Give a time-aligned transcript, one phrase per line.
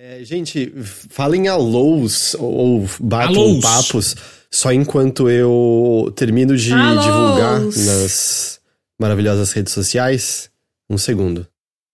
[0.00, 0.72] É, gente,
[1.10, 3.60] falem alôs ou batam Alôs.
[3.60, 4.14] papos
[4.48, 7.04] só enquanto eu termino de Alôs.
[7.04, 8.60] divulgar nas
[8.98, 10.50] maravilhosas redes sociais.
[10.88, 11.46] Um segundo.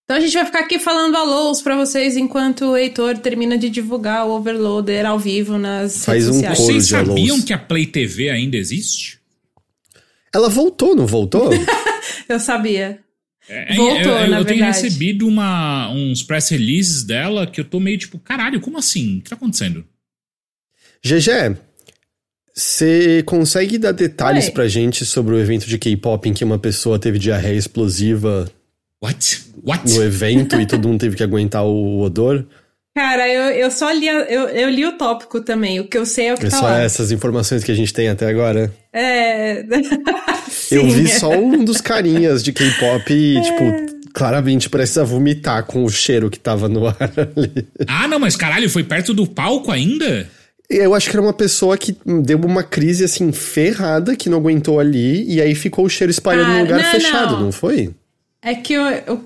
[0.04, 3.70] Então a gente vai ficar aqui falando alôs pra vocês enquanto o Heitor termina de
[3.70, 6.58] divulgar o Overloader ao vivo nas Faz redes um sociais.
[6.58, 7.08] coro Vocês de alôs.
[7.08, 9.18] sabiam que a Play TV ainda existe?
[10.32, 11.50] Ela voltou, não voltou?
[12.28, 13.00] Eu sabia.
[13.48, 17.64] É, Voltou, eu, eu- na eu tenho recebido uma, uns press releases dela que eu
[17.64, 19.18] tô meio tipo, caralho, como assim?
[19.18, 19.84] O que tá acontecendo?
[21.04, 21.56] GG,
[22.54, 24.50] você consegue dar detalhes Oi.
[24.52, 28.50] pra gente sobre o evento de K-pop em que uma pessoa teve diarreia explosiva
[29.02, 29.42] What?
[29.62, 29.92] What?
[29.92, 32.46] no evento e todo mundo teve que aguentar o odor?
[32.96, 35.80] Cara, eu, eu só li, eu, eu li o tópico também.
[35.80, 36.80] O que eu sei é o que É tá só lá.
[36.80, 38.72] essas informações que a gente tem até agora.
[38.92, 39.64] É.
[40.74, 45.88] Eu vi só um dos carinhas de K-pop e, tipo, claramente precisa vomitar com o
[45.90, 46.96] cheiro que tava no ar
[47.36, 47.66] ali.
[47.86, 50.28] Ah, não, mas caralho, foi perto do palco ainda?
[50.70, 54.80] Eu acho que era uma pessoa que deu uma crise, assim, ferrada, que não aguentou
[54.80, 57.52] ali, e aí ficou o cheiro espalhado Ah, num lugar não, fechado, não, não.
[57.52, 57.90] foi?
[58.40, 58.82] É que eu-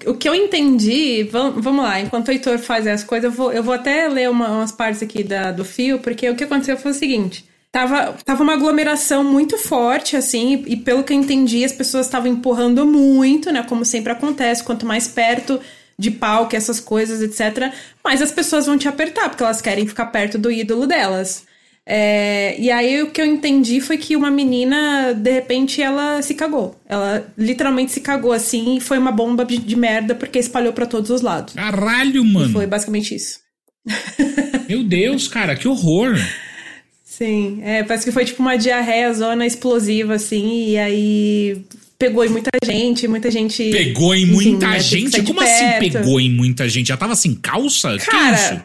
[0.06, 3.36] o, o que eu entendi, vamos, vamos lá, enquanto o Heitor faz as coisas, eu
[3.36, 6.44] vou, eu vou até ler uma- umas partes aqui da- do fio, porque o que
[6.44, 11.12] aconteceu foi o seguinte: tava, tava uma aglomeração muito forte, assim, e, e pelo que
[11.12, 13.62] eu entendi, as pessoas estavam empurrando muito, né?
[13.62, 15.60] Como sempre acontece, quanto mais perto
[15.98, 17.72] de palco, essas coisas, etc.,
[18.04, 21.46] mais as pessoas vão te apertar, porque elas querem ficar perto do ídolo delas.
[21.90, 26.34] É, e aí o que eu entendi foi que uma menina, de repente, ela se
[26.34, 26.78] cagou.
[26.86, 30.84] Ela literalmente se cagou assim e foi uma bomba de, de merda porque espalhou pra
[30.84, 31.54] todos os lados.
[31.54, 32.52] Caralho, mano.
[32.52, 33.40] Foi basicamente isso.
[34.68, 36.14] Meu Deus, cara, que horror.
[37.18, 41.64] Sim, é, parece que foi tipo uma diarreia zona explosiva, assim, e aí
[41.98, 43.72] pegou em muita gente, muita gente.
[43.72, 45.22] Pegou em enfim, muita né, que gente?
[45.22, 46.86] Como assim pegou em muita gente?
[46.86, 47.98] Já tava sem calça?
[47.98, 48.62] que Cara, isso?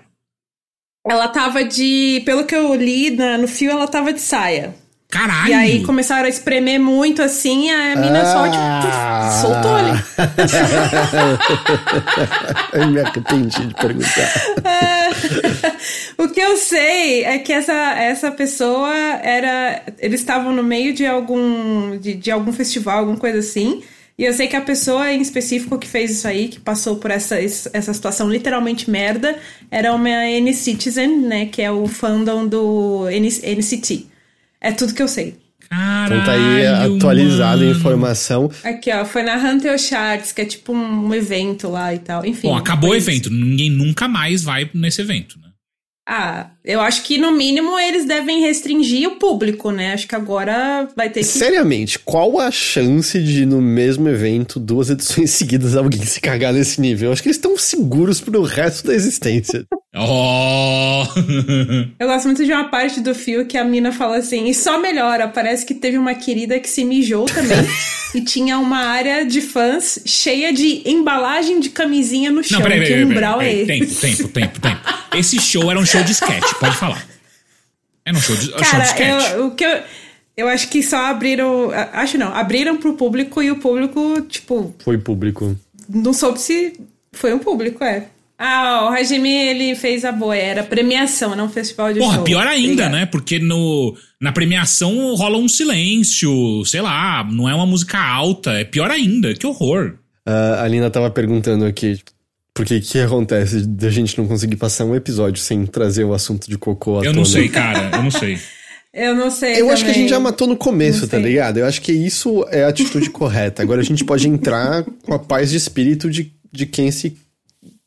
[1.03, 2.21] Ela tava de.
[2.25, 4.75] Pelo que eu li na- no fio, ela tava de saia.
[5.13, 5.49] Caralho.
[5.49, 9.29] E aí começaram a espremer muito assim, a mina só, Ah.
[9.29, 9.91] tipo, soltou ali.
[12.73, 14.33] Eu me arrependi de perguntar.
[16.17, 18.91] o que eu sei é que essa, essa pessoa
[19.21, 19.81] era.
[19.99, 21.97] Eles estavam no meio de algum.
[21.97, 23.83] De, de algum festival, alguma coisa assim.
[24.17, 27.09] E eu sei que a pessoa em específico que fez isso aí, que passou por
[27.09, 29.35] essa, essa situação literalmente merda,
[29.71, 31.45] era uma N-Citizen, né?
[31.47, 34.07] Que é o fandom do N- NCT.
[34.63, 35.37] É tudo que eu sei.
[35.69, 38.49] Caralho, Então tá aí atualizada a informação.
[38.63, 42.25] Aqui, ó, foi na Hunter Charts, que é tipo um evento lá e tal.
[42.25, 42.47] Enfim.
[42.47, 43.29] Bom, acabou o evento.
[43.29, 45.49] Ninguém nunca mais vai nesse evento, né?
[46.07, 49.93] Ah, eu acho que no mínimo eles devem restringir o público, né?
[49.93, 51.25] Acho que agora vai ter que.
[51.25, 56.79] Seriamente, qual a chance de no mesmo evento, duas edições seguidas, alguém se cagar nesse
[56.79, 57.09] nível?
[57.09, 59.65] Eu acho que eles estão seguros pro resto da existência.
[59.95, 61.03] Oh!
[61.99, 64.79] Eu gosto muito de uma parte do fio que a mina fala assim, e só
[64.79, 67.63] melhora, parece que teve uma querida que se mijou também
[68.15, 72.59] e tinha uma área de fãs cheia de embalagem de camisinha no chão.
[72.59, 73.79] Não, peraí, que peraí, peraí, umbral peraí, é peraí.
[73.81, 74.01] esse?
[74.01, 75.03] Tempo, tempo, tempo, tempo.
[75.15, 77.05] Esse show era um show de sketch, pode falar.
[78.05, 79.31] Era um show de, show de Cara, sketch.
[79.31, 79.81] eu, o que eu,
[80.37, 81.69] eu acho que só abriram.
[81.93, 85.57] Acho não, abriram pro público e o público, tipo, Foi público.
[85.87, 86.79] não soube se
[87.13, 88.07] foi um público, é.
[88.37, 92.23] Ah, o Hajime, ele fez a boa, era premiação, não festival de Porra, show.
[92.23, 92.95] pior ainda, Obrigada.
[92.97, 93.05] né?
[93.05, 98.65] Porque no, na premiação rola um silêncio, sei lá, não é uma música alta, é
[98.65, 99.93] pior ainda, que horror.
[100.25, 101.99] Ah, a Alina tava perguntando aqui
[102.53, 106.49] por que que acontece da gente não conseguir passar um episódio sem trazer o assunto
[106.49, 107.35] de cocô à Eu não tona.
[107.35, 108.37] sei, cara, eu não sei.
[108.95, 109.59] Eu não sei.
[109.59, 110.01] Eu acho que a também.
[110.07, 111.57] gente já matou no começo, Não tá ligado?
[111.57, 113.63] Eu acho que isso é a atitude correta.
[113.63, 117.17] Agora a gente pode entrar com a paz de espírito de, de quem se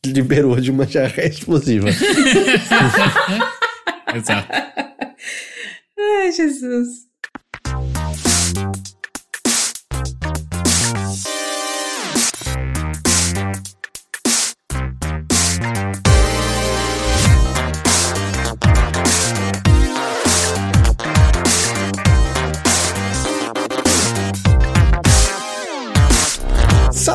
[0.05, 1.87] liberou de uma diarreia explosiva.
[4.15, 4.49] Exato.
[5.97, 7.06] Ai, Jesus.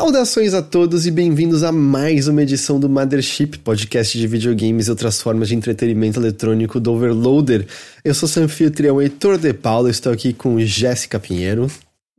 [0.02, 4.90] Saudações a todos e bem-vindos a mais uma edição do Mothership, podcast de videogames e
[4.90, 7.64] outras formas de entretenimento eletrônico do Overloader.
[8.04, 11.70] Eu sou seu anfitrião Heitor de Paula, estou aqui com Jéssica Pinheiro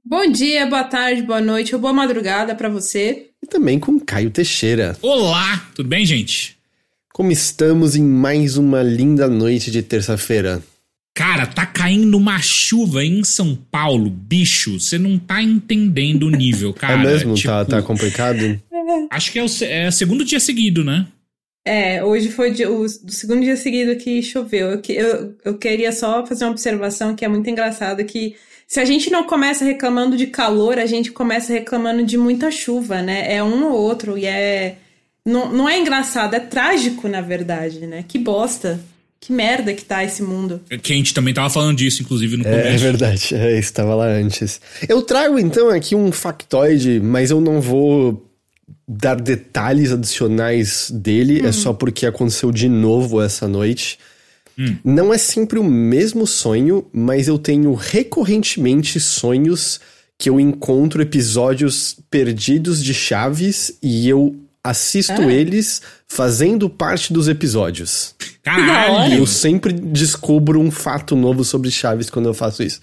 [0.02, 3.28] Bom dia, boa tarde, boa noite ou boa madrugada pra você.
[3.44, 4.98] e também com Caio Teixeira.
[5.02, 6.58] Olá, tudo bem, gente?
[7.14, 10.64] Como estamos em mais uma linda noite de terça-feira?
[11.14, 14.80] Cara, tá caindo uma chuva em São Paulo, bicho.
[14.80, 16.94] Você não tá entendendo o nível, cara.
[16.94, 17.36] é mesmo?
[17.36, 18.60] Tipo, tá, tá complicado?
[19.12, 21.08] Acho que é o, é o segundo dia seguido, né?
[21.66, 24.72] É, hoje foi o, segundo dia seguido que choveu.
[24.72, 28.36] Eu, eu, eu queria só fazer uma observação que é muito engraçada, que
[28.68, 33.02] se a gente não começa reclamando de calor, a gente começa reclamando de muita chuva,
[33.02, 33.34] né?
[33.34, 34.78] É um ou outro, e é...
[35.26, 38.04] Não, não é engraçado, é trágico, na verdade, né?
[38.06, 38.80] Que bosta.
[39.26, 40.60] Que merda que tá esse mundo.
[40.82, 42.84] Que a gente também tava falando disso, inclusive, no É, é começo.
[42.84, 44.60] verdade, é, estava lá antes.
[44.90, 48.30] Eu trago então aqui um factoide, mas eu não vou
[48.86, 53.98] dar detalhes adicionais dele, é só porque aconteceu de novo essa noite.
[54.84, 59.80] Não é sempre o mesmo sonho, mas eu tenho recorrentemente sonhos
[60.18, 65.32] que eu encontro episódios perdidos de Chaves e eu assisto Ah.
[65.34, 68.16] eles fazendo parte dos episódios.
[68.22, 69.16] E Caralho!
[69.16, 72.80] eu sempre descubro um fato novo sobre Chaves quando eu faço isso.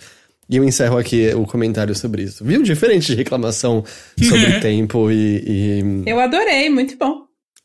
[0.49, 2.45] E eu encerro aqui o comentário sobre isso.
[2.45, 2.63] Viu?
[2.63, 3.85] Diferente de reclamação
[4.21, 7.23] sobre tempo e, e- Eu adorei, muito bom.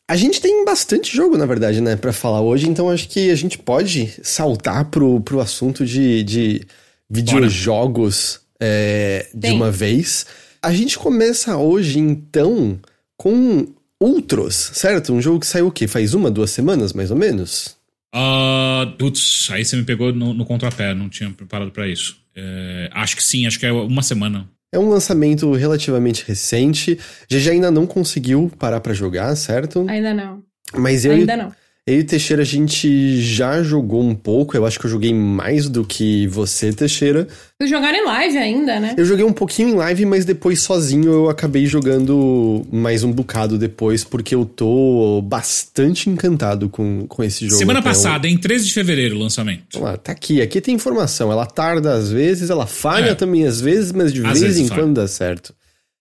[0.07, 3.35] A gente tem bastante jogo, na verdade, né, pra falar hoje, então acho que a
[3.35, 6.61] gente pode saltar pro, pro assunto de, de
[7.09, 10.25] videojogos é, de uma vez.
[10.61, 12.79] A gente começa hoje, então,
[13.17, 13.65] com
[14.01, 15.13] Ultros, certo?
[15.13, 15.87] Um jogo que saiu o quê?
[15.87, 17.77] Faz uma, duas semanas, mais ou menos?
[18.13, 22.17] Ah, putz, aí você me pegou no, no contrapé, não tinha preparado pra isso.
[22.35, 24.49] É, acho que sim, acho que é uma semana.
[24.71, 26.99] É um lançamento relativamente recente.
[27.29, 29.85] GG ainda não conseguiu parar pra jogar, certo?
[29.87, 30.43] Ainda não.
[30.73, 31.53] Mas eu, Ainda não.
[31.87, 34.57] Eu e o Teixeira, a gente já jogou um pouco.
[34.57, 37.27] Eu acho que eu joguei mais do que você, Teixeira.
[37.61, 38.95] Vocês jogaram em live ainda, né?
[38.97, 43.55] Eu joguei um pouquinho em live, mas depois sozinho eu acabei jogando mais um bocado
[43.55, 47.59] depois, porque eu tô bastante encantado com, com esse jogo.
[47.59, 49.65] Semana Então, passada, em 13 de fevereiro, o lançamento.
[49.73, 50.41] Vamos lá, tá aqui.
[50.41, 51.31] Aqui tem informação.
[51.31, 53.15] Ela tarda às vezes, ela falha É.
[53.15, 54.81] também às vezes, mas de Às vez vezes em falha.
[54.81, 55.53] quando dá certo.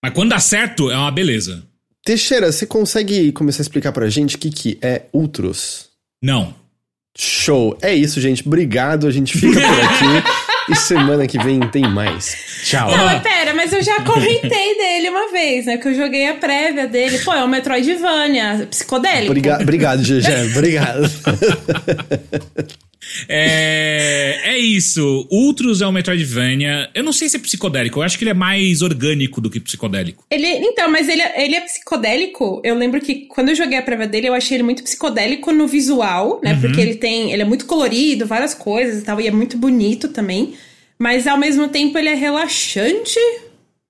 [0.03, 1.63] Mas quando dá certo, é uma beleza.
[2.05, 5.89] Teixeira, você consegue começar a explicar pra gente o que, que é Ultros?
[6.23, 6.53] Não.
[7.17, 7.75] Show!
[7.81, 8.45] É isso, gente.
[8.45, 9.07] Obrigado.
[9.07, 10.27] A gente fica por aqui.
[10.71, 12.35] e semana que vem tem mais.
[12.63, 12.91] Tchau.
[12.91, 15.77] Não, mas pera, mas eu já comentei dele uma vez, né?
[15.77, 17.17] Que eu joguei a prévia dele.
[17.19, 19.31] Pô, é o Metroidvania, psicodélico.
[19.31, 20.51] Obriga- obrigado, GG.
[20.55, 21.09] Obrigado.
[23.27, 25.27] É, é isso.
[25.31, 26.89] Ultros é um Metroidvania.
[26.93, 27.99] Eu não sei se é psicodélico.
[27.99, 30.23] Eu acho que ele é mais orgânico do que psicodélico.
[30.29, 32.61] Ele, então, mas ele, é- ele é psicodélico.
[32.63, 35.67] Eu lembro que quando eu joguei a prévia dele, eu achei ele muito psicodélico no
[35.67, 36.57] visual, né?
[36.59, 37.31] Porque ele tem.
[37.31, 40.53] Ele é muito colorido, várias coisas e tal, e é muito bonito também.
[40.97, 43.19] Mas ao mesmo tempo ele é relaxante.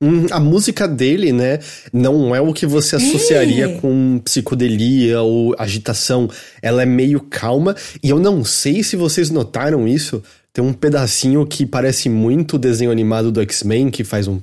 [0.06, 1.60] Hum, a música dele, né,
[1.92, 3.74] não é o que você associaria É.
[3.80, 6.30] com psicodelia ou agitação.
[6.62, 7.76] Ela é meio calma.
[8.04, 10.22] E eu não sei se vocês notaram isso.
[10.54, 14.40] Tem um pedacinho que parece muito o desenho animado do X-Men, que faz um.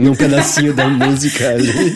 [0.00, 1.94] Num pedacinho da música ali.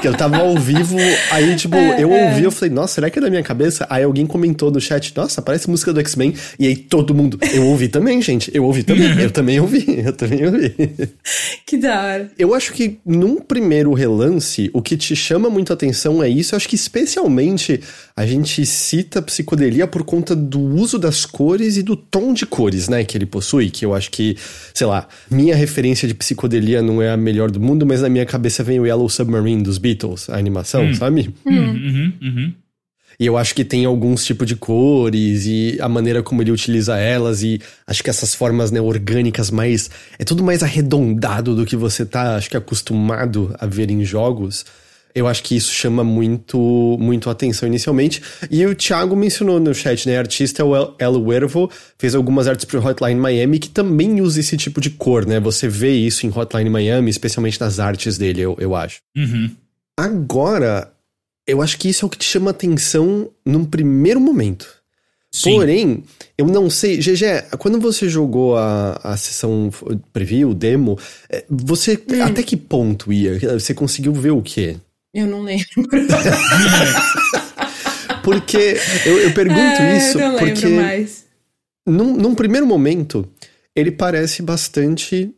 [0.00, 0.96] Que eu tava ao vivo,
[1.30, 2.28] aí, tipo, É, eu é.
[2.28, 3.86] ouvi, eu falei, nossa, será que é da minha cabeça?
[3.88, 6.34] Aí alguém comentou no chat, nossa, parece música do X-Men.
[6.58, 10.12] E aí todo mundo, eu ouvi também, gente, eu ouvi também, eu também ouvi, eu
[10.12, 10.74] também ouvi.
[11.66, 12.30] Que da hora.
[12.38, 16.54] Eu acho que num primeiro relance, o que te chama muito a atenção é isso.
[16.54, 17.80] Eu acho que especialmente
[18.16, 22.88] a gente cita psicodelia por conta do uso das cores e do tom de cores,
[22.88, 23.70] né, que ele possui.
[23.70, 24.36] Que eu acho que,
[24.74, 28.26] sei lá, minha referência de psicodelia não é a melhor do mundo, mas na minha
[28.26, 31.34] cabeça vem o Yellow Submarine dos Beatles, a animação, sabe?
[31.44, 32.54] Uhum, uhum.
[33.18, 36.96] E eu acho que tem alguns tipos de cores e a maneira como ele utiliza
[36.96, 39.90] elas e acho que essas formas né, orgânicas mais...
[40.18, 44.64] É tudo mais arredondado do que você tá, acho que, acostumado a ver em jogos.
[45.14, 46.58] Eu acho que isso chama muito,
[46.98, 48.22] muito atenção inicialmente.
[48.50, 50.18] E o Thiago mencionou no chat, né?
[50.18, 54.40] Artista é o El, El Wervo, fez algumas artes pro Hotline Miami que também usa
[54.40, 55.38] esse tipo de cor, né?
[55.38, 59.00] Você vê isso em Hotline Miami, especialmente nas artes dele, eu, eu acho.
[59.14, 59.50] Uhum.
[60.02, 60.92] Agora,
[61.46, 64.66] eu acho que isso é o que te chama atenção num primeiro momento.
[65.30, 65.54] Sim.
[65.54, 66.04] Porém,
[66.36, 66.98] eu não sei.
[66.98, 69.70] GG, quando você jogou a, a sessão
[70.12, 70.98] preview, demo,
[71.30, 73.38] eh, você até que ponto ia?
[73.58, 74.76] Você conseguiu ver o quê?
[75.14, 75.66] Eu não lembro.
[78.22, 81.24] Porque eu, eu pergunto É, isso eu não lembro porque mais.
[81.86, 83.28] num, num primeiro momento
[83.74, 85.34] ele parece bastante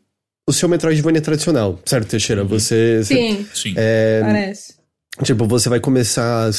[0.49, 2.45] o seu Metroidvania tradicional, certo, Teixeira?
[2.45, 3.75] Você, você- Sim, Sim.
[3.77, 4.75] É, parece.
[5.23, 6.51] Tipo, você vai começar.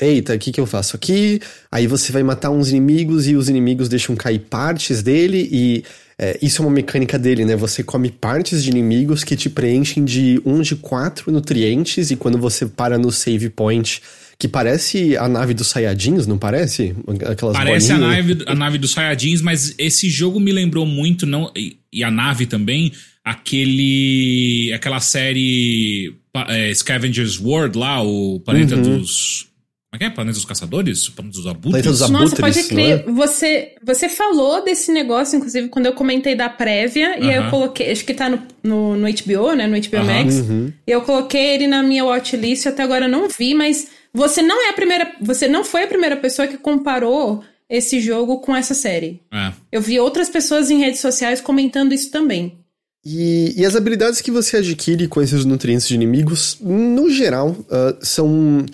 [0.00, 1.40] Eita, o que, que eu faço aqui?
[1.70, 5.84] Aí você vai matar uns inimigos e os inimigos deixam cair partes dele, e
[6.18, 7.54] é, isso é uma mecânica dele, né?
[7.54, 12.36] Você come partes de inimigos que te preenchem de um de quatro nutrientes, e quando
[12.38, 14.02] você para no save point,
[14.36, 16.92] que parece a nave dos Saiyajins, não parece?
[17.30, 21.52] Aquelas Parece a nave, a nave dos Saiyajins, mas esse jogo me lembrou muito, não
[21.94, 22.92] e, a nave também,
[23.24, 26.14] aquele aquela série
[26.48, 28.98] é, Scavengers World lá, o planeta uhum.
[28.98, 29.48] dos.
[29.90, 30.10] Como é que é?
[30.10, 31.08] Planeta dos Caçadores?
[31.08, 31.70] Planeta dos Abutres?
[31.70, 33.04] Planeta dos Abutres Nossa, pode crer.
[33.06, 33.12] É?
[33.12, 37.92] Você, você falou desse negócio, inclusive, quando eu comentei da prévia, e aí eu coloquei,
[37.92, 39.68] acho que tá no, no, no HBO, né?
[39.68, 40.34] No HBO Max.
[40.34, 40.72] Uhum.
[40.84, 44.66] E eu coloquei ele na minha watchlist, até agora eu não vi, mas você não
[44.66, 45.12] é a primeira.
[45.20, 49.20] Você não foi a primeira pessoa que comparou esse jogo com essa série.
[49.32, 49.52] É.
[49.72, 52.58] Eu vi outras pessoas em redes sociais comentando isso também.
[53.04, 57.96] E, e, as habilidades que você adquire com esses nutrientes de inimigos, no geral, uh,
[58.00, 58.64] são.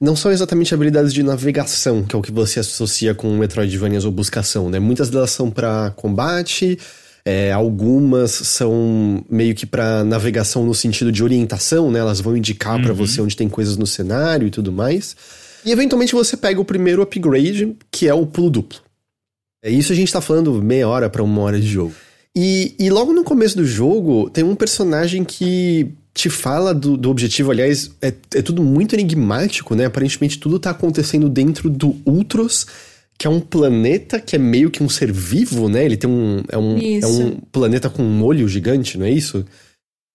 [0.00, 4.10] Não são exatamente habilidades de navegação, que é o que você associa com Metroidvanias ou
[4.10, 4.78] buscação, né?
[4.78, 6.78] Muitas delas são para combate,
[7.22, 11.98] é, algumas são meio que para navegação no sentido de orientação, né?
[11.98, 12.82] Elas vão indicar uhum.
[12.82, 15.14] para você onde tem coisas no cenário e tudo mais.
[15.64, 18.80] E eventualmente você pega o primeiro upgrade, que é o pulo duplo.
[19.62, 21.94] É isso a gente tá falando meia hora para uma hora de jogo.
[22.34, 27.10] E, e logo no começo do jogo, tem um personagem que te fala do, do
[27.10, 27.50] objetivo.
[27.50, 29.86] Aliás, é, é tudo muito enigmático, né?
[29.86, 32.66] Aparentemente tudo tá acontecendo dentro do Ultros,
[33.18, 35.84] que é um planeta que é meio que um ser vivo, né?
[35.84, 36.42] Ele tem um.
[36.48, 39.44] É um, é um planeta com um olho gigante, não é isso?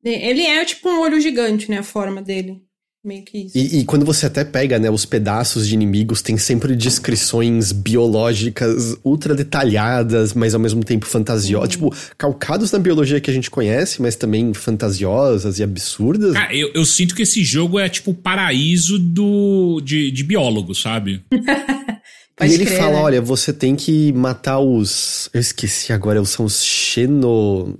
[0.03, 1.79] Ele é tipo um olho gigante, né?
[1.79, 2.64] A forma dele.
[3.05, 3.55] Meio que isso.
[3.55, 8.97] E, e, quando você até pega, né, os pedaços de inimigos, tem sempre descrições biológicas
[9.03, 11.69] ultra detalhadas, mas ao mesmo tempo fantasiosas.
[11.69, 16.33] Tipo, calcados na biologia que a gente conhece, mas também fantasiosas e absurdas.
[16.33, 20.73] Cara, eu, eu sinto que esse jogo é tipo o paraíso do, de, de biólogo,
[20.73, 21.23] sabe?
[21.31, 23.01] e ele crer, fala: né?
[23.01, 25.29] olha, você tem que matar os.
[25.31, 27.77] Eu esqueci agora, são os Xeno.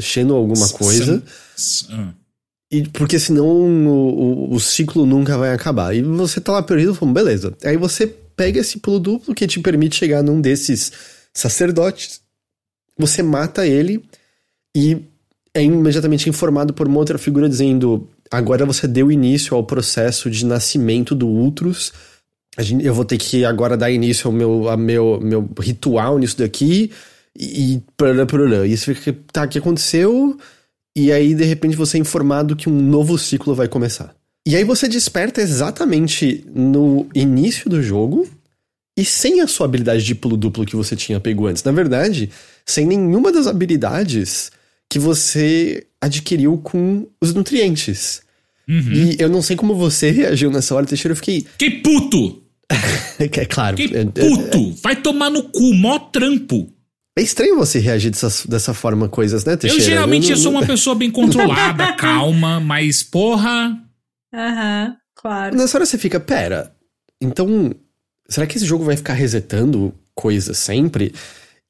[0.00, 1.22] Xeno alguma coisa.
[1.54, 1.92] San...
[1.92, 2.23] Ah.
[2.74, 5.94] E porque senão o, o, o, ciclo nunca vai acabar.
[5.94, 7.56] E você tá lá perdido, falando, beleza.
[7.64, 10.90] Aí você pega esse pulo duplo que te permite chegar num desses
[11.32, 12.20] sacerdotes.
[12.98, 14.04] Você mata ele
[14.76, 15.02] e
[15.54, 20.44] é imediatamente informado por uma outra figura dizendo: agora você deu início ao processo de
[20.44, 21.92] nascimento do Ultros.
[22.82, 26.90] eu vou ter que agora dar início ao meu, ao meu, meu ritual nisso daqui.
[27.38, 27.80] E.
[28.66, 30.36] E, e você fica, tá, o que aconteceu?
[30.96, 34.14] E aí de repente você é informado que um novo ciclo vai começar.
[34.46, 38.28] E aí você desperta exatamente no início do jogo
[38.96, 41.64] e sem a sua habilidade de pulo duplo que você tinha pego antes.
[41.64, 42.30] Na verdade,
[42.64, 44.52] sem nenhuma das habilidades
[44.88, 48.22] que você adquiriu com os nutrientes.
[48.68, 48.92] Uhum.
[48.92, 51.46] E eu não sei como você reagiu nessa hora, Teixeira, eu fiquei.
[51.58, 52.42] Que puto!
[53.18, 53.76] é claro.
[53.76, 54.74] Que puto!
[54.82, 56.73] Vai tomar no cu, mó trampo.
[57.16, 59.84] É estranho você reagir dessa, dessa forma coisas, né, Teixeira?
[59.84, 60.42] Eu geralmente eu, não...
[60.42, 63.78] sou uma pessoa bem controlada, calma, mas porra.
[64.32, 65.56] Aham, uhum, claro.
[65.56, 66.74] Nessa hora você fica, pera,
[67.20, 67.72] então,
[68.28, 71.14] será que esse jogo vai ficar resetando coisas sempre?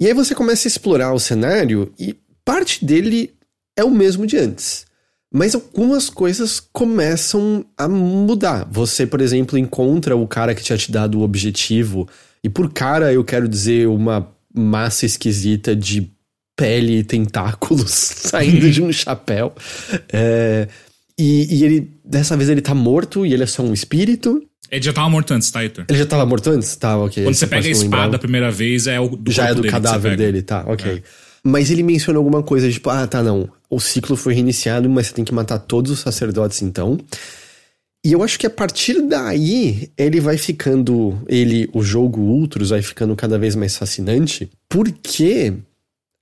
[0.01, 3.35] E aí você começa a explorar o cenário e parte dele
[3.77, 4.87] é o mesmo de antes.
[5.33, 8.69] Mas algumas coisas começam a mudar.
[8.71, 12.09] Você, por exemplo, encontra o cara que tinha te dado o objetivo.
[12.43, 16.11] E por cara eu quero dizer uma massa esquisita de
[16.57, 19.53] pele e tentáculos saindo de um chapéu.
[20.13, 20.69] É,
[21.19, 24.43] e, e, ele, dessa vez, ele tá morto e ele é só um espírito.
[24.71, 25.85] Ele já tava morto antes, tá, Heitor?
[25.89, 26.75] Ele já tava morto antes?
[26.77, 27.23] Tá, ok.
[27.23, 30.17] Quando você pega a espada a primeira vez, é o do Já é do cadáver
[30.17, 30.93] dele, tá, ok.
[30.93, 31.03] É.
[31.47, 33.49] Mas ele menciona alguma coisa tipo, ah, tá, não.
[33.69, 36.99] O ciclo foi reiniciado, mas você tem que matar todos os sacerdotes então.
[38.05, 42.83] E eu acho que a partir daí ele vai ficando, ele, o jogo Ultros vai
[42.83, 45.55] ficando cada vez mais fascinante, porque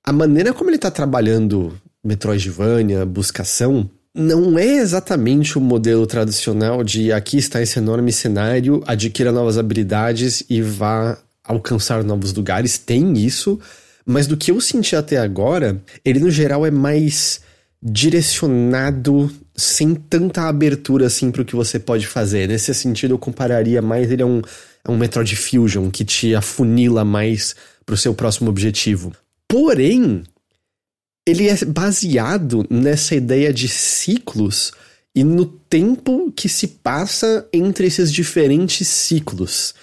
[0.05, 7.13] a maneira como ele tá trabalhando Metroidvania, buscação, não é exatamente o modelo tradicional de
[7.13, 12.79] aqui está esse enorme cenário, adquira novas habilidades e vá alcançar novos lugares.
[12.79, 13.59] Tem isso,
[14.07, 17.41] mas do que eu senti até agora, ele no geral é mais
[17.83, 22.49] direcionado sem tanta abertura assim para o que você pode fazer.
[22.49, 24.41] Nesse sentido, eu compararia mais ele a um,
[24.85, 29.13] a um Metroid Fusion que te afunila mais para o seu próximo objetivo.
[29.49, 30.23] Porém,
[31.27, 34.73] ele é baseado nessa ideia de ciclos
[35.15, 39.75] e no tempo que se passa entre esses diferentes ciclos.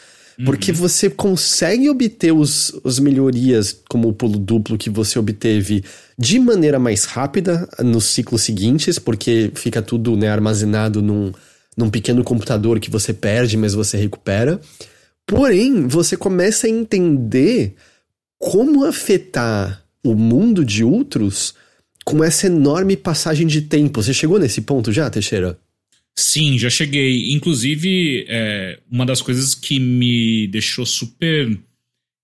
[0.46, 0.78] Porque uhum.
[0.78, 5.84] você consegue obter os, as melhorias, como o pulo duplo que você obteve,
[6.18, 11.34] de maneira mais rápida nos ciclos seguintes, porque fica tudo né, armazenado num,
[11.76, 14.62] num pequeno computador que você perde, mas você recupera.
[15.28, 17.76] Porém, você começa a entender
[18.38, 21.54] como afetar o mundo de outros
[22.06, 24.02] com essa enorme passagem de tempo.
[24.02, 25.60] Você chegou nesse ponto já, Teixeira?
[26.18, 27.32] Sim, já cheguei.
[27.34, 31.58] Inclusive, é, uma das coisas que me deixou super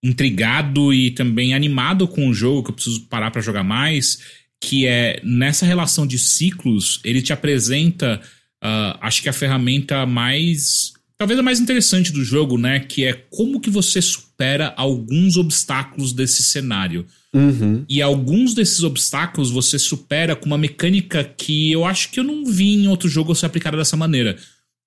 [0.04, 4.20] intrigado e também animado com o jogo, que eu preciso parar para jogar mais,
[4.62, 8.22] que é nessa relação de ciclos, ele te apresenta
[8.64, 10.94] uh, acho que a ferramenta mais.
[11.18, 12.80] Talvez a mais interessante do jogo, né?
[12.82, 17.06] Que é como que você supera alguns obstáculos desse cenário.
[17.36, 17.84] Uhum.
[17.90, 22.46] E alguns desses obstáculos você supera com uma mecânica que eu acho que eu não
[22.46, 24.38] vi em outro jogo ser aplicada dessa maneira.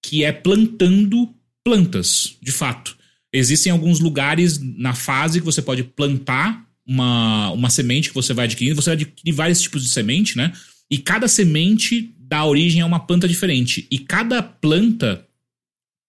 [0.03, 1.29] Que é plantando
[1.63, 2.97] plantas, de fato.
[3.33, 8.47] Existem alguns lugares na fase que você pode plantar uma, uma semente que você vai
[8.47, 8.81] adquirindo.
[8.81, 10.53] Você vai adquirir vários tipos de semente, né?
[10.91, 13.87] E cada semente dá origem a uma planta diferente.
[13.91, 15.27] E cada planta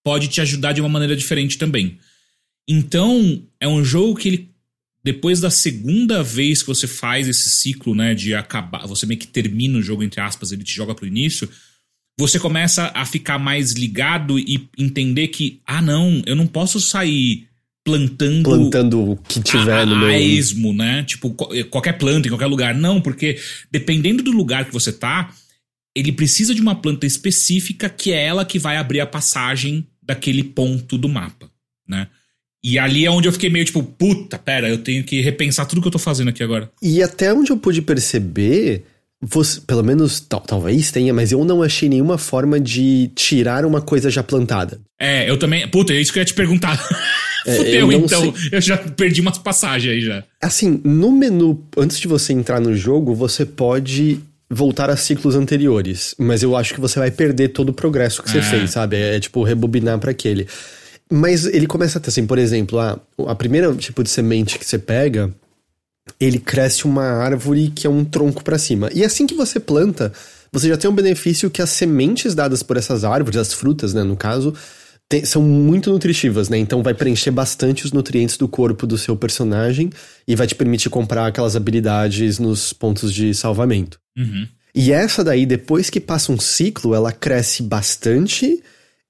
[0.03, 1.97] pode te ajudar de uma maneira diferente também.
[2.67, 4.49] Então, é um jogo que ele.
[5.03, 9.27] Depois da segunda vez que você faz esse ciclo, né, de acabar, você meio que
[9.27, 11.49] termina o jogo, entre aspas, ele te joga pro início,
[12.19, 17.47] você começa a ficar mais ligado e entender que, ah, não, eu não posso sair
[17.81, 18.43] plantando.
[18.43, 20.11] Plantando o que tiver a, no meu.
[20.11, 21.03] Esmo, né?
[21.03, 21.31] Tipo,
[21.69, 22.75] qualquer planta em qualquer lugar.
[22.75, 23.39] Não, porque
[23.71, 25.33] dependendo do lugar que você tá,
[25.95, 30.43] ele precisa de uma planta específica que é ela que vai abrir a passagem daquele
[30.43, 31.49] ponto do mapa,
[31.87, 32.07] né?
[32.63, 35.81] E ali é onde eu fiquei meio tipo, puta, pera, eu tenho que repensar tudo
[35.81, 36.69] que eu tô fazendo aqui agora.
[36.81, 38.83] E até onde eu pude perceber,
[39.21, 43.81] você, pelo menos, tal, talvez tenha, mas eu não achei nenhuma forma de tirar uma
[43.81, 44.79] coisa já plantada.
[44.99, 45.67] É, eu também.
[45.67, 46.81] Puta, é isso que eu ia te perguntar.
[47.45, 48.21] É, Fudeu, eu então.
[48.35, 48.49] Sei.
[48.51, 50.23] Eu já perdi umas passagens aí já.
[50.41, 56.15] Assim, no menu, antes de você entrar no jogo, você pode voltar a ciclos anteriores.
[56.17, 58.41] Mas eu acho que você vai perder todo o progresso que você é.
[58.41, 58.95] fez, sabe?
[58.95, 60.47] É, é tipo rebobinar para aquele.
[61.11, 64.77] Mas ele começa até assim, por exemplo, a, a primeira tipo de semente que você
[64.77, 65.33] pega
[66.19, 68.89] ele cresce uma árvore que é um tronco para cima.
[68.93, 70.13] E assim que você planta,
[70.51, 74.03] você já tem um benefício que as sementes dadas por essas árvores, as frutas, né,
[74.03, 74.53] no caso,
[75.07, 76.57] tem, são muito nutritivas, né?
[76.57, 79.89] Então vai preencher bastante os nutrientes do corpo do seu personagem
[80.27, 83.99] e vai te permitir comprar aquelas habilidades nos pontos de salvamento.
[84.17, 84.47] Uhum.
[84.73, 88.61] E essa daí, depois que passa um ciclo, ela cresce bastante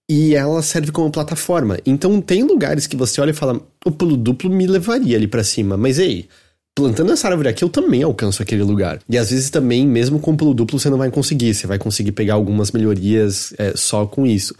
[0.09, 1.77] e ela serve como plataforma.
[1.85, 5.43] Então tem lugares que você olha e fala, o pulo duplo me levaria ali para
[5.43, 6.27] cima, mas ei,
[6.73, 8.99] plantando essa árvore aqui, eu também alcanço aquele lugar.
[9.07, 11.53] E às vezes também, mesmo com pulo duplo, você não vai conseguir.
[11.53, 14.55] Você vai conseguir pegar algumas melhorias é, só com isso.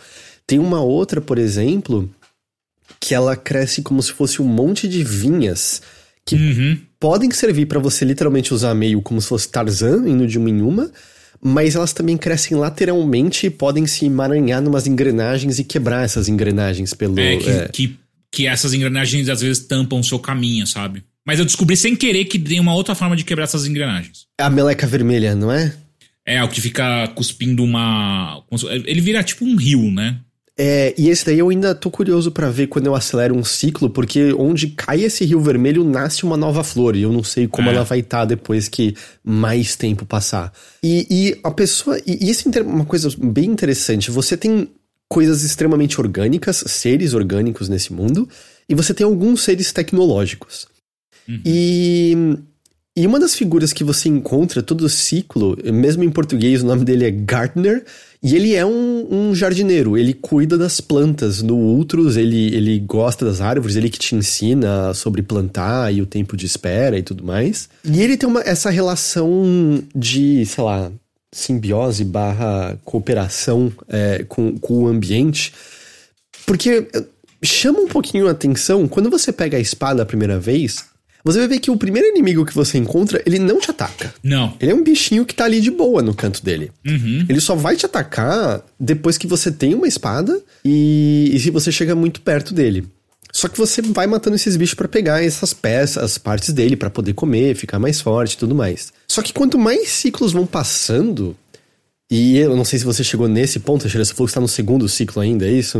[0.46, 2.08] Tem uma outra, por exemplo,
[3.00, 5.82] que ela cresce como se fosse um monte de vinhas
[6.26, 6.78] que uhum.
[7.00, 10.62] podem servir para você literalmente usar meio como se fosse Tarzan, indo de uma em
[10.62, 10.92] uma,
[11.42, 16.94] mas elas também crescem lateralmente e podem se emaranhar numas engrenagens e quebrar essas engrenagens
[16.94, 17.20] pelo.
[17.20, 17.68] É, que, é...
[17.68, 18.00] que,
[18.32, 21.04] que essas engrenagens às vezes tampam o seu caminho, sabe?
[21.26, 24.26] Mas eu descobri sem querer que tem uma outra forma de quebrar essas engrenagens.
[24.40, 25.74] A meleca vermelha, não é?
[26.26, 28.44] É, o que fica cuspindo uma.
[28.86, 30.20] Ele vira tipo um rio, né?
[30.62, 33.90] É, e esse daí eu ainda tô curioso para ver quando eu acelero um ciclo,
[33.90, 37.70] porque onde cai esse rio vermelho nasce uma nova flor, e eu não sei como
[37.70, 37.74] é.
[37.74, 38.94] ela vai estar tá depois que
[39.24, 40.52] mais tempo passar.
[40.84, 41.98] E, e a pessoa.
[42.06, 44.12] E, e isso é uma coisa bem interessante.
[44.12, 44.68] Você tem
[45.08, 48.28] coisas extremamente orgânicas, seres orgânicos nesse mundo,
[48.68, 50.68] e você tem alguns seres tecnológicos.
[51.26, 51.42] Uhum.
[51.46, 52.18] E,
[53.00, 56.84] e uma das figuras que você encontra todo o ciclo, mesmo em português o nome
[56.84, 57.86] dele é Gardener,
[58.22, 61.42] e ele é um, um, jardineiro, ele cuida das plantas.
[61.42, 66.06] No Ultros, ele, ele gosta das árvores, ele que te ensina sobre plantar e o
[66.06, 67.70] tempo de espera e tudo mais.
[67.86, 70.92] E ele tem uma, essa relação de, sei lá,
[71.32, 75.54] simbiose barra cooperação é, com, com o ambiente.
[76.46, 76.86] Porque
[77.42, 80.84] chama um pouquinho a atenção, quando você pega a espada a primeira vez,
[81.24, 84.14] você vai ver que o primeiro inimigo que você encontra, ele não te ataca.
[84.24, 84.56] Não.
[84.60, 86.72] Ele é um bichinho que tá ali de boa no canto dele.
[86.86, 87.26] Uhum.
[87.28, 91.72] Ele só vai te atacar depois que você tem uma espada e, e se você
[91.72, 92.88] chega muito perto dele.
[93.32, 96.90] Só que você vai matando esses bichos para pegar essas peças, as partes dele, para
[96.90, 98.92] poder comer, ficar mais forte e tudo mais.
[99.08, 101.36] Só que quanto mais ciclos vão passando,
[102.10, 104.48] e eu não sei se você chegou nesse ponto, Sheila, você falou que está no
[104.48, 105.80] segundo ciclo ainda, é isso?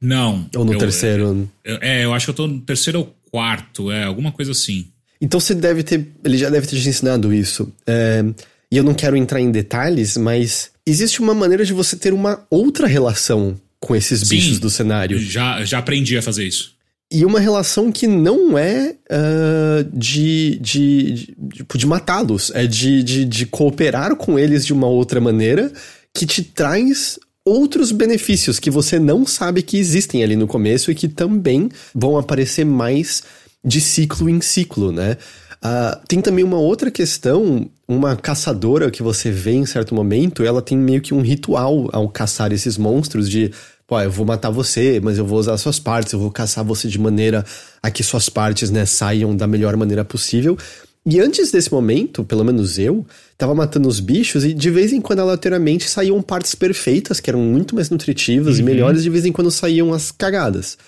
[0.00, 0.46] Não.
[0.54, 1.48] Ou no eu, terceiro?
[1.64, 4.86] Eu, é, eu acho que eu tô no terceiro ou quarto, é, alguma coisa assim.
[5.20, 6.06] Então você deve ter.
[6.24, 7.72] Ele já deve ter te ensinado isso.
[7.84, 8.24] É,
[8.70, 12.46] e eu não quero entrar em detalhes, mas existe uma maneira de você ter uma
[12.48, 15.18] outra relação com esses Sim, bichos do cenário.
[15.18, 16.74] Já, já aprendi a fazer isso.
[17.10, 23.02] E uma relação que não é uh, de, de, de, tipo, de matá-los, é de,
[23.02, 25.72] de, de cooperar com eles de uma outra maneira
[26.12, 30.94] que te traz outros benefícios que você não sabe que existem ali no começo e
[30.94, 33.22] que também vão aparecer mais
[33.62, 35.16] de ciclo em ciclo, né?
[35.64, 40.60] Uh, tem também uma outra questão, uma caçadora que você vê em certo momento, ela
[40.60, 43.50] tem meio que um ritual ao caçar esses monstros de,
[43.86, 46.86] pô, eu vou matar você, mas eu vou usar suas partes, eu vou caçar você
[46.86, 47.44] de maneira
[47.82, 50.58] a que suas partes, né, saiam da melhor maneira possível.
[51.06, 55.00] E antes desse momento, pelo menos eu, tava matando os bichos e de vez em
[55.00, 58.60] quando aleatoriamente saíam partes perfeitas, que eram muito mais nutritivas uhum.
[58.60, 60.78] e melhores, de vez em quando saíam as cagadas.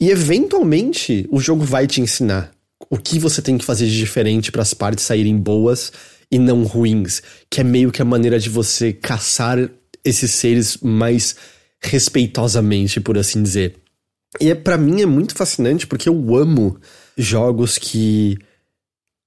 [0.00, 2.50] E eventualmente o jogo vai te ensinar
[2.90, 5.92] o que você tem que fazer de diferente para as partes saírem boas
[6.30, 9.58] e não ruins, que é meio que a maneira de você caçar
[10.04, 11.36] esses seres mais
[11.80, 13.76] respeitosamente, por assim dizer.
[14.40, 16.78] E é, para mim é muito fascinante porque eu amo
[17.16, 18.38] jogos que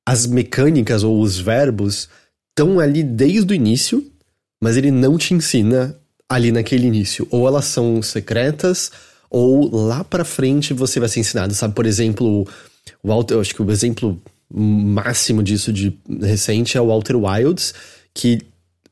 [0.05, 2.09] as mecânicas ou os verbos
[2.55, 4.09] estão ali desde o início,
[4.63, 7.27] mas ele não te ensina ali naquele início.
[7.29, 8.91] Ou elas são secretas,
[9.29, 11.75] ou lá para frente você vai ser ensinado, sabe?
[11.75, 12.47] Por exemplo,
[13.03, 17.73] o Walter, eu acho que o exemplo máximo disso de recente é o Walter Wilds,
[18.13, 18.39] que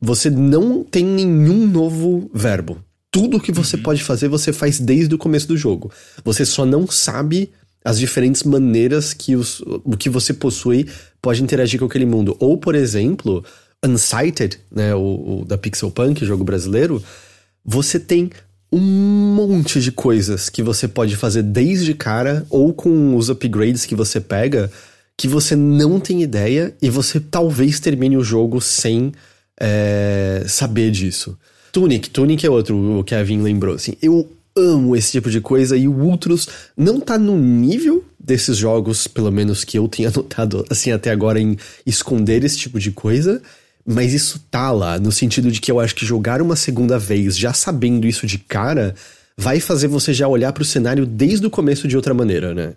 [0.01, 2.83] você não tem nenhum novo verbo.
[3.09, 3.83] Tudo que você uhum.
[3.83, 5.89] pode fazer, você faz desde o começo do jogo.
[6.25, 7.51] Você só não sabe
[7.83, 10.87] as diferentes maneiras que os, o que você possui
[11.21, 12.35] pode interagir com aquele mundo.
[12.39, 13.43] Ou, por exemplo,
[13.85, 17.03] Unsighted, né, o, o da Pixel Punk, jogo brasileiro,
[17.65, 18.29] você tem
[18.71, 23.95] um monte de coisas que você pode fazer desde cara ou com os upgrades que
[23.95, 24.71] você pega
[25.17, 29.11] que você não tem ideia e você talvez termine o jogo sem
[29.59, 31.37] é, saber disso.
[31.71, 35.87] Tunic, Tunic é outro, o Kevin lembrou, assim, eu amo esse tipo de coisa e
[35.87, 40.91] o Ultros não tá no nível desses jogos, pelo menos que eu tenha notado assim
[40.91, 43.41] até agora em esconder esse tipo de coisa,
[43.85, 47.37] mas isso tá lá, no sentido de que eu acho que jogar uma segunda vez,
[47.37, 48.95] já sabendo isso de cara,
[49.37, 52.75] vai fazer você já olhar para o cenário desde o começo de outra maneira, né?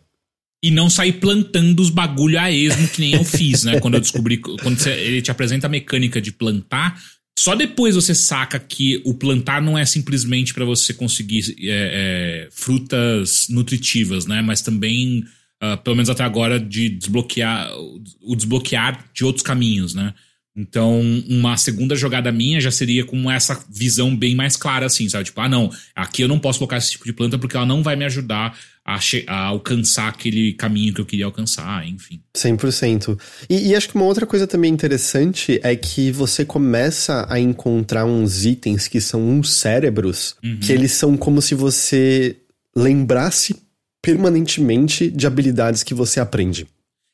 [0.62, 3.78] E não sair plantando os bagulho a esmo que nem eu fiz, né?
[3.80, 4.38] Quando eu descobri.
[4.38, 6.98] Quando você, ele te apresenta a mecânica de plantar,
[7.38, 12.48] só depois você saca que o plantar não é simplesmente para você conseguir é, é,
[12.50, 14.40] frutas nutritivas, né?
[14.40, 15.22] Mas também,
[15.62, 17.70] uh, pelo menos até agora, de desbloquear
[18.22, 20.14] o desbloquear de outros caminhos, né?
[20.56, 25.24] Então, uma segunda jogada minha já seria com essa visão bem mais clara, assim, sabe?
[25.24, 27.82] Tipo, ah, não, aqui eu não posso colocar esse tipo de planta porque ela não
[27.82, 32.22] vai me ajudar a, a alcançar aquele caminho que eu queria alcançar, enfim.
[32.34, 33.20] 100%.
[33.50, 38.06] E, e acho que uma outra coisa também interessante é que você começa a encontrar
[38.06, 40.58] uns itens que são uns cérebros, uhum.
[40.58, 42.36] que eles são como se você
[42.74, 43.56] lembrasse
[44.00, 46.66] permanentemente de habilidades que você aprende.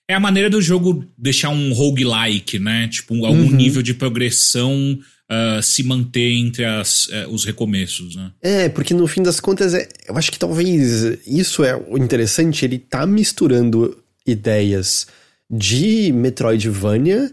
[0.08, 2.88] É a maneira do jogo deixar um roguelike, né?
[2.88, 3.52] Tipo, algum uhum.
[3.52, 4.98] nível de progressão
[5.30, 8.32] uh, se manter entre as, uh, os recomeços, né?
[8.42, 12.64] É, porque no fim das contas, é, eu acho que talvez isso é o interessante,
[12.64, 15.06] ele tá misturando ideias
[15.50, 17.32] de Metroidvania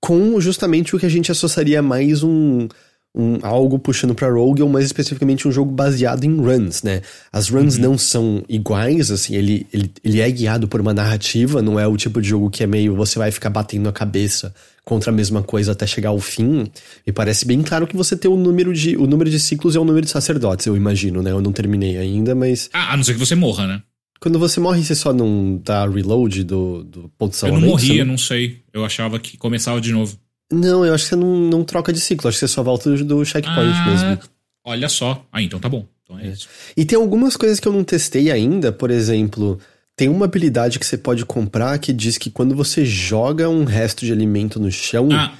[0.00, 2.68] com justamente o que a gente associaria mais um
[3.14, 7.02] um, algo puxando para Rogue, ou mais especificamente um jogo baseado em runs, né?
[7.32, 7.82] As runs uhum.
[7.82, 11.96] não são iguais, assim, ele, ele, ele é guiado por uma narrativa, não é o
[11.96, 15.42] tipo de jogo que é meio você vai ficar batendo a cabeça contra a mesma
[15.42, 16.70] coisa até chegar ao fim.
[17.06, 19.78] Me parece bem claro que você tem o número de o número de ciclos é
[19.78, 21.30] o número de sacerdotes, eu imagino, né?
[21.30, 23.82] Eu não terminei ainda, mas Ah, a não ser que você morra, né?
[24.20, 27.66] Quando você morre, você só não dá reload do, do ponto de salvamento?
[27.66, 28.12] Eu não morria, não...
[28.12, 28.62] não sei.
[28.72, 30.18] Eu achava que começava de novo.
[30.50, 32.90] Não, eu acho que você não, não troca de ciclo, acho que você só volta
[32.90, 34.18] do, do checkpoint ah, mesmo.
[34.64, 35.24] Olha só.
[35.32, 35.86] Ah, então tá bom.
[36.02, 36.48] Então é, é isso.
[36.76, 39.58] E tem algumas coisas que eu não testei ainda, por exemplo,
[39.94, 44.06] tem uma habilidade que você pode comprar que diz que quando você joga um resto
[44.06, 45.34] de alimento no chão, ah,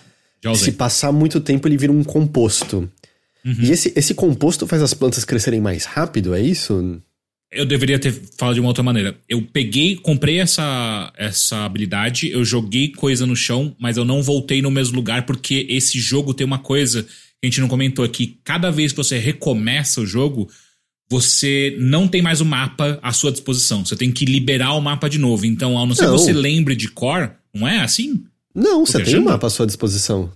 [0.55, 2.90] se passar muito tempo ele vira um composto.
[3.44, 3.57] Uhum.
[3.61, 7.01] E esse, esse composto faz as plantas crescerem mais rápido, é isso?
[7.51, 9.19] Eu deveria ter falado de uma outra maneira.
[9.29, 14.61] Eu peguei, comprei essa, essa habilidade, eu joguei coisa no chão, mas eu não voltei
[14.61, 17.11] no mesmo lugar porque esse jogo tem uma coisa que
[17.45, 18.39] a gente não comentou aqui.
[18.45, 20.49] Cada vez que você recomeça o jogo,
[21.11, 23.85] você não tem mais o mapa à sua disposição.
[23.85, 25.47] Você tem que liberar o mapa de novo.
[25.47, 28.25] Então, ao não ser que você lembre de core, não é assim?
[28.55, 30.31] Não, você tem o mapa à sua disposição.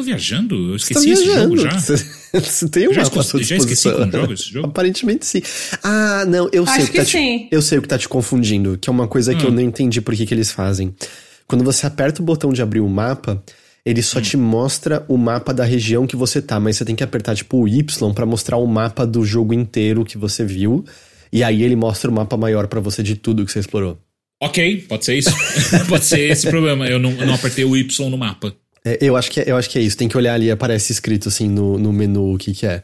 [0.00, 0.54] Eu tô viajando?
[0.70, 1.78] Eu esqueci tá esse jogo já.
[1.78, 4.66] Você tem um já mapa à Já esqueci como jogo esse jogo?
[4.66, 5.42] Aparentemente sim.
[5.82, 7.38] Ah, não, eu sei Acho o que, que tá sim.
[7.38, 9.38] Te, eu sei o que tá te confundindo, que é uma coisa hum.
[9.38, 9.54] que eu hum.
[9.54, 10.94] não entendi por que, que eles fazem.
[11.46, 13.42] Quando você aperta o botão de abrir o mapa,
[13.84, 14.22] ele só hum.
[14.22, 17.58] te mostra o mapa da região que você tá, mas você tem que apertar tipo
[17.58, 20.84] o Y para mostrar o mapa do jogo inteiro que você viu.
[21.32, 23.98] E aí ele mostra o mapa maior para você de tudo que você explorou.
[24.42, 25.30] Ok, pode ser isso.
[25.88, 26.88] pode ser esse o problema.
[26.88, 28.54] Eu não, eu não apertei o Y no mapa.
[28.84, 29.96] É, eu, acho que é, eu acho que é isso.
[29.96, 32.82] Tem que olhar ali, aparece escrito assim no, no menu o que, que é.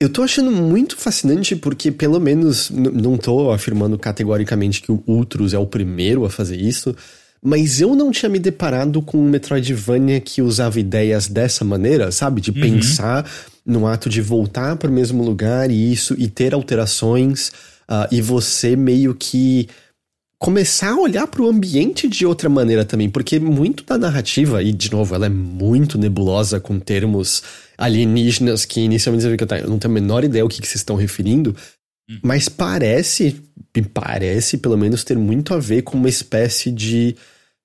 [0.00, 5.52] Eu tô achando muito fascinante porque, pelo menos, não tô afirmando categoricamente que o Ultros
[5.52, 6.94] é o primeiro a fazer isso,
[7.42, 12.40] mas eu não tinha me deparado com um Metroidvania que usava ideias dessa maneira, sabe?
[12.40, 12.60] De uhum.
[12.60, 13.28] pensar
[13.66, 17.48] no ato de voltar para o mesmo lugar e isso, e ter alterações,
[17.88, 19.68] uh, e você meio que
[20.38, 24.72] começar a olhar para o ambiente de outra maneira também, porque muito da narrativa, e
[24.72, 27.42] de novo, ela é muito nebulosa com termos
[27.76, 30.80] alienígenas que inicialmente você fica, eu não tenho a menor ideia o que, que vocês
[30.80, 31.56] estão referindo,
[32.08, 32.18] hum.
[32.22, 33.36] mas parece,
[33.76, 37.16] me parece pelo menos ter muito a ver com uma espécie de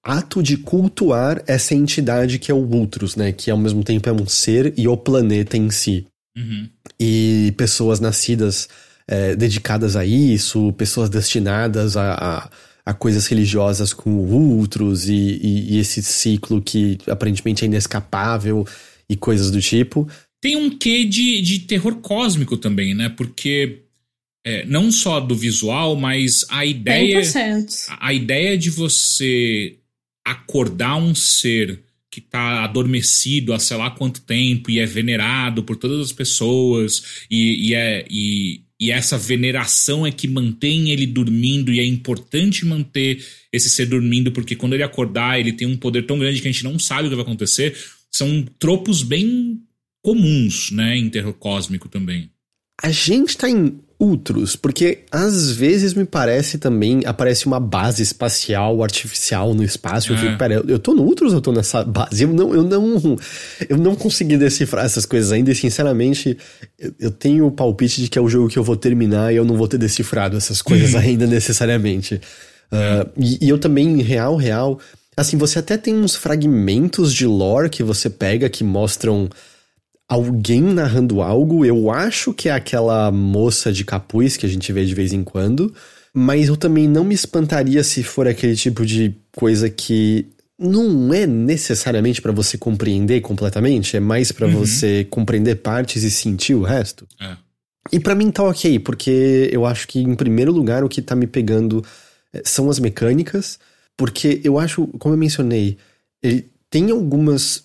[0.03, 3.31] ato de cultuar essa entidade que é o Ultros, né?
[3.31, 6.05] Que ao mesmo tempo é um ser e o planeta em si.
[6.35, 6.67] Uhum.
[6.99, 8.67] E pessoas nascidas
[9.13, 12.49] é, dedicadas a isso, pessoas destinadas a, a,
[12.83, 18.67] a coisas religiosas com outros e, e, e, esse ciclo que aparentemente é inescapável
[19.07, 20.09] e coisas do tipo.
[20.41, 23.07] Tem um quê de, de terror cósmico também, né?
[23.07, 23.83] Porque
[24.43, 27.21] é, não só do visual, mas a ideia.
[27.21, 27.89] 100%.
[27.89, 29.77] A, a ideia de você
[30.25, 35.75] acordar um ser que está adormecido há sei lá quanto tempo e é venerado por
[35.75, 41.71] todas as pessoas e, e é, e, e essa veneração é que mantém ele dormindo
[41.71, 46.05] e é importante manter esse ser dormindo porque quando ele acordar ele tem um poder
[46.05, 47.77] tão grande que a gente não sabe o que vai acontecer.
[48.11, 49.61] São tropos bem
[50.01, 51.09] comuns, né, em
[51.89, 52.29] também.
[52.81, 58.83] A gente tá em outros, porque às vezes me parece também aparece uma base espacial
[58.83, 60.11] artificial no espaço.
[60.11, 60.15] É.
[60.15, 62.23] Eu fico, pera, eu tô no outros ou eu tô nessa base?
[62.23, 63.17] Eu não, eu não,
[63.69, 66.37] eu não consegui decifrar essas coisas ainda e sinceramente
[66.77, 69.37] eu, eu tenho o palpite de que é o jogo que eu vou terminar e
[69.37, 72.15] eu não vou ter decifrado essas coisas ainda necessariamente.
[72.71, 74.79] Uh, e, e eu também, real, real,
[75.15, 79.29] assim, você até tem uns fragmentos de lore que você pega que mostram
[80.13, 81.65] alguém narrando algo.
[81.65, 85.23] Eu acho que é aquela moça de capuz que a gente vê de vez em
[85.23, 85.73] quando.
[86.13, 90.27] Mas eu também não me espantaria se for aquele tipo de coisa que
[90.59, 94.53] não é necessariamente para você compreender completamente, é mais para uhum.
[94.53, 97.07] você compreender partes e sentir o resto.
[97.19, 97.35] É.
[97.91, 101.15] E para mim tá ok, porque eu acho que em primeiro lugar o que tá
[101.15, 101.83] me pegando
[102.31, 103.59] é, são as mecânicas,
[103.97, 105.77] porque eu acho, como eu mencionei,
[106.21, 107.63] ele tem algumas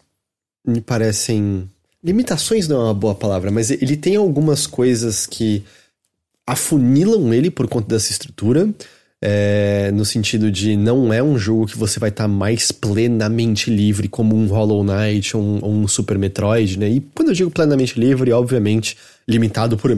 [0.66, 1.68] me parecem
[2.02, 5.64] Limitações não é uma boa palavra, mas ele tem algumas coisas que
[6.46, 8.68] afunilam ele por conta dessa estrutura.
[9.20, 13.68] É, no sentido de não é um jogo que você vai estar tá mais plenamente
[13.68, 16.88] livre como um Hollow Knight ou um, ou um, Super Metroid, né?
[16.88, 19.90] E quando eu digo plenamente livre, obviamente limitado por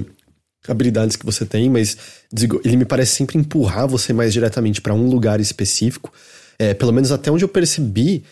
[0.66, 1.98] habilidades que você tem, mas
[2.32, 6.10] digo, ele me parece sempre empurrar você mais diretamente para um lugar específico.
[6.58, 8.24] É, pelo menos até onde eu percebi,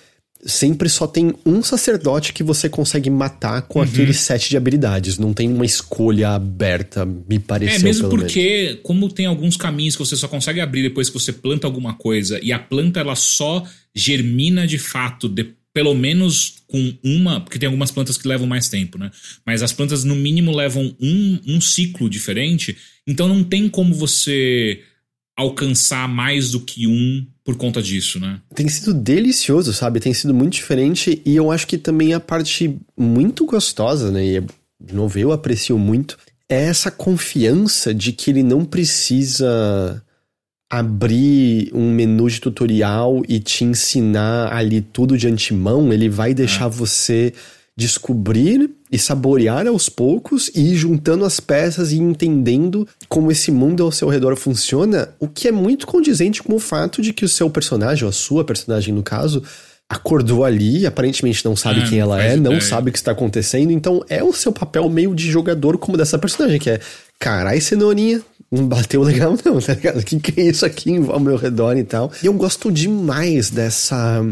[0.45, 3.85] sempre só tem um sacerdote que você consegue matar com uhum.
[3.85, 5.19] aquele set de habilidades.
[5.19, 7.81] Não tem uma escolha aberta, me pareceu.
[7.81, 8.81] É mesmo porque, menos.
[8.83, 12.39] como tem alguns caminhos que você só consegue abrir depois que você planta alguma coisa,
[12.43, 17.41] e a planta ela só germina de fato, de, pelo menos com uma.
[17.41, 19.11] Porque tem algumas plantas que levam mais tempo, né?
[19.45, 22.77] Mas as plantas, no mínimo, levam um, um ciclo diferente.
[23.07, 24.81] Então não tem como você
[25.39, 28.41] alcançar mais do que um por conta disso, né?
[28.55, 30.01] Tem sido delicioso, sabe?
[30.01, 34.27] Tem sido muito diferente e eu acho que também a parte muito gostosa, né?
[34.27, 34.41] E
[34.81, 40.03] de novo, eu aprecio muito, é essa confiança de que ele não precisa
[40.69, 46.67] abrir um menu de tutorial e te ensinar ali tudo de antemão, ele vai deixar
[46.67, 46.69] é.
[46.71, 47.33] você
[47.77, 53.83] descobrir e saborear aos poucos e ir juntando as peças e entendendo como esse mundo
[53.83, 57.29] ao seu redor funciona, o que é muito condizente com o fato de que o
[57.29, 59.43] seu personagem, ou a sua personagem no caso,
[59.89, 63.73] acordou ali, aparentemente não sabe ah, quem ela é, não sabe o que está acontecendo,
[63.73, 66.81] então é o seu papel meio de jogador como dessa personagem, que é,
[67.19, 68.21] carai, cenourinha,
[68.51, 69.99] não bateu legal não, tá ligado?
[69.99, 72.13] O que, que é isso aqui ao meu redor e tal.
[72.23, 74.25] E eu gosto demais dessa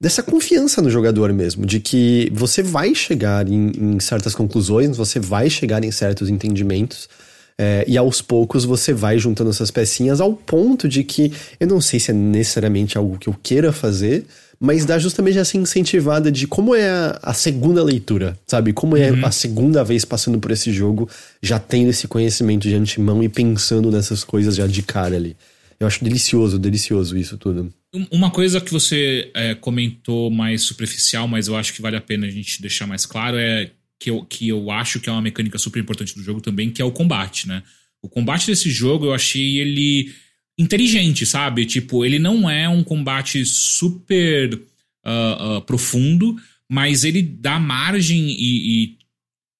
[0.00, 5.18] dessa confiança no jogador mesmo, de que você vai chegar em, em certas conclusões, você
[5.18, 7.08] vai chegar em certos entendimentos.
[7.56, 11.80] É, e aos poucos você vai juntando essas pecinhas ao ponto de que eu não
[11.80, 14.26] sei se é necessariamente algo que eu queira fazer,
[14.58, 18.72] mas dá justamente essa incentivada de como é a, a segunda leitura, sabe?
[18.72, 19.24] Como é uhum.
[19.24, 21.08] a segunda vez passando por esse jogo,
[21.42, 25.36] já tendo esse conhecimento de antemão e pensando nessas coisas já de cara ali.
[25.78, 27.72] Eu acho delicioso, delicioso isso tudo.
[28.10, 32.26] Uma coisa que você é, comentou mais superficial, mas eu acho que vale a pena
[32.26, 35.58] a gente deixar mais claro, é que eu, que eu acho que é uma mecânica
[35.58, 37.62] super importante do jogo também, que é o combate, né?
[38.02, 40.12] O combate desse jogo eu achei ele
[40.58, 41.64] inteligente, sabe?
[41.64, 46.36] Tipo, ele não é um combate super uh, uh, profundo,
[46.68, 48.98] mas ele dá margem e, e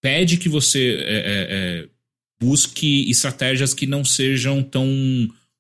[0.03, 1.89] pede que você é, é, é
[2.41, 4.89] busque estratégias que não sejam tão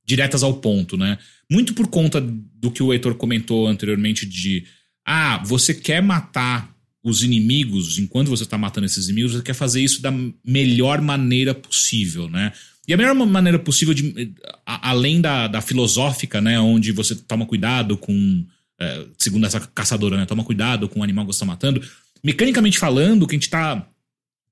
[0.04, 1.18] diretas ao ponto, né?
[1.50, 2.20] Muito por conta
[2.64, 4.64] do que o Heitor comentou anteriormente de
[5.07, 9.83] ah, você quer matar os inimigos, enquanto você está matando esses inimigos, você quer fazer
[9.83, 10.11] isso da
[10.42, 12.55] melhor maneira possível, né?
[12.88, 14.33] E a melhor maneira possível, de,
[14.64, 16.59] a, além da, da filosófica, né?
[16.59, 18.46] Onde você toma cuidado com.
[18.81, 20.24] É, segundo essa caçadora, né?
[20.24, 21.83] Toma cuidado com o animal que você está matando.
[22.22, 23.87] Mecanicamente falando, o que a gente tá.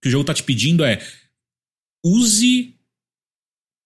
[0.03, 1.03] que o jogo tá te pedindo é.
[2.05, 2.75] Use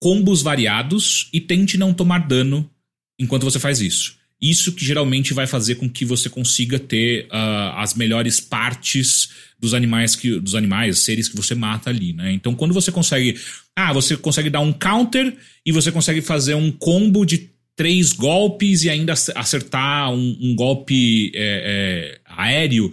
[0.03, 2.69] combos variados e tente não tomar dano
[3.18, 4.16] enquanto você faz isso.
[4.40, 9.72] Isso que geralmente vai fazer com que você consiga ter uh, as melhores partes dos
[9.72, 12.33] animais que dos animais, seres que você mata ali, né?
[12.33, 13.38] Então quando você consegue,
[13.74, 18.85] ah, você consegue dar um counter e você consegue fazer um combo de três golpes
[18.85, 22.92] e ainda acertar um, um golpe é, é, aéreo,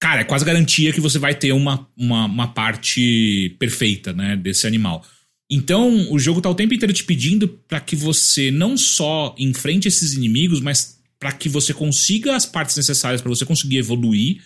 [0.00, 4.66] cara, é quase garantia que você vai ter uma, uma, uma parte perfeita, né, desse
[4.66, 5.06] animal.
[5.54, 9.86] Então, o jogo tá o tempo inteiro te pedindo para que você não só enfrente
[9.86, 14.36] esses inimigos, mas para que você consiga as partes necessárias para você conseguir evoluir,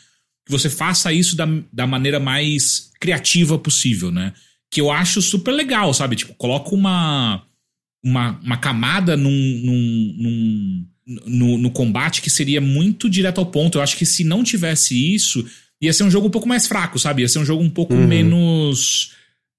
[0.45, 4.33] que você faça isso da, da maneira mais criativa possível, né?
[4.69, 6.17] Que eu acho super legal, sabe?
[6.17, 7.41] Tipo, coloca uma,
[8.05, 10.87] uma, uma camada num, num, num
[11.25, 13.79] no, no combate que seria muito direto ao ponto.
[13.79, 15.47] Eu acho que se não tivesse isso,
[15.81, 17.23] ia ser um jogo um pouco mais fraco, sabe?
[17.23, 18.09] Ia ser um jogo um pouco uhum.
[18.09, 19.15] menos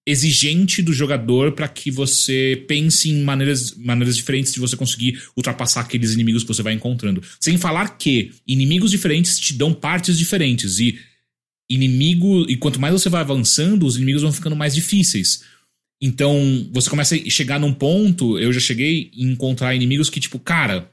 [0.07, 5.81] exigente do jogador para que você pense em maneiras, maneiras diferentes de você conseguir ultrapassar
[5.81, 7.21] aqueles inimigos que você vai encontrando.
[7.41, 10.97] Sem falar que inimigos diferentes te dão partes diferentes e
[11.69, 15.43] inimigo e quanto mais você vai avançando, os inimigos vão ficando mais difíceis.
[16.01, 20.39] Então, você começa a chegar num ponto, eu já cheguei a encontrar inimigos que tipo,
[20.39, 20.89] cara,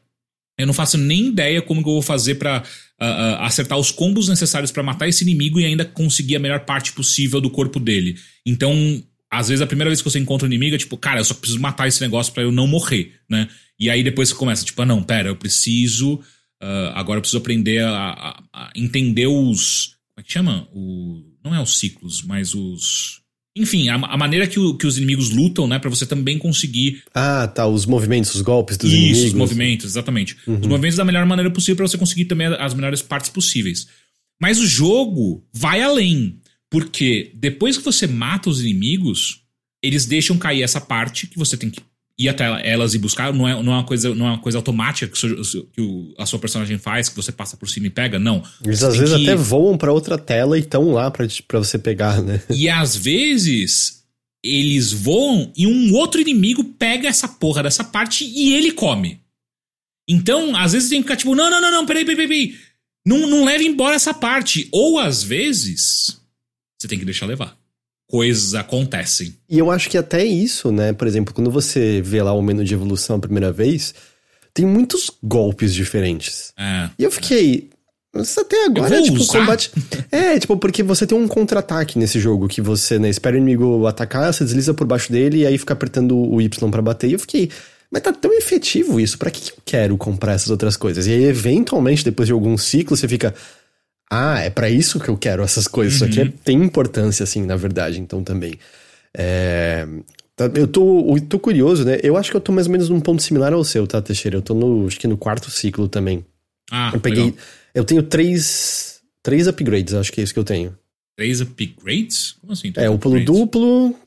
[0.59, 2.63] eu não faço nem ideia como que eu vou fazer para
[3.01, 6.61] uh, uh, acertar os combos necessários para matar esse inimigo e ainda conseguir a melhor
[6.61, 8.17] parte possível do corpo dele.
[8.47, 11.25] Então, às vezes a primeira vez que você encontra um inimigo é tipo, cara, eu
[11.25, 13.49] só preciso matar esse negócio para eu não morrer, né?
[13.79, 16.15] E aí depois você começa, tipo, ah, não, pera, eu preciso.
[16.63, 19.97] Uh, agora eu preciso aprender a, a, a, entender os.
[20.15, 20.69] Como é que chama?
[20.73, 23.24] O, não é os ciclos, mas os.
[23.57, 25.79] Enfim, a, a maneira que, o, que, os inimigos lutam, né?
[25.79, 27.03] para você também conseguir.
[27.15, 27.67] Ah, tá.
[27.67, 29.19] Os movimentos, os golpes dos Isso, inimigos.
[29.19, 30.37] Isso, os movimentos, exatamente.
[30.47, 30.59] Uhum.
[30.61, 33.87] Os movimentos da melhor maneira possível para você conseguir também as melhores partes possíveis.
[34.41, 36.41] Mas o jogo vai além.
[36.69, 39.43] Porque depois que você mata os inimigos,
[39.81, 41.81] eles deixam cair essa parte que você tem que
[42.19, 43.33] ir até elas e buscar.
[43.33, 46.15] Não é, não é, uma, coisa, não é uma coisa automática que, o, que o,
[46.19, 48.19] a sua personagem faz, que você passa por cima e pega.
[48.19, 48.43] Não.
[48.65, 49.23] Eles às vezes que...
[49.23, 52.43] até voam para outra tela e estão lá para você pegar, né?
[52.51, 54.05] E às vezes
[54.43, 59.21] eles voam e um outro inimigo pega essa porra dessa parte e ele come.
[60.09, 62.55] Então, às vezes tem que ficar tipo, não, não, não, não, peraí, peraí, peraí.
[63.07, 64.69] Não, não leve embora essa parte.
[64.71, 66.21] Ou às vezes,
[66.79, 67.64] você tem que deixar levar
[68.09, 69.35] coisas acontecem.
[69.49, 70.93] E eu acho que até isso, né?
[70.93, 73.95] Por exemplo, quando você vê lá o menu de evolução a primeira vez,
[74.53, 76.53] tem muitos golpes diferentes.
[76.57, 77.71] É, e eu fiquei.
[78.39, 79.41] Até agora, tipo, usar?
[79.41, 79.73] combate.
[80.13, 83.89] é, tipo, porque você tem um contra-ataque nesse jogo que você, né, espera o inimigo
[83.89, 87.11] atacar, você desliza por baixo dele e aí fica apertando o Y para bater.
[87.11, 87.51] E eu fiquei.
[87.91, 91.07] Mas tá tão efetivo isso, para que, que eu quero comprar essas outras coisas?
[91.07, 93.35] E aí, eventualmente, depois de algum ciclo, você fica
[94.11, 96.01] ah, é para isso que eu quero essas coisas.
[96.01, 96.09] Uhum.
[96.09, 98.55] Isso aqui é, tem importância, assim, na verdade, então também.
[99.17, 99.87] É,
[100.37, 101.99] tá, eu tô, eu tô curioso, né?
[102.03, 104.37] Eu acho que eu tô mais ou menos num ponto similar ao seu, tá, Teixeira?
[104.37, 106.25] Eu tô no, acho que no quarto ciclo também.
[106.71, 107.25] Ah, eu peguei.
[107.25, 107.39] Legal.
[107.75, 108.93] Eu tenho três.
[109.23, 110.77] Três upgrades, acho que é isso que eu tenho.
[111.17, 112.33] Três upgrades?
[112.41, 112.73] Como assim?
[112.77, 113.99] É, o pulo duplo.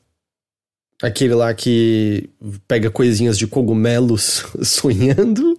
[1.02, 2.28] Aquele lá que
[2.66, 5.58] pega coisinhas de cogumelos sonhando.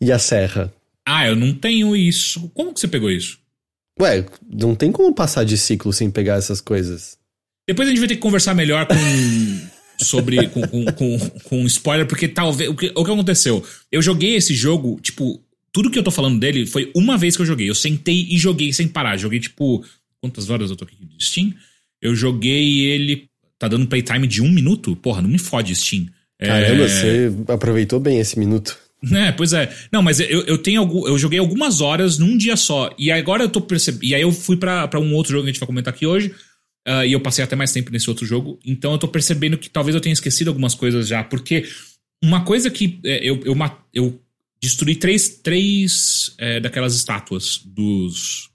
[0.00, 0.72] E a serra.
[1.06, 2.50] Ah, eu não tenho isso.
[2.52, 3.39] Como que você pegou isso?
[4.00, 7.18] Ué, não tem como passar de ciclo sem pegar essas coisas.
[7.68, 8.94] Depois a gente vai ter que conversar melhor com.
[10.04, 10.48] sobre.
[10.48, 12.70] com, com, com, com, spoiler, porque talvez.
[12.70, 13.64] O que, o que aconteceu?
[13.92, 15.40] Eu joguei esse jogo, tipo.
[15.72, 17.70] Tudo que eu tô falando dele foi uma vez que eu joguei.
[17.70, 19.16] Eu sentei e joguei sem parar.
[19.16, 19.84] Joguei, tipo.
[20.20, 21.54] Quantas horas eu tô aqui de Steam?
[22.02, 23.26] Eu joguei ele.
[23.58, 24.96] Tá dando playtime de um minuto?
[24.96, 26.06] Porra, não me fode, Steam.
[26.38, 26.88] Caramba, é...
[26.88, 28.78] você aproveitou bem esse minuto.
[29.12, 29.74] É, pois é.
[29.90, 32.94] Não, mas eu, eu tenho algum, eu joguei algumas horas num dia só.
[32.98, 34.04] E agora eu tô percebendo.
[34.04, 36.34] E aí eu fui para um outro jogo que a gente vai comentar aqui hoje.
[36.86, 38.58] Uh, e eu passei até mais tempo nesse outro jogo.
[38.64, 41.24] Então eu tô percebendo que talvez eu tenha esquecido algumas coisas já.
[41.24, 41.66] Porque
[42.22, 43.56] uma coisa que é, eu, eu,
[43.94, 44.20] eu
[44.62, 48.49] destruí três, três é, daquelas estátuas dos,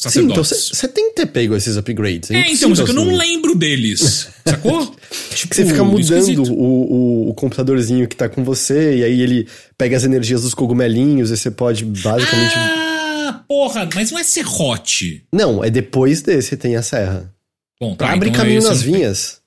[0.00, 2.30] Sim, então você tem que ter pego esses upgrades.
[2.30, 4.28] É, é então, só que eu não lembro deles.
[4.46, 4.94] Sacou?
[5.34, 9.48] tipo, você fica mudando o, o, o, computadorzinho que tá com você, e aí ele
[9.76, 12.54] pega as energias dos cogumelinhos, e você pode basicamente.
[12.56, 15.24] Ah, porra, mas não é serrote.
[15.32, 17.34] Não, é depois desse tem a serra.
[17.80, 19.40] Bom, tá, pra abrir então caminho nas vinhas.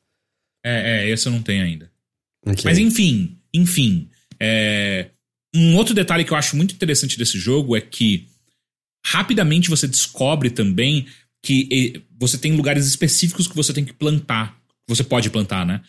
[0.66, 1.90] É, é, esse eu não tenho ainda.
[2.46, 2.66] Okay.
[2.66, 4.10] Mas enfim, enfim.
[4.38, 5.08] É...
[5.56, 8.31] Um outro detalhe que eu acho muito interessante desse jogo é que
[9.06, 11.06] rapidamente você descobre também
[11.44, 14.56] que você tem lugares específicos que você tem que plantar.
[14.88, 15.82] Você pode plantar, né?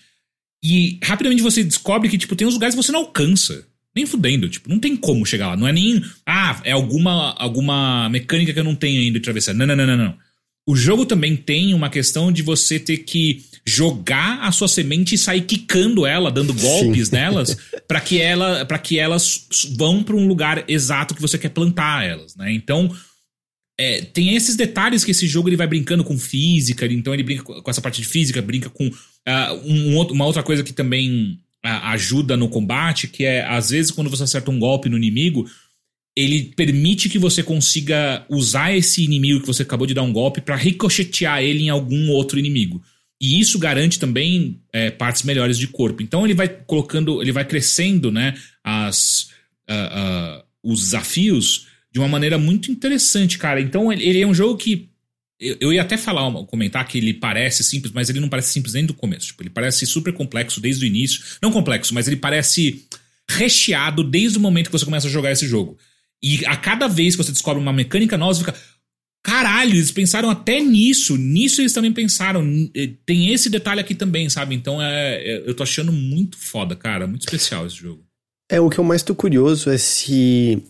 [0.64, 3.66] E rapidamente você descobre que, tipo, tem uns lugares que você não alcança.
[3.94, 5.56] Nem fudendo, tipo, não tem como chegar lá.
[5.56, 9.52] Não é nem, ah, é alguma, alguma mecânica que eu não tenho ainda de atravessar.
[9.52, 10.18] Não, não, não, não, não.
[10.66, 15.18] O jogo também tem uma questão de você ter que jogar a sua semente e
[15.18, 17.14] sair quicando ela, dando golpes Sim.
[17.14, 17.56] nelas,
[17.86, 19.46] para que ela, para que elas
[19.76, 22.52] vão para um lugar exato que você quer plantar elas, né?
[22.52, 22.94] Então,
[23.78, 27.42] é, tem esses detalhes que esse jogo ele vai brincando com física, então ele brinca
[27.42, 31.86] com essa parte de física, brinca com uh, um, uma outra coisa que também uh,
[31.86, 35.48] ajuda no combate, que é às vezes quando você acerta um golpe no inimigo,
[36.16, 40.40] ele permite que você consiga usar esse inimigo que você acabou de dar um golpe
[40.40, 42.82] para ricochetear ele em algum outro inimigo.
[43.20, 46.02] E isso garante também é, partes melhores de corpo.
[46.02, 49.28] Então ele vai colocando, ele vai crescendo, né, as,
[49.70, 53.60] uh, uh, os desafios de uma maneira muito interessante, cara.
[53.60, 54.90] Então ele é um jogo que
[55.40, 58.74] eu, eu ia até falar, comentar que ele parece simples, mas ele não parece simples
[58.74, 59.28] nem do começo.
[59.28, 61.22] Tipo, ele parece super complexo desde o início.
[61.40, 62.84] Não complexo, mas ele parece
[63.28, 65.78] recheado desde o momento que você começa a jogar esse jogo.
[66.22, 68.54] E a cada vez que você descobre uma mecânica nova, você fica.
[69.24, 71.16] Caralho, eles pensaram até nisso.
[71.16, 72.44] Nisso eles também pensaram.
[73.06, 74.54] Tem esse detalhe aqui também, sabe?
[74.54, 77.06] Então é, é, eu tô achando muito foda, cara.
[77.06, 78.02] Muito especial esse jogo.
[78.50, 80.62] É, o que eu mais tô curioso é se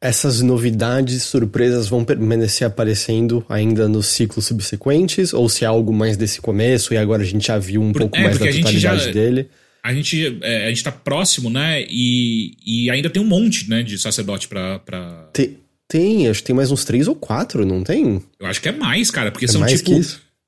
[0.00, 6.16] essas novidades, surpresas vão permanecer aparecendo ainda nos ciclos subsequentes, ou se é algo mais
[6.16, 8.78] desse começo e agora a gente já viu um Por, pouco é, mais da totalidade
[8.78, 9.48] já, dele
[9.86, 11.84] a gente, é, a gente tá próximo, né?
[11.88, 14.80] E, e ainda tem um monte, né, de sacerdote pra.
[14.80, 15.28] pra...
[15.32, 18.20] Tem, tem, acho que tem mais uns três ou quatro, não tem?
[18.40, 19.92] Eu acho que é mais, cara, porque é são tipo.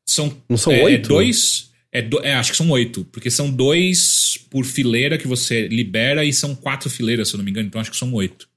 [0.05, 1.09] São, não são é, oito?
[1.09, 1.69] Dois.
[1.93, 6.25] É, do, é, acho que são oito, porque são dois por fileira que você libera
[6.25, 8.49] e são quatro fileiras, se eu não me engano, então acho que são oito.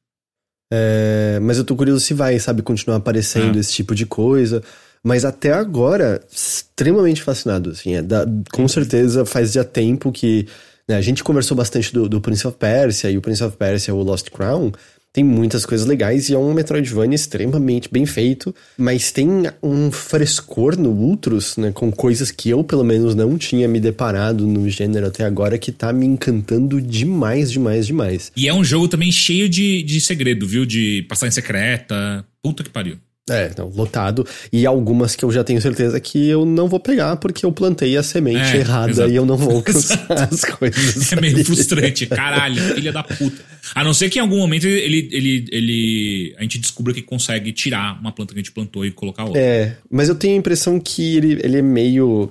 [0.74, 3.60] É, mas eu tô curioso se vai, sabe, continuar aparecendo ah.
[3.60, 4.64] esse tipo de coisa.
[5.04, 7.96] Mas até agora, extremamente fascinado, assim.
[7.96, 10.48] É, da, com certeza faz já tempo que
[10.88, 10.96] né?
[10.96, 14.02] A gente conversou bastante do, do Prince of Persia e o Prince of Persia, o
[14.02, 14.72] Lost Crown,
[15.14, 19.28] tem muitas coisas legais e é um Metroidvania extremamente bem feito, mas tem
[19.62, 24.48] um frescor no Ultros, né, com coisas que eu pelo menos não tinha me deparado
[24.48, 28.32] no gênero até agora, que tá me encantando demais, demais, demais.
[28.38, 30.66] E é um jogo também cheio de, de segredo, viu?
[30.66, 32.26] De passagem secreta.
[32.42, 32.98] Puta que pariu.
[33.30, 34.26] É, então, lotado.
[34.52, 37.96] E algumas que eu já tenho certeza que eu não vou pegar porque eu plantei
[37.96, 39.10] a semente é, errada exato.
[39.12, 41.14] e eu não vou alcançar as coisas.
[41.14, 42.08] É meio frustrante.
[42.08, 43.44] Caralho, filha da puta.
[43.76, 47.52] A não ser que em algum momento ele, ele, ele, a gente descubra que consegue
[47.54, 49.40] tirar uma planta que a gente plantou e colocar outra.
[49.40, 52.30] É, mas eu tenho a impressão que ele, ele é meio.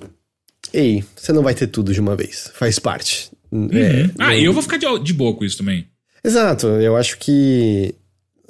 [0.73, 2.51] Ei, você não vai ter tudo de uma vez.
[2.53, 3.31] Faz parte.
[3.51, 3.69] Uhum.
[3.71, 4.45] É, ah, e eu...
[4.45, 5.87] eu vou ficar de, de boa com isso também.
[6.23, 7.95] Exato, eu acho que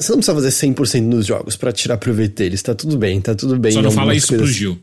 [0.02, 2.62] você não precisa fazer 100% nos jogos para tirar proveito deles.
[2.62, 3.72] Tá tudo bem, tá tudo bem.
[3.72, 4.48] Só não fala isso coisas...
[4.48, 4.80] pro Gil.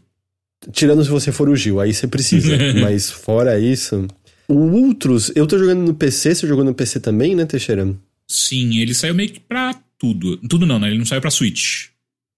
[0.72, 2.56] Tirando se você for o Gil, aí você precisa.
[2.80, 4.06] Mas fora isso.
[4.48, 7.94] O Ultros, eu tô jogando no PC, você jogou no PC também, né, Teixeira?
[8.26, 10.36] Sim, ele saiu meio que pra tudo.
[10.48, 10.88] Tudo não, né?
[10.88, 11.88] Ele não saiu pra Switch.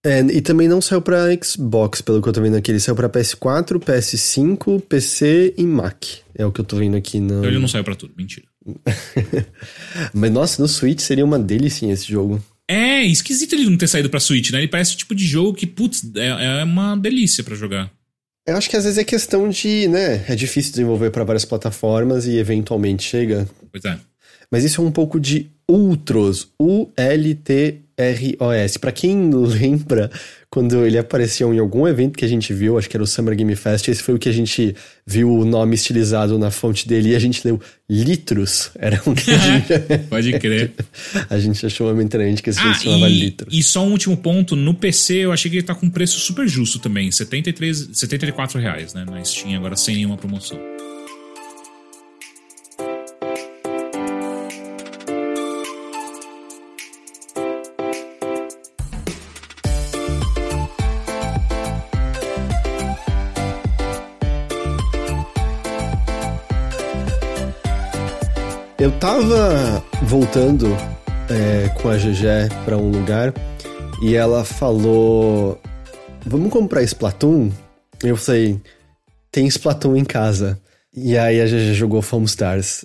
[0.04, 2.70] É, e também não saiu pra Xbox, pelo que eu tô vendo aqui.
[2.70, 6.04] Ele saiu pra PS4, PS5, PC e Mac.
[6.34, 7.38] É o que eu tô vendo aqui no.
[7.38, 8.46] Então ele não saiu pra tudo, mentira.
[10.14, 12.42] Mas nossa, no Switch seria uma delícia esse jogo.
[12.72, 14.58] É, esquisito ele não ter saído pra Switch, né?
[14.58, 17.90] Ele parece o tipo de jogo que, putz, é, é uma delícia para jogar.
[18.46, 20.24] Eu acho que às vezes é questão de, né?
[20.28, 23.48] É difícil desenvolver para várias plataformas e eventualmente chega.
[23.72, 23.98] Pois é.
[24.50, 26.48] Mas isso é um pouco de Ultros.
[26.58, 27.88] U-L-T-R-O-S.
[28.80, 30.10] Pra quem lembra,
[30.50, 33.36] quando ele apareceu em algum evento que a gente viu, acho que era o Summer
[33.36, 34.74] Game Fest, esse foi o que a gente
[35.06, 38.72] viu o nome estilizado na fonte dele e a gente leu litros.
[38.78, 39.68] Era um que a gente...
[40.10, 40.72] Pode crer.
[41.28, 43.54] a gente achou uma interessante que esse ah, chamava e, litros.
[43.54, 46.48] E só um último ponto, no PC eu achei que ele tá com preço super
[46.48, 50.58] justo também, 73, 74 reais, né, na Steam agora sem nenhuma promoção.
[69.00, 70.66] Tava voltando
[71.30, 73.32] é, com a GG para um lugar
[74.02, 75.58] e ela falou:
[76.26, 77.50] Vamos comprar Splatoon?
[78.02, 78.60] Eu falei:
[79.32, 80.60] Tem Splatoon em casa.
[80.94, 82.84] E aí a GG jogou Foam Stars.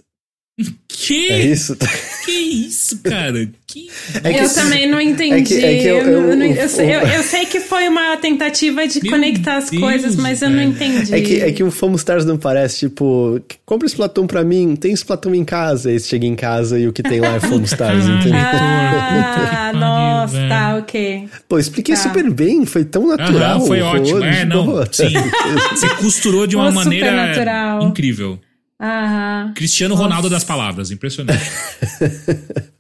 [0.88, 1.32] Que?
[1.32, 1.78] É isso?
[2.26, 3.48] Que isso, cara?
[3.68, 3.88] Que...
[4.24, 5.54] É que, eu também não entendi.
[5.54, 10.64] Eu, sei, que foi uma tentativa de Meu conectar as Deus, coisas, mas eu não
[10.64, 11.14] entendi.
[11.14, 14.92] É que, é que o Foam Stars não parece, tipo, compra Splatoon pra mim, tem
[14.94, 15.92] Splatoon em casa.
[15.92, 18.40] Você chega em casa e o que tem lá é Foam Stars, entendeu?
[18.40, 21.30] Ah, nossa, tá, ok.
[21.48, 22.02] Pô, expliquei tá.
[22.02, 23.62] super bem, foi tão natural.
[23.68, 25.14] foi ótimo, é, não, sim.
[25.70, 27.36] Você costurou de uma maneira
[27.84, 28.40] incrível.
[28.80, 29.54] Aham.
[29.56, 30.04] Cristiano Nossa.
[30.04, 31.44] Ronaldo das palavras, impressionante.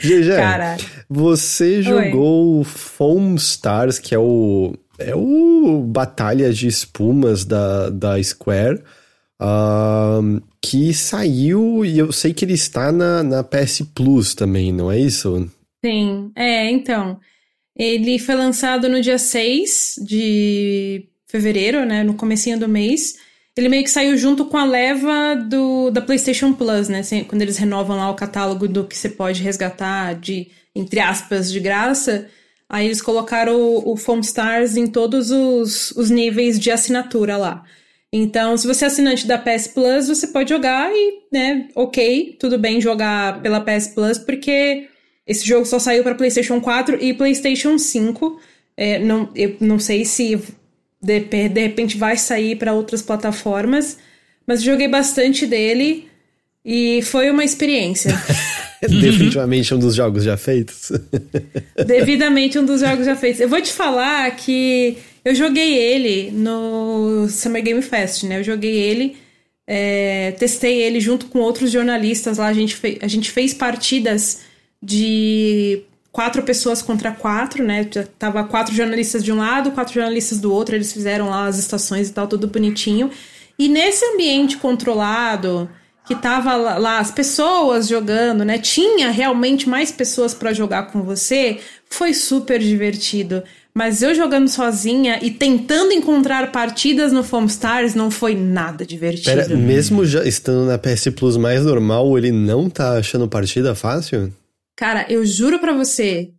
[0.00, 4.74] GG, você jogou Foam Stars, que é o.
[4.98, 8.82] É o Batalha de Espumas da, da Square.
[9.40, 14.90] ahn, que saiu e eu sei que ele está na, na PS Plus também, não
[14.90, 15.48] é isso?
[15.84, 17.20] Sim, é, então.
[17.76, 22.02] Ele foi lançado no dia 6 de fevereiro, né?
[22.02, 23.14] No comecinho do mês.
[23.58, 27.02] Ele meio que saiu junto com a leva do, da PlayStation Plus, né?
[27.26, 30.46] Quando eles renovam lá o catálogo do que você pode resgatar de,
[30.76, 32.28] entre aspas, de graça.
[32.68, 37.64] Aí eles colocaram o, o Foam Stars em todos os, os níveis de assinatura lá.
[38.12, 42.58] Então, se você é assinante da PS Plus, você pode jogar e, né, ok, tudo
[42.58, 44.86] bem jogar pela PS Plus, porque
[45.26, 48.40] esse jogo só saiu para PlayStation 4 e PlayStation 5.
[48.76, 50.40] É, não, eu não sei se
[51.00, 53.98] de, de repente vai sair para outras plataformas,
[54.46, 56.08] mas joguei bastante dele
[56.64, 58.12] e foi uma experiência.
[58.80, 60.92] Definitivamente um dos jogos já feitos.
[61.86, 63.40] Devidamente um dos jogos já feitos.
[63.40, 68.38] Eu vou te falar que eu joguei ele no Summer Game Fest, né?
[68.38, 69.16] Eu joguei ele,
[69.66, 72.46] é, testei ele junto com outros jornalistas lá.
[72.46, 74.40] A gente, fe a gente fez partidas
[74.82, 75.82] de
[76.18, 77.88] quatro pessoas contra quatro, né?
[78.18, 80.74] Tava quatro jornalistas de um lado, quatro jornalistas do outro.
[80.74, 83.08] Eles fizeram lá as estações e tal, tudo bonitinho.
[83.56, 85.70] E nesse ambiente controlado,
[86.04, 88.58] que tava lá, lá as pessoas jogando, né?
[88.58, 91.60] Tinha realmente mais pessoas para jogar com você.
[91.88, 93.44] Foi super divertido.
[93.72, 99.36] Mas eu jogando sozinha e tentando encontrar partidas no Foam Stars não foi nada divertido.
[99.36, 104.32] Pera, mesmo já estando na PS Plus mais normal, ele não tá achando partida fácil?
[104.78, 106.30] Cara, eu juro pra você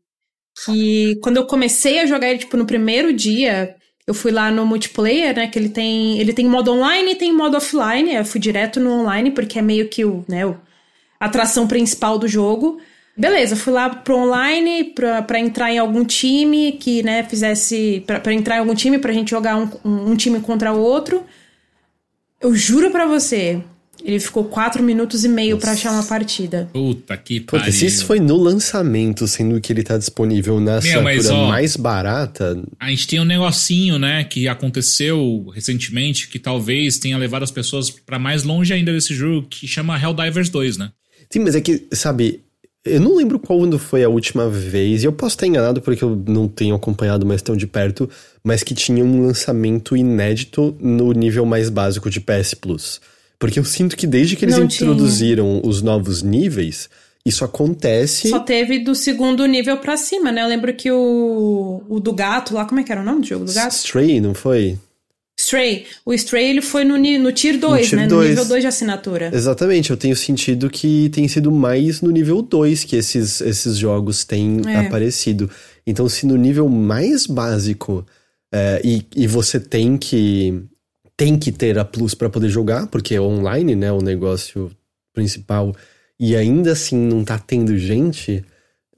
[0.64, 3.76] que quando eu comecei a jogar ele, tipo, no primeiro dia,
[4.08, 5.48] eu fui lá no multiplayer, né?
[5.48, 6.18] Que ele tem.
[6.18, 8.16] Ele tem modo online e tem modo offline.
[8.16, 10.44] Eu fui direto no online, porque é meio que o, né,
[11.20, 12.80] atração principal do jogo.
[13.18, 18.06] Beleza, fui lá pro online pra, pra entrar em algum time que, né, fizesse.
[18.08, 20.80] Pra, pra entrar em algum time pra gente jogar um, um, um time contra o
[20.80, 21.26] outro.
[22.40, 23.62] Eu juro pra você,
[24.04, 26.70] ele ficou 4 minutos e meio pra achar uma partida.
[26.74, 27.74] Puta que Puta, pariu.
[27.74, 31.50] se isso foi no lançamento, sendo que ele tá disponível na Meu, mas, assinatura ó,
[31.50, 37.43] mais barata, A gente tem um negocinho, né, que aconteceu recentemente, que talvez tenha levado
[37.43, 40.91] as pessoas pra mais longe ainda desse jogo, que chama Helldivers 2, né?
[41.32, 42.41] Sim, mas é que, sabe,
[42.86, 46.16] eu não lembro quando foi a última vez, e eu posso estar enganado porque eu
[46.28, 48.10] não tenho acompanhado mais tão de perto,
[48.43, 53.02] mas que tinha um lançamento inédito no nível mais básico de PS Plus.
[53.40, 54.90] Porque eu sinto que desde que eles Não tinha.
[54.90, 56.90] introduziram os novos níveis,
[57.26, 58.30] isso acontece.
[58.30, 60.44] Só teve do segundo nível pra cima, né?
[60.44, 63.28] Eu lembro que o, o do gato lá, como é que era o nome do
[63.28, 63.72] jogo do gato?
[63.72, 64.78] Stray, não foi?
[65.40, 65.86] Stray.
[66.06, 68.08] O Stray ele foi no, no Tier 2, Tier né?
[68.08, 68.24] 2.
[68.24, 69.32] No nível 2 de assinatura.
[69.34, 74.26] Exatamente, eu tenho sentido que tem sido mais no nível 2 que esses, esses jogos
[74.26, 74.76] têm É.
[74.86, 75.50] aparecido.
[75.88, 78.06] Então, se no nível mais básico
[78.54, 80.62] é, e, e você tem que
[81.20, 84.72] tem que ter a Plus para poder jogar, porque é online, né, o negócio
[85.13, 85.76] principal,
[86.17, 88.41] e ainda assim não tá tendo gente,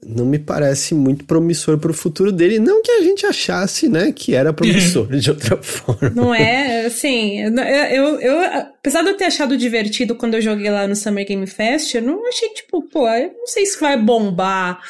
[0.06, 2.60] não me parece muito promissor pro futuro dele.
[2.60, 6.10] Não que a gente achasse, né, que era promissor de outra forma.
[6.14, 10.86] Não é, assim, eu, eu, apesar de eu ter achado divertido quando eu joguei lá
[10.86, 14.80] no Summer Game Fest, eu não achei, tipo, pô, eu não sei se vai bombar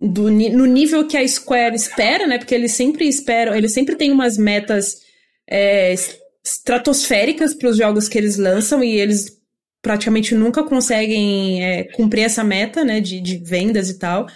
[0.00, 2.38] do, no nível que a Square espera, né?
[2.38, 4.98] Porque eles sempre esperam, eles sempre têm umas metas
[5.48, 5.92] é,
[6.44, 9.38] estratosféricas para os jogos que eles lançam e eles
[9.82, 13.00] praticamente nunca conseguem é, cumprir essa meta, né?
[13.00, 14.26] De, de vendas e tal.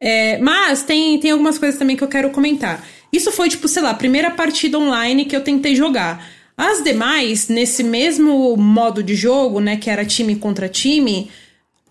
[0.00, 2.86] É, mas tem, tem algumas coisas também que eu quero comentar.
[3.12, 6.28] Isso foi, tipo, sei lá, a primeira partida online que eu tentei jogar.
[6.56, 11.30] As demais, nesse mesmo modo de jogo, né, que era time contra time,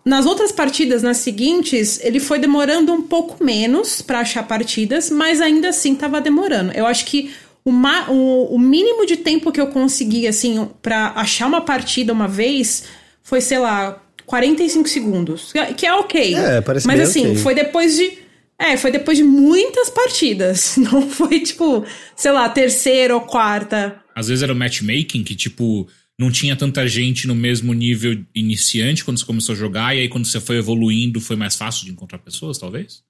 [0.05, 5.41] nas outras partidas, nas seguintes, ele foi demorando um pouco menos pra achar partidas, mas
[5.41, 6.71] ainda assim tava demorando.
[6.73, 7.33] Eu acho que
[7.67, 12.13] o, ma- o- o mínimo de tempo que eu consegui, assim, pra achar uma partida
[12.13, 12.85] uma vez
[13.21, 15.51] foi, sei lá, 45 segundos.
[15.75, 16.33] Que é ok.
[16.35, 17.35] É, parece Mas bem assim, ok.
[17.37, 18.19] foi depois de.
[18.57, 20.77] É, foi depois de muitas partidas.
[20.79, 24.01] Não foi, tipo, sei lá, terceira ou quarta.
[24.15, 25.87] Às vezes era o matchmaking, que tipo,
[26.17, 30.09] não tinha tanta gente no mesmo nível iniciante quando você começou a jogar, e aí
[30.09, 33.03] quando você foi evoluindo foi mais fácil de encontrar pessoas, talvez?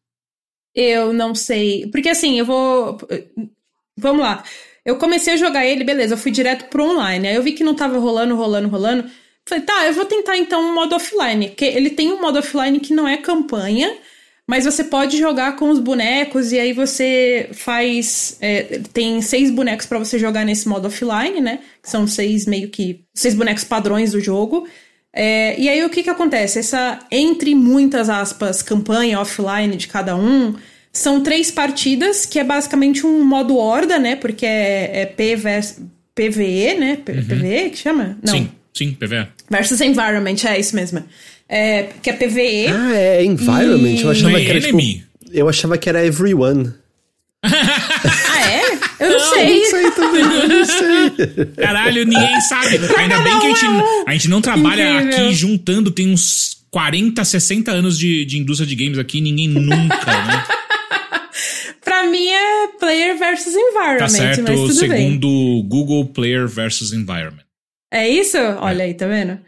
[0.76, 1.88] Eu não sei.
[1.92, 2.98] Porque assim, eu vou.
[3.98, 4.44] Vamos lá.
[4.86, 7.28] Eu comecei a jogar ele, beleza, eu fui direto pro online.
[7.28, 9.10] Aí eu vi que não tava rolando, rolando, rolando.
[9.46, 11.50] Falei, tá, eu vou tentar então um modo offline.
[11.50, 13.94] Porque ele tem um modo offline que não é campanha,
[14.48, 18.38] mas você pode jogar com os bonecos e aí você faz.
[18.40, 21.60] É, tem seis bonecos para você jogar nesse modo offline, né?
[21.82, 23.04] Que são seis meio que.
[23.14, 24.68] seis bonecos padrões do jogo.
[25.14, 26.60] É, e aí o que que acontece?
[26.60, 30.56] Essa, entre muitas aspas, campanha offline de cada um,
[30.98, 34.16] são três partidas, que é basicamente um modo horda, né?
[34.16, 35.84] Porque é, é P versus
[36.16, 36.98] PVE, né?
[37.06, 37.24] P, uhum.
[37.24, 38.18] PVE que chama?
[38.24, 38.34] Não.
[38.34, 39.28] Sim, sim, PVE.
[39.48, 41.04] Versus Environment, é isso mesmo.
[41.48, 42.68] É, que é PVE.
[42.68, 43.96] Ah, é Environment.
[43.96, 44.02] E...
[44.02, 44.80] Eu achava que era tipo,
[45.32, 46.74] Eu achava que era Everyone.
[47.46, 48.64] ah, é?
[49.00, 49.60] Eu não, não sei.
[49.60, 51.46] Não sei também, eu não sei.
[51.58, 52.80] Caralho, ninguém sabe.
[52.98, 53.66] Ainda bem que a gente,
[54.08, 55.26] a gente não trabalha Incrível.
[55.26, 60.26] aqui juntando, tem uns 40, 60 anos de, de indústria de games aqui, ninguém nunca,
[60.26, 60.44] né?
[62.08, 65.68] mim é player versus environment, tá certo, mas tudo segundo bem.
[65.68, 67.44] Google Player versus Environment.
[67.92, 68.38] É isso?
[68.60, 68.86] Olha é.
[68.88, 69.40] aí, tá vendo?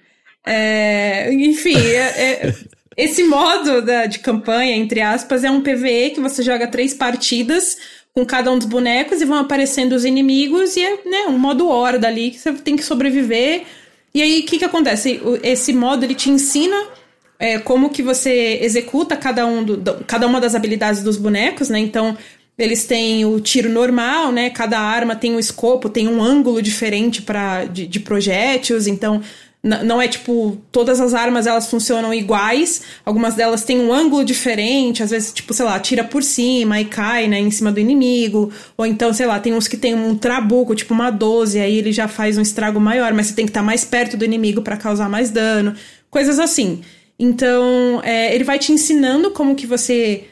[0.45, 2.55] É, enfim, é, é,
[2.95, 7.78] esse modo da, de campanha, entre aspas, é um PVE que você joga três partidas
[8.14, 11.68] com cada um dos bonecos e vão aparecendo os inimigos e é né, um modo
[11.70, 13.64] horda ali que você tem que sobreviver.
[14.14, 15.22] E aí, o que que acontece?
[15.43, 16.76] Esse modo, ele te ensina
[17.38, 21.70] é, como que você executa cada, um do, do, cada uma das habilidades dos bonecos,
[21.70, 21.80] né?
[21.80, 22.18] Então,
[22.60, 24.49] eles têm o tiro normal, né?
[24.49, 29.22] Cada arma tem um escopo, tem um ângulo diferente para de, de projéteis, então
[29.62, 35.03] não é tipo, todas as armas elas funcionam iguais, algumas delas têm um ângulo diferente,
[35.03, 38.53] às vezes, tipo, sei lá, tira por cima e cai, né, em cima do inimigo,
[38.78, 41.91] ou então, sei lá, tem uns que tem um trabuco, tipo uma 12, aí ele
[41.91, 44.62] já faz um estrago maior, mas você tem que estar tá mais perto do inimigo
[44.62, 45.76] para causar mais dano,
[46.10, 46.82] coisas assim.
[47.20, 50.24] Então, é, ele vai te ensinando como que você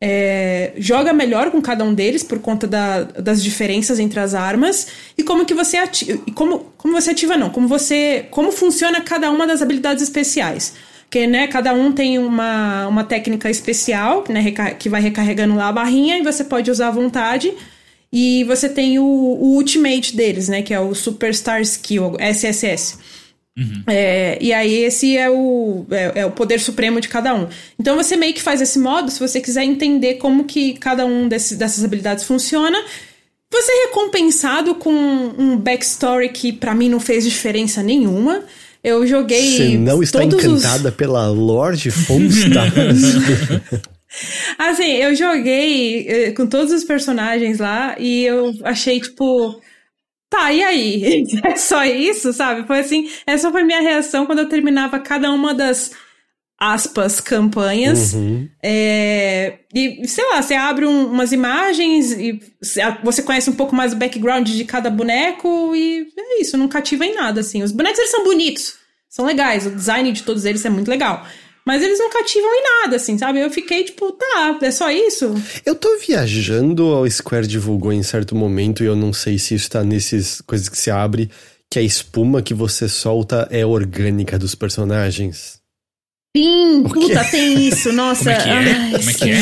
[0.00, 4.88] é, joga melhor com cada um deles por conta da, das diferenças entre as armas
[5.16, 9.30] e como que você ativa, como, como você ativa não, como você como funciona cada
[9.30, 10.74] uma das habilidades especiais.
[11.04, 15.72] Porque, né, cada um tem uma, uma técnica especial, né, que vai recarregando lá a
[15.72, 17.52] barrinha e você pode usar à vontade.
[18.12, 22.98] E você tem o, o ultimate deles, né, que é o Superstar Skill, SSS.
[23.56, 23.84] Uhum.
[23.86, 27.48] É, e aí esse é o, é, é, o poder supremo de cada um.
[27.78, 31.28] Então você meio que faz esse modo, se você quiser entender como que cada um
[31.28, 32.76] desse, dessas habilidades funciona.
[33.52, 38.42] Você é recompensado com um backstory que para mim não fez diferença nenhuma.
[38.82, 39.56] Eu joguei.
[39.56, 40.94] Você não está encantada os...
[40.94, 43.02] pela Lorde Fonstars?
[44.58, 49.60] assim, eu joguei eh, com todos os personagens lá e eu achei, tipo
[50.30, 51.24] tá, e aí?
[51.44, 52.66] É só isso, sabe?
[52.66, 55.92] Foi assim, essa foi minha reação quando eu terminava cada uma das
[56.58, 58.14] aspas, campanhas.
[58.14, 58.48] Uhum.
[58.62, 62.40] É, e, sei lá, você abre um, umas imagens e
[63.02, 67.04] você conhece um pouco mais o background de cada boneco e é isso, não cativa
[67.04, 67.62] em nada, assim.
[67.62, 68.76] Os bonecos, eles são bonitos,
[69.08, 71.26] são legais, o design de todos eles é muito legal.
[71.66, 73.40] Mas eles não cativam em nada, assim, sabe?
[73.40, 75.34] Eu fiquei tipo, tá, é só isso?
[75.64, 79.70] Eu tô viajando, o Square divulgou em certo momento, e eu não sei se isso
[79.70, 81.30] tá nesses coisas que se abre,
[81.70, 85.58] que a espuma que você solta é orgânica dos personagens.
[86.36, 88.24] Sim, puta, tem isso, nossa.
[88.24, 88.52] Como é que é?
[88.52, 89.36] Ai, Como é que é?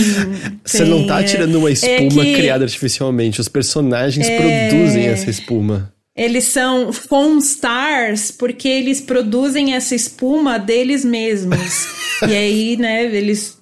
[0.64, 2.35] Você não tá tirando uma é espuma é que...
[2.37, 4.37] criada artificialmente, os personagens é...
[4.37, 5.93] produzem essa espuma.
[6.16, 11.86] Eles são foam stars porque eles produzem essa espuma deles mesmos.
[12.28, 13.58] e aí, né, eles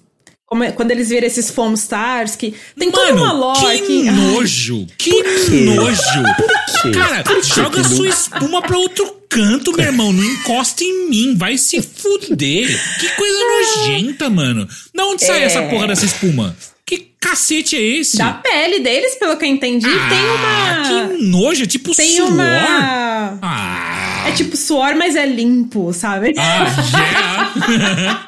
[0.61, 4.11] é, quando eles viram esses foam stars que tem Mano, toda uma lore que que
[4.11, 5.23] nojo, que
[5.63, 6.23] nojo.
[6.35, 6.91] Por quê?
[6.91, 11.57] Cara, Por joga sua espuma pra outro canto, meu irmão, não encosta em mim, vai
[11.57, 12.67] se fuder.
[12.99, 14.67] Que coisa nojenta, mano.
[14.93, 15.27] Da onde é...
[15.27, 16.53] sai essa porra dessa espuma?
[16.91, 18.17] Que cacete é esse?
[18.17, 20.81] Da pele deles, pelo que eu entendi, ah, tem uma.
[21.15, 22.27] Que nojo, é tipo tem suor.
[22.33, 23.39] Uma...
[23.41, 24.25] Ah.
[24.27, 26.33] É tipo suor, mas é limpo, sabe?
[26.37, 26.65] Ah,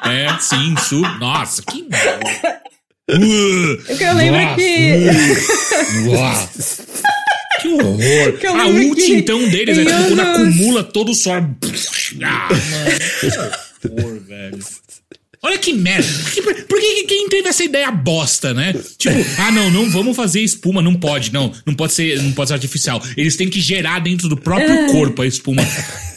[0.34, 0.98] é, sim, su...
[1.20, 1.82] Nossa, que.
[3.10, 4.94] Uh, eu lembro nossa, que.
[6.08, 6.24] Uh,
[7.60, 8.32] que horror!
[8.38, 11.42] Que a ult, então, deles é tipo quando acumula todo o suor.
[12.22, 13.50] Ah, mano.
[13.82, 14.58] Que horror, velho.
[15.44, 16.08] Olha que merda.
[16.42, 18.72] Por, por que quem teve essa ideia bosta, né?
[18.96, 21.52] Tipo, ah, não, não vamos fazer espuma, não pode, não.
[21.66, 23.02] Não pode ser, não pode ser artificial.
[23.14, 24.90] Eles têm que gerar dentro do próprio é.
[24.90, 25.62] corpo a espuma.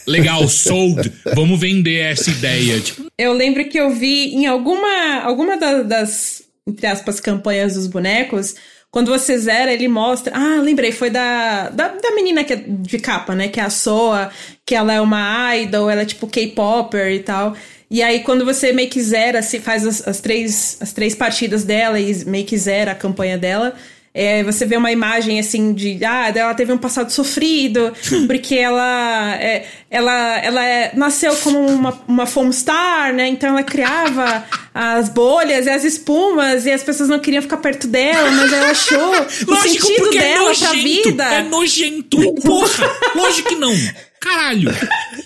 [0.08, 1.12] Legal, sold.
[1.36, 2.80] Vamos vender essa ideia.
[2.80, 3.06] Tipo.
[3.18, 8.56] Eu lembro que eu vi em alguma, alguma das, entre aspas, campanhas dos bonecos.
[8.90, 10.34] Quando você zera, ele mostra.
[10.34, 13.50] Ah, lembrei, foi da, da, da menina que é de capa, né?
[13.50, 14.32] Que é a Soa,
[14.66, 17.54] que ela é uma idol, ela é tipo K-Popper e tal.
[17.90, 21.64] E aí, quando você meio que zera, se faz as, as, três, as três partidas
[21.64, 23.74] dela e meio que zera a campanha dela,
[24.20, 27.94] É, você vê uma imagem assim de ah, ela teve um passado sofrido,
[28.26, 33.28] porque ela é, ela, ela é, nasceu como uma, uma foam star, né?
[33.28, 37.88] Então ela criava as bolhas e as espumas e as pessoas não queriam ficar perto
[37.88, 39.12] dela, mas ela achou
[39.48, 41.24] o Lógico, sentido porque é dela nojento, pra vida.
[41.24, 42.34] É nojento.
[42.42, 43.74] Porra, lógico que não.
[44.20, 44.70] Caralho.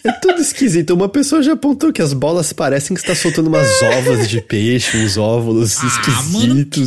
[0.03, 0.91] É tudo esquisito.
[0.93, 4.97] Uma pessoa já apontou que as bolas parecem que está soltando umas ovas de peixe,
[4.97, 6.31] uns óvulos Ah, esquisitos.
[6.47, 6.81] mano, que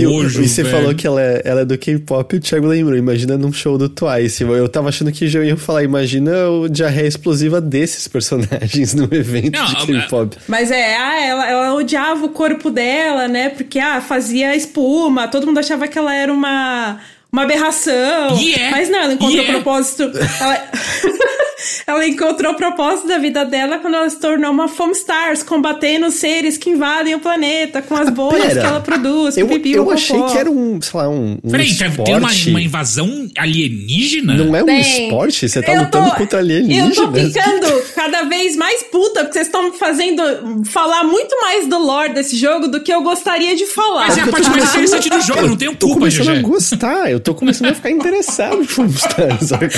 [0.00, 0.76] E, nojo, e você velho.
[0.76, 2.96] falou que ela é, ela é do K-pop e o Thiago lembrou.
[2.96, 4.42] Imagina num show do Twice.
[4.42, 9.58] Eu tava achando que já ia falar, imagina o diarreia explosiva desses personagens num evento
[9.58, 10.36] Não, de K-pop.
[10.48, 13.50] Mas é, ah, ela, ela odiava o corpo dela, né?
[13.50, 16.98] Porque ah, fazia espuma, todo mundo achava que ela era uma,
[17.36, 18.38] uma aberração.
[18.40, 19.52] E é, Mas não, ela encontrou e o é.
[19.52, 20.10] propósito.
[20.40, 20.70] Ela...
[21.86, 26.06] ela encontrou o propósito da vida dela quando ela se tornou uma Foam Stars, combatendo
[26.06, 29.36] os seres que invadem o planeta com as bolhas Pera, que ela produz.
[29.36, 32.28] Eu, pipipi, eu achei que era um, sei lá, um, um Peraí, tá- tem uma,
[32.28, 32.50] esporte.
[32.50, 34.34] uma invasão alienígena?
[34.34, 35.48] Não é um Bem, esporte?
[35.48, 36.96] Você tá eu lutando tô- contra Eu alienígenas?
[36.96, 40.22] tô ficando cada vez mais puta, porque vocês estão fazendo
[40.64, 44.08] falar muito mais do lore desse jogo do que eu gostaria de falar.
[44.08, 45.86] Mas é a eu tô parte mais começando- interessante do jogo, eu não tenho tô
[45.86, 46.38] culpa, começando GG.
[46.38, 49.70] a gostar, eu tô começando a ficar interessado em Filmstars agora.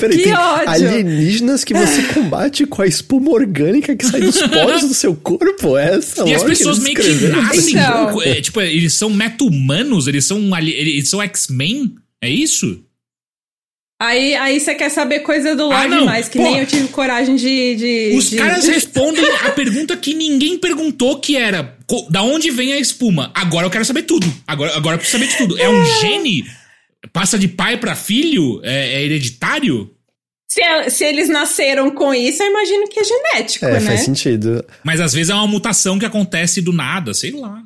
[0.00, 0.68] Peraí, Que tem ódio.
[1.06, 5.76] Alienígenas que você combate com a espuma orgânica que sai dos poros do seu corpo?
[5.76, 7.70] É Essa E as pessoas meio que nascem.
[7.74, 8.22] Então.
[8.22, 11.94] é, tipo, eles são meta-humanos, eles são, ali- eles são X-Men?
[12.22, 12.82] É isso?
[14.02, 16.00] Aí, aí você quer saber coisa do Ah, não.
[16.00, 16.44] demais, que Pô.
[16.44, 17.76] nem eu tive coragem de.
[17.76, 21.76] de Os de- caras respondem a pergunta que ninguém perguntou, que era
[22.10, 23.30] da onde vem a espuma?
[23.34, 24.26] Agora eu quero saber tudo.
[24.46, 25.58] Agora, agora eu preciso saber de tudo.
[25.58, 26.44] É um gene?
[27.12, 28.60] Passa de pai pra filho?
[28.64, 29.90] É, é hereditário?
[30.48, 33.80] Se, se eles nasceram com isso, eu imagino que é genético, É, né?
[33.80, 34.64] faz sentido.
[34.84, 37.60] Mas às vezes é uma mutação que acontece do nada, sei lá.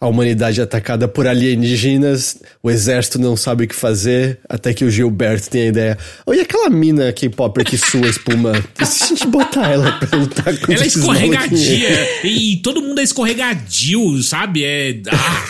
[0.00, 4.84] A humanidade é atacada por alienígenas, o exército não sabe o que fazer, até que
[4.84, 5.98] o Gilberto tem a ideia.
[6.26, 8.52] Oi, aquela mina K-Popper que sua espuma?
[8.78, 12.26] E se a gente botar ela pra lutar contra Ela é escorregadia.
[12.26, 14.64] e todo mundo é escorregadio, sabe?
[14.64, 15.00] É.
[15.10, 15.44] Ah.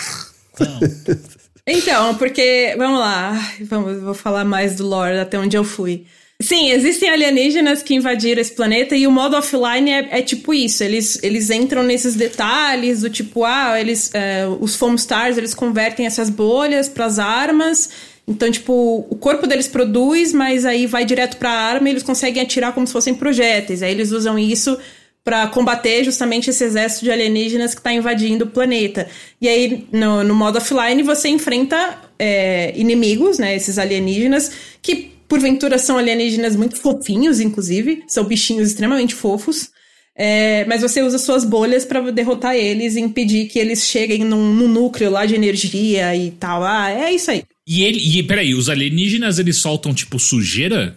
[1.66, 6.05] Então, porque, vamos lá, vamos, vou falar mais do lore até onde eu fui.
[6.43, 10.82] Sim, existem alienígenas que invadiram esse planeta e o modo offline é, é tipo isso.
[10.82, 16.07] Eles, eles entram nesses detalhes do tipo, ah, eles, é, os foam stars, eles convertem
[16.07, 17.89] essas bolhas pras armas.
[18.26, 22.43] Então, tipo, o corpo deles produz, mas aí vai direto pra arma e eles conseguem
[22.43, 23.82] atirar como se fossem projéteis.
[23.82, 24.76] Aí eles usam isso
[25.22, 29.09] pra combater justamente esse exército de alienígenas que tá invadindo o planeta.
[29.41, 33.55] E aí, no, no modo offline, você enfrenta é, inimigos, né?
[33.55, 34.51] Esses alienígenas,
[34.82, 38.02] que porventura são alienígenas muito fofinhos, inclusive.
[38.06, 39.70] São bichinhos extremamente fofos.
[40.16, 44.54] É, mas você usa suas bolhas pra derrotar eles e impedir que eles cheguem num,
[44.54, 46.62] num núcleo lá de energia e tal.
[46.62, 47.42] Ah, é isso aí.
[47.66, 47.98] E ele.
[47.98, 50.96] E peraí, os alienígenas eles soltam tipo sujeira?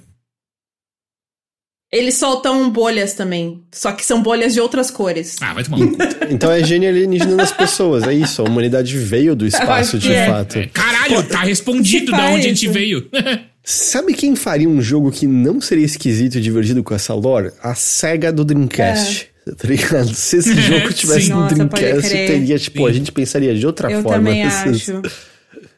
[1.92, 5.38] Eles soltam bolhas também, só que são bolhas de outras cores.
[5.40, 5.98] Ah, vai tomar cu.
[6.30, 8.42] Então é gênio alienígena nas pessoas, é isso.
[8.42, 10.28] A humanidade veio do espaço de é.
[10.28, 10.56] fato.
[10.74, 13.10] Caralho, tá respondido da faz onde a gente veio.
[13.70, 17.52] Sabe quem faria um jogo que não seria esquisito e divertido com essa lore?
[17.62, 19.28] A SEGA do Dreamcast.
[19.46, 20.14] Tá ligado?
[20.16, 22.88] Se esse jogo tivesse no pode Dreamcast, teria, tipo, Sim.
[22.88, 24.18] a gente pensaria de outra Eu forma.
[24.20, 25.02] também Esses- acho.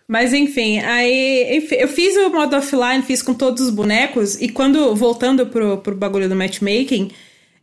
[0.08, 4.50] Mas enfim, aí enfim, eu fiz o modo offline, fiz com todos os bonecos, e
[4.50, 7.10] quando, voltando pro, pro bagulho do matchmaking,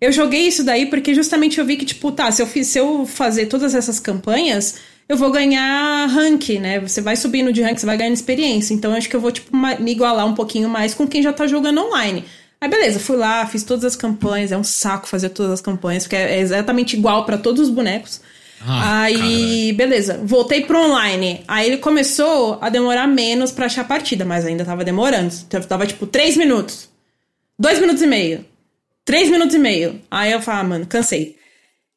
[0.00, 2.78] eu joguei isso daí porque justamente eu vi que, tipo, tá, se eu, fiz, se
[2.78, 4.76] eu fazer todas essas campanhas,
[5.08, 6.80] eu vou ganhar rank, né?
[6.80, 8.74] Você vai subindo de rank, você vai ganhando experiência.
[8.74, 11.32] Então eu acho que eu vou, tipo, me igualar um pouquinho mais com quem já
[11.32, 12.24] tá jogando online.
[12.60, 16.04] Aí beleza, fui lá, fiz todas as campanhas, é um saco fazer todas as campanhas,
[16.04, 18.20] porque é exatamente igual pra todos os bonecos.
[18.66, 21.44] Ah, aí, beleza, voltei pro online.
[21.46, 25.32] Aí ele começou a demorar menos pra achar a partida, mas ainda tava demorando.
[25.46, 26.88] Então, Tava tipo 3 minutos,
[27.58, 28.44] 2 minutos e meio,
[29.04, 30.00] 3 minutos e meio.
[30.10, 31.36] Aí eu falei, ah, mano, cansei.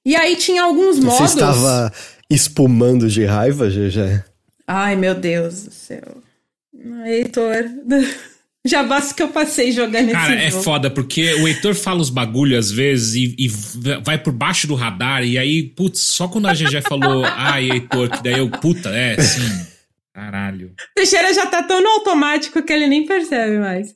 [0.06, 1.32] E aí tinha alguns Você modos.
[1.32, 1.92] estava
[2.30, 4.24] espumando de raiva, GG?
[4.68, 6.22] Ai, meu Deus do céu.
[7.06, 7.66] Heitor,
[8.66, 10.64] já basta que eu passei jogando Cara, esse é jogo.
[10.64, 13.48] foda, porque o Heitor fala os bagulho às vezes e, e
[14.04, 18.10] vai por baixo do radar, e aí, putz, só quando a GG falou, ai, Heitor,
[18.10, 19.66] que daí eu, puta, é, sim.
[20.14, 20.74] Caralho.
[20.96, 23.94] Teixeira já tá tão no automático que ele nem percebe mais.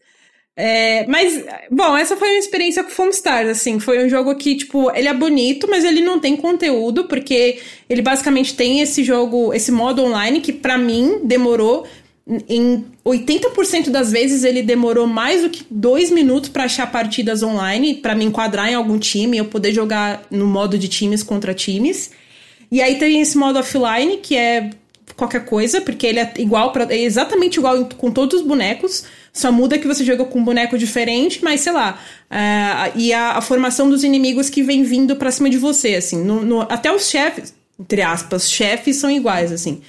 [0.56, 4.56] É, mas, bom, essa foi uma experiência com Foam Stars, assim, foi um jogo que,
[4.56, 9.51] tipo, ele é bonito, mas ele não tem conteúdo, porque ele basicamente tem esse jogo,
[9.51, 11.88] esse modo online, que pra mim demorou,
[12.47, 17.95] em 80% das vezes ele demorou mais do que dois minutos pra achar partidas online,
[17.95, 22.12] pra me enquadrar em algum time, eu poder jogar no modo de times contra times.
[22.72, 24.70] E aí tem esse modo offline, que é
[25.16, 29.05] qualquer coisa, porque ele é igual para é exatamente igual com todos os bonecos.
[29.32, 31.99] Só muda que você joga com um boneco diferente, mas sei lá.
[32.30, 36.24] Uh, e a, a, formação dos inimigos que vem vindo pra cima de você, assim.
[36.24, 39.82] No, no, até os chefes, entre aspas, chefes são iguais, assim.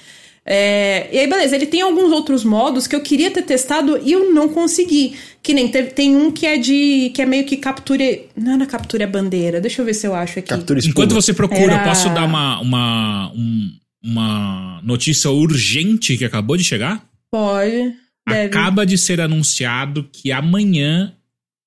[0.47, 4.11] É, e aí, beleza, ele tem alguns outros modos que eu queria ter testado e
[4.11, 5.15] eu não consegui.
[5.41, 7.11] Que nem tem, tem um que é de.
[7.15, 8.03] que é meio que captura.
[8.35, 9.59] Não é na captura bandeira.
[9.59, 10.49] Deixa eu ver se eu acho aqui.
[10.49, 11.83] Captura Enquanto você procura, Era...
[11.83, 13.71] posso dar uma, uma, um,
[14.05, 17.03] uma notícia urgente que acabou de chegar?
[17.31, 17.93] Pode.
[18.27, 18.45] Deve.
[18.45, 21.15] Acaba de ser anunciado que amanhã,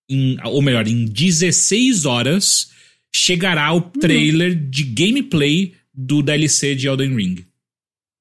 [0.09, 2.71] em, ou melhor, em 16 horas,
[3.15, 4.71] chegará o trailer hum.
[4.71, 7.45] de gameplay do DLC de Elden Ring.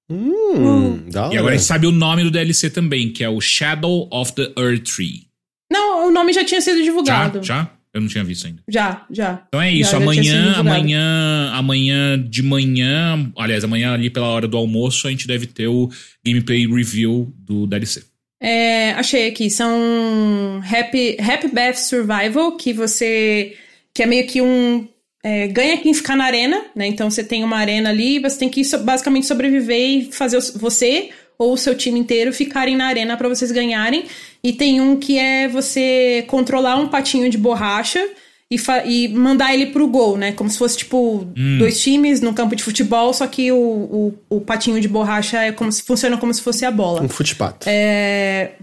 [0.10, 1.10] Hum, hum.
[1.32, 4.34] e agora a gente sabe o nome do DLC também, que é o Shadow of
[4.34, 5.28] the Earth Tree.
[5.72, 7.44] Não, o nome já tinha sido divulgado.
[7.44, 7.64] Já?
[7.64, 7.77] Já?
[7.98, 8.62] Eu não tinha visto ainda.
[8.68, 9.44] Já, já.
[9.48, 9.92] Então é isso.
[9.92, 15.12] Já, amanhã, já amanhã, amanhã de manhã, aliás, amanhã ali pela hora do almoço, a
[15.12, 15.90] gente deve ter o
[16.26, 18.04] gameplay review do DLC.
[18.40, 19.50] É, achei aqui.
[19.50, 23.56] São Happy, Happy Bath Survival, que você.
[23.94, 24.88] que é meio que um
[25.24, 26.88] é, ganha quem ficar na arena, né?
[26.88, 31.54] Então você tem uma arena ali, você tem que basicamente sobreviver e fazer você ou
[31.54, 34.06] o seu time inteiro ficarem na arena para vocês ganharem.
[34.44, 38.04] E tem um que é você controlar um patinho de borracha
[38.50, 40.32] e, e mandar ele pro gol, né?
[40.32, 41.58] Como se fosse, tipo, hum.
[41.58, 45.52] dois times num campo de futebol, só que o, o, o, patinho de borracha é
[45.52, 47.02] como se funciona como se fosse a bola.
[47.02, 47.68] Um fute-pato.
[47.70, 48.54] É.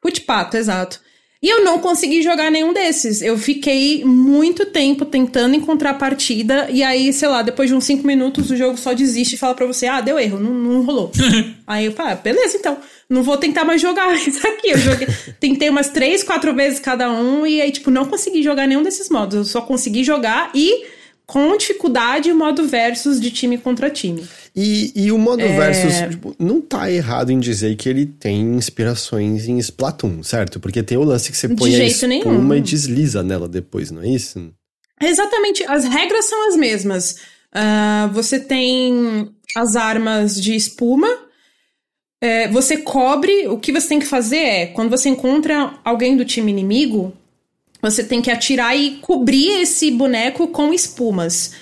[0.00, 1.00] Fute-pato, exato.
[1.42, 3.20] E eu não consegui jogar nenhum desses.
[3.20, 6.68] Eu fiquei muito tempo tentando encontrar partida.
[6.70, 9.52] E aí, sei lá, depois de uns 5 minutos, o jogo só desiste e fala
[9.52, 11.10] pra você: ah, deu erro, não, não rolou.
[11.66, 12.76] aí eu falo: ah, beleza, então.
[13.10, 14.70] Não vou tentar mais jogar isso aqui.
[14.70, 15.08] Eu joguei,
[15.40, 17.44] tentei umas 3, 4 vezes cada um.
[17.44, 19.34] E aí, tipo, não consegui jogar nenhum desses modos.
[19.34, 20.86] Eu só consegui jogar e
[21.26, 24.24] com dificuldade o modo versus de time contra time.
[24.54, 25.56] E, e o modo é...
[25.56, 30.60] versus, tipo, não tá errado em dizer que ele tem inspirações em Splatoon, certo?
[30.60, 32.54] Porque tem o lance que você põe a espuma nenhum.
[32.54, 34.52] e desliza nela depois, não é isso?
[35.00, 37.16] Exatamente, as regras são as mesmas.
[37.54, 41.08] Uh, você tem as armas de espuma,
[42.22, 43.48] é, você cobre.
[43.48, 47.12] O que você tem que fazer é, quando você encontra alguém do time inimigo,
[47.82, 51.52] você tem que atirar e cobrir esse boneco com espumas.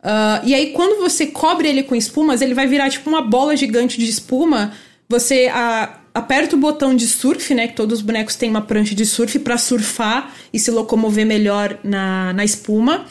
[0.00, 3.56] Uh, e aí, quando você cobre ele com espumas, ele vai virar tipo uma bola
[3.56, 4.72] gigante de espuma.
[5.08, 7.68] Você uh, aperta o botão de surf, né?
[7.68, 11.78] Que todos os bonecos têm uma prancha de surf para surfar e se locomover melhor
[11.82, 13.06] na, na espuma.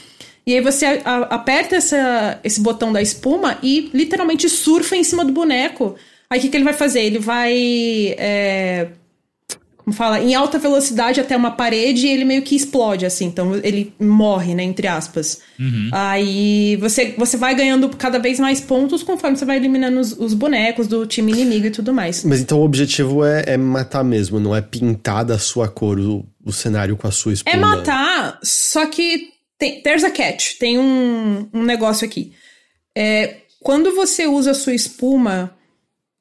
[0.45, 5.03] E aí você a, a, aperta essa, esse botão da espuma e literalmente surfa em
[5.03, 5.95] cima do boneco.
[6.29, 7.01] Aí o que, que ele vai fazer?
[7.01, 7.53] Ele vai.
[8.17, 8.87] É,
[9.87, 13.27] como fala, em alta velocidade até uma parede e ele meio que explode, assim.
[13.27, 14.61] Então ele morre, né?
[14.61, 15.39] Entre aspas.
[15.57, 15.89] Uhum.
[15.93, 20.33] Aí você, você vai ganhando cada vez mais pontos conforme você vai eliminando os, os
[20.33, 22.25] bonecos do time inimigo e tudo mais.
[22.25, 26.25] Mas então o objetivo é, é matar mesmo, não é pintar da sua cor o,
[26.43, 27.55] o cenário com a sua espuma.
[27.55, 30.57] É matar, só que tem, there's a catch.
[30.59, 32.33] Tem um, um negócio aqui.
[32.93, 35.53] É, quando você usa a sua espuma.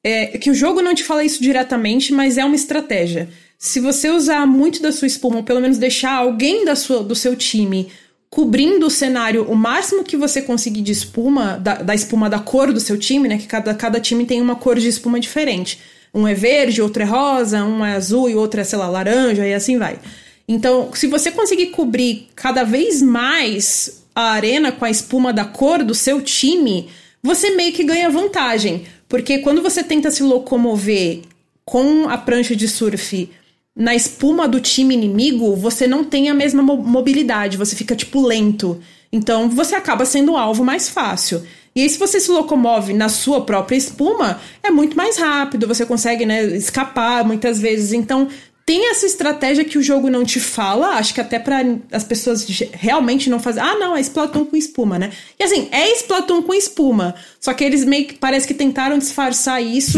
[0.03, 3.27] É, que o jogo não te fala isso diretamente, mas é uma estratégia
[3.57, 7.15] se você usar muito da sua espuma, ou pelo menos deixar alguém da sua, do
[7.15, 7.91] seu time
[8.29, 12.71] cobrindo o cenário o máximo que você conseguir de espuma, da, da, espuma da cor
[12.73, 13.37] do seu time, né?
[13.37, 15.79] Que cada, cada time tem uma cor de espuma diferente.
[16.13, 19.47] Um é verde, outro é rosa, um é azul e outro é, sei lá, laranja,
[19.47, 19.99] e assim vai.
[20.47, 25.83] Então, se você conseguir cobrir cada vez mais a arena com a espuma da cor
[25.83, 26.89] do seu time,
[27.21, 28.85] você meio que ganha vantagem.
[29.07, 31.21] Porque quando você tenta se locomover
[31.65, 33.29] com a prancha de surf
[33.77, 38.81] na espuma do time inimigo, você não tem a mesma mobilidade, você fica tipo lento.
[39.11, 41.43] Então você acaba sendo o alvo mais fácil.
[41.77, 45.85] E aí, se você se locomove na sua própria espuma, é muito mais rápido, você
[45.85, 47.93] consegue né, escapar muitas vezes.
[47.93, 48.29] Então,
[48.67, 52.45] tem essa estratégia que o jogo não te fala, acho que até para as pessoas
[52.73, 53.63] realmente não fazem.
[53.63, 55.09] Ah, não, é Splatoon com espuma, né?
[55.39, 57.15] E assim, é Splatoon com espuma.
[57.39, 59.97] Só que eles meio que parece que tentaram disfarçar isso,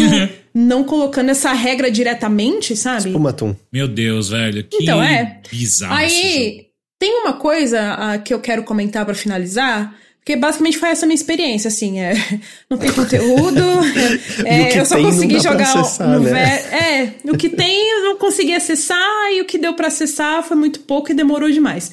[0.53, 3.07] não colocando essa regra diretamente, sabe?
[3.07, 3.55] Espumatum.
[3.74, 4.63] Meu Deus, velho.
[4.63, 5.41] Que então, é.
[5.49, 5.95] bizarro.
[5.95, 6.67] Aí,
[6.99, 9.95] tem uma coisa uh, que eu quero comentar para finalizar
[10.30, 12.13] porque basicamente foi essa minha experiência, assim, é,
[12.69, 13.63] não tem conteúdo,
[14.45, 16.55] é, eu só consegui jogar acessar, no né?
[16.71, 20.55] É, o que tem eu não consegui acessar e o que deu para acessar foi
[20.55, 21.91] muito pouco e demorou demais.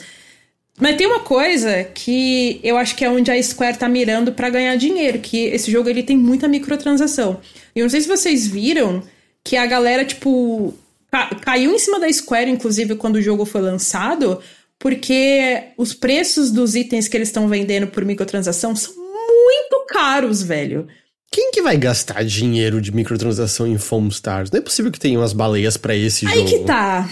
[0.78, 4.50] Mas tem uma coisa que eu acho que é onde a Square tá mirando para
[4.50, 7.40] ganhar dinheiro, que esse jogo ele tem muita microtransação.
[7.74, 9.02] E eu não sei se vocês viram
[9.42, 10.74] que a galera, tipo,
[11.40, 14.38] caiu em cima da Square, inclusive, quando o jogo foi lançado,
[14.78, 20.86] porque os preços dos itens que eles estão vendendo por microtransação são muito caros, velho.
[21.32, 24.50] Quem que vai gastar dinheiro de microtransação em Foam Stars?
[24.50, 26.48] Não é possível que tenha umas baleias para esse Aí jogo.
[26.50, 27.08] que tá.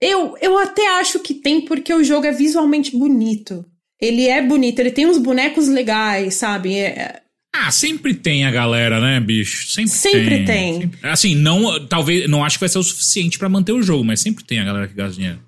[0.00, 3.64] Eu, eu até acho que tem porque o jogo é visualmente bonito.
[4.00, 6.76] Ele é bonito, ele tem uns bonecos legais, sabe?
[6.76, 7.20] É,
[7.54, 9.70] Ah, sempre tem a galera, né, bicho?
[9.70, 10.80] Sempre, Sempre tem.
[10.80, 14.02] Sempre- Assim, não, talvez, não acho que vai ser o suficiente pra manter o jogo,
[14.04, 15.38] mas sempre tem a galera que gasta dinheiro.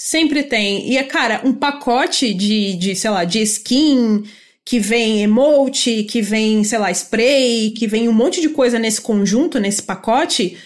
[0.00, 0.88] Sempre tem.
[0.88, 4.22] E é, cara, um pacote de, de, sei lá, de skin,
[4.64, 9.00] que vem emote, que vem, sei lá, spray, que vem um monte de coisa nesse
[9.00, 10.56] conjunto, nesse pacote,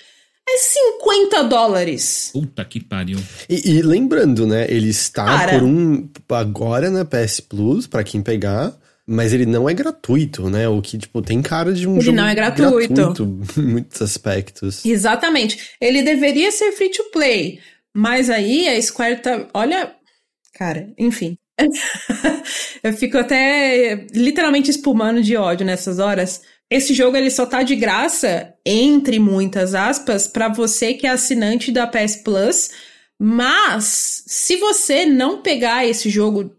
[0.47, 2.29] é 50 dólares.
[2.33, 3.19] Puta que pariu.
[3.49, 4.67] E, e lembrando, né?
[4.69, 5.53] Ele está Cara.
[5.53, 6.09] por um.
[6.31, 8.77] agora na PS Plus, pra quem pegar.
[9.05, 10.69] Mas ele não é gratuito, né?
[10.69, 12.95] O que, tipo, tem cara de um Ele jogo não é gratuito.
[12.95, 14.85] gratuito em muitos aspectos.
[14.85, 15.59] Exatamente.
[15.81, 17.59] Ele deveria ser free to play.
[17.95, 19.49] Mas aí a Square tá.
[19.55, 19.95] Olha.
[20.55, 21.37] Cara, enfim.
[22.83, 26.43] Eu fico até literalmente espumando de ódio nessas horas.
[26.71, 31.71] Esse jogo ele só tá de graça, entre muitas aspas, pra você que é assinante
[31.71, 32.71] da PS Plus.
[33.19, 36.51] Mas se você não pegar esse jogo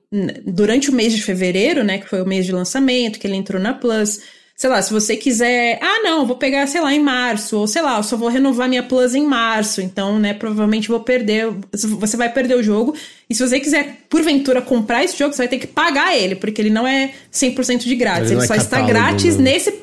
[0.46, 3.60] durante o mês de fevereiro, né, que foi o mês de lançamento, que ele entrou
[3.62, 4.22] na Plus,
[4.64, 7.68] sei lá, se você quiser, ah, não, eu vou pegar, sei lá, em março, ou
[7.68, 11.50] sei lá, eu só vou renovar minha Plus em março, então, né, provavelmente vou perder,
[11.74, 12.96] você vai perder o jogo.
[13.30, 16.62] E se você quiser, porventura, comprar esse jogo, você vai ter que pagar ele, porque
[16.62, 19.52] ele não é 100% de grátis, Ele ele, é só está grátis né?
[19.52, 19.74] nesse,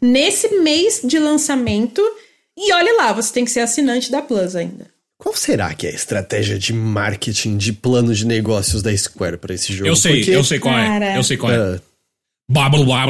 [0.00, 2.00] nesse mês de lançamento.
[2.56, 4.86] E olha lá, você tem que ser assinante da Plus ainda.
[5.20, 9.52] Qual será que é a estratégia de marketing, de plano de negócios da Square pra
[9.52, 9.88] esse jogo?
[9.90, 10.86] Eu sei, Porque- eu sei qual é.
[10.86, 11.16] Cara.
[11.16, 11.56] Eu sei qual é.
[11.56, 11.80] Ah,
[12.50, 13.06] Blá, blá, blá,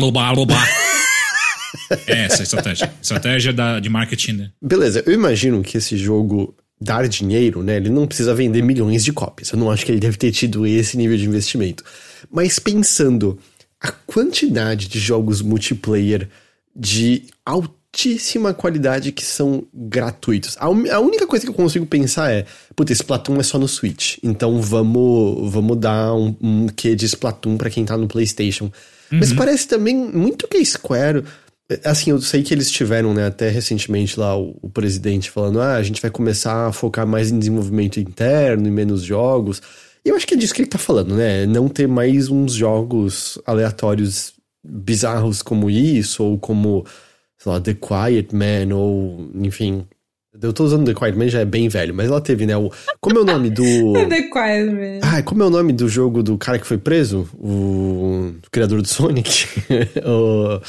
[2.06, 2.92] É essa a estratégia.
[3.00, 4.50] Estratégia da, de marketing, né?
[4.60, 7.76] beleza, eu imagino que esse jogo dar dinheiro, né?
[7.76, 9.50] Ele não precisa vender milhões de cópias.
[9.50, 11.82] Eu não acho que ele deve ter tido esse nível de investimento.
[12.30, 13.38] Mas pensando
[13.80, 16.28] a quantidade de jogos multiplayer
[16.74, 20.56] de altíssima qualidade que são gratuitos.
[20.58, 22.44] A, a única coisa que eu consigo pensar é,
[22.76, 24.18] puta, Splatoon é só no Switch.
[24.22, 28.70] Então vamos, vamos dar um, um quê de Splatoon pra quem tá no PlayStation.
[29.10, 31.24] Mas parece também muito que a Square
[31.84, 35.74] Assim, eu sei que eles tiveram, né, até recentemente lá o, o presidente falando: ah,
[35.74, 39.60] a gente vai começar a focar mais em desenvolvimento interno e menos jogos.
[40.04, 41.44] E eu acho que é disso que ele tá falando, né?
[41.44, 44.32] Não ter mais uns jogos aleatórios
[44.64, 46.86] bizarros como isso, ou como,
[47.36, 49.86] sei lá, The Quiet Man, ou, enfim.
[50.40, 52.56] Eu tô usando The Quiet Man, já é bem velho, mas ela teve, né?
[52.56, 52.70] O,
[53.00, 53.62] como é o nome do.
[54.08, 55.00] The Quiet Man.
[55.02, 57.28] Ai, como é o nome do jogo do cara que foi preso?
[57.38, 59.46] O, o criador do Sonic?
[60.06, 60.60] o...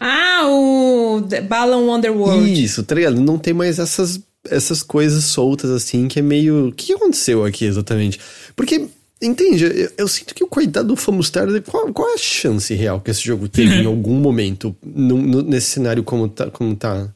[0.00, 2.62] Ah, o The Balan Wonderworld.
[2.64, 3.20] Isso, tá ligado?
[3.20, 6.68] Não tem mais essas, essas coisas soltas assim que é meio.
[6.68, 8.18] O que aconteceu aqui exatamente?
[8.56, 8.86] Porque,
[9.20, 9.64] entende?
[9.64, 11.46] Eu, eu sinto que o coitado do Famustar.
[11.62, 15.42] Qual, qual é a chance real que esse jogo teve em algum momento no- no-
[15.42, 16.50] nesse cenário como tá?
[16.50, 17.08] Como tá?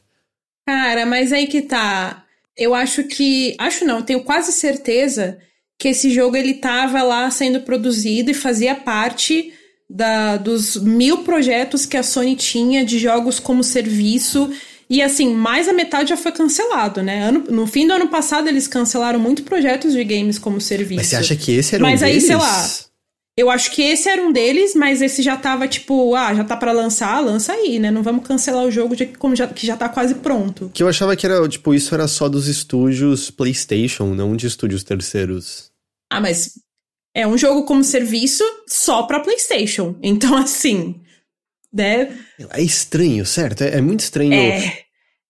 [0.67, 2.23] Cara, mas aí que tá.
[2.57, 3.55] Eu acho que.
[3.59, 5.37] Acho não, tenho quase certeza
[5.77, 9.51] que esse jogo ele tava lá sendo produzido e fazia parte
[9.89, 14.49] da, dos mil projetos que a Sony tinha de jogos como serviço.
[14.89, 17.23] E assim, mais a metade já foi cancelado, né?
[17.27, 20.97] Ano- no fim do ano passado, eles cancelaram muito projetos de games como serviço.
[20.97, 22.27] Mas você acha que esse era Mas um aí, deles?
[22.27, 22.69] sei lá,
[23.35, 26.55] Eu acho que esse era um deles, mas esse já tava tipo, ah, já tá
[26.55, 27.89] pra lançar, lança aí, né?
[27.89, 30.69] Não vamos cancelar o jogo de, como já, que já tá quase pronto.
[30.71, 34.83] Que eu achava que era, tipo, isso era só dos estúdios PlayStation, não de estúdios
[34.83, 35.71] terceiros.
[36.11, 36.53] Ah, mas
[37.15, 39.95] é um jogo como serviço só pra PlayStation.
[40.03, 41.01] Então, assim,
[41.73, 42.15] né?
[42.51, 43.63] É estranho, certo?
[43.63, 44.31] É, é muito estranho.
[44.31, 44.83] É,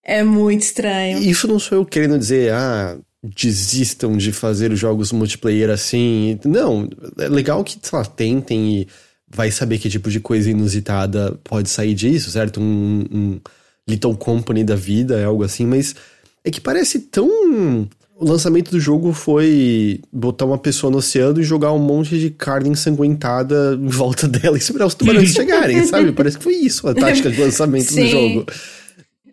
[0.03, 1.19] é muito estranho.
[1.19, 6.37] Isso não sou eu querendo dizer, ah, desistam de fazer jogos multiplayer assim.
[6.43, 8.87] Não, é legal que, sei lá, tentem e
[9.33, 12.59] vai saber que tipo de coisa inusitada pode sair disso, certo?
[12.59, 13.39] Um, um
[13.87, 15.95] Little Company da vida, é algo assim, mas
[16.43, 17.87] é que parece tão.
[18.15, 22.29] O lançamento do jogo foi botar uma pessoa no oceano e jogar um monte de
[22.29, 26.11] carne ensanguentada em volta dela e esperar os tubarões chegarem, sabe?
[26.11, 28.07] Parece que foi isso a tática de lançamento do Sim.
[28.07, 28.45] jogo.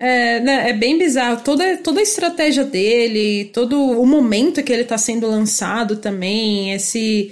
[0.03, 1.43] É, né, é bem bizarro.
[1.45, 7.31] Toda, toda a estratégia dele, todo o momento que ele tá sendo lançado também, esse,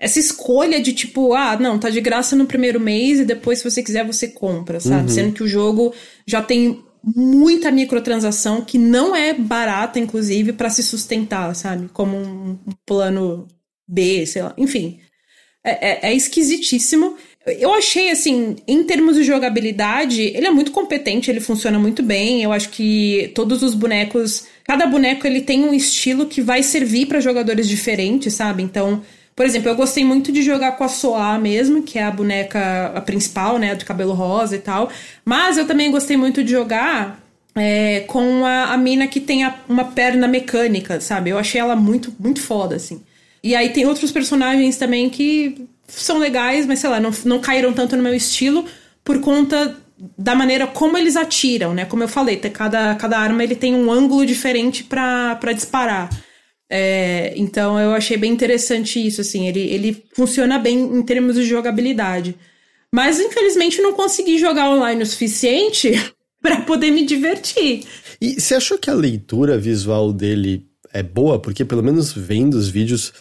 [0.00, 3.70] essa escolha de tipo, ah, não, tá de graça no primeiro mês e depois, se
[3.70, 5.12] você quiser, você compra, sabe?
[5.12, 5.92] Sendo que o jogo
[6.26, 11.88] já tem muita microtransação que não é barata, inclusive, pra se sustentar, sabe?
[11.92, 13.46] Como um, um plano
[13.86, 14.54] B, sei lá.
[14.56, 15.00] Enfim.
[15.62, 17.16] É, é- é esquisitíssimo.
[17.46, 22.42] Eu achei, assim, em termos de jogabilidade, ele é muito competente, ele funciona muito bem.
[22.42, 24.46] Eu acho que todos os bonecos.
[24.64, 28.62] Cada boneco ele tem um estilo que vai servir para jogadores diferentes, sabe?
[28.64, 29.02] Então,
[29.36, 32.86] Por exemplo, eu gostei muito de jogar com a Soa mesmo, que é a boneca
[32.94, 34.90] a principal, né, de cabelo rosa e tal.
[35.24, 37.22] Mas eu também gostei muito de jogar
[37.54, 41.30] é, com a, a mina que tem a, uma perna mecânica, sabe?
[41.30, 43.02] Eu achei ela muito, muito foda, assim.
[43.42, 47.72] E aí tem outros personagens também que são legais, mas sei lá, não, não caíram
[47.72, 48.64] tanto no meu estilo
[49.04, 49.76] por conta
[50.18, 51.84] da maneira como eles atiram, né?
[51.84, 56.10] Como eu falei, cada, cada arma ele tem um ângulo diferente para disparar.
[56.68, 61.44] É, então eu achei bem interessante isso, assim, ele, ele funciona bem em termos de
[61.44, 62.36] jogabilidade.
[62.92, 65.92] Mas infelizmente não consegui jogar online o suficiente
[66.42, 67.84] para poder me divertir.
[68.20, 71.38] E você achou que a leitura visual dele é boa?
[71.38, 73.12] Porque pelo menos vendo os vídeos,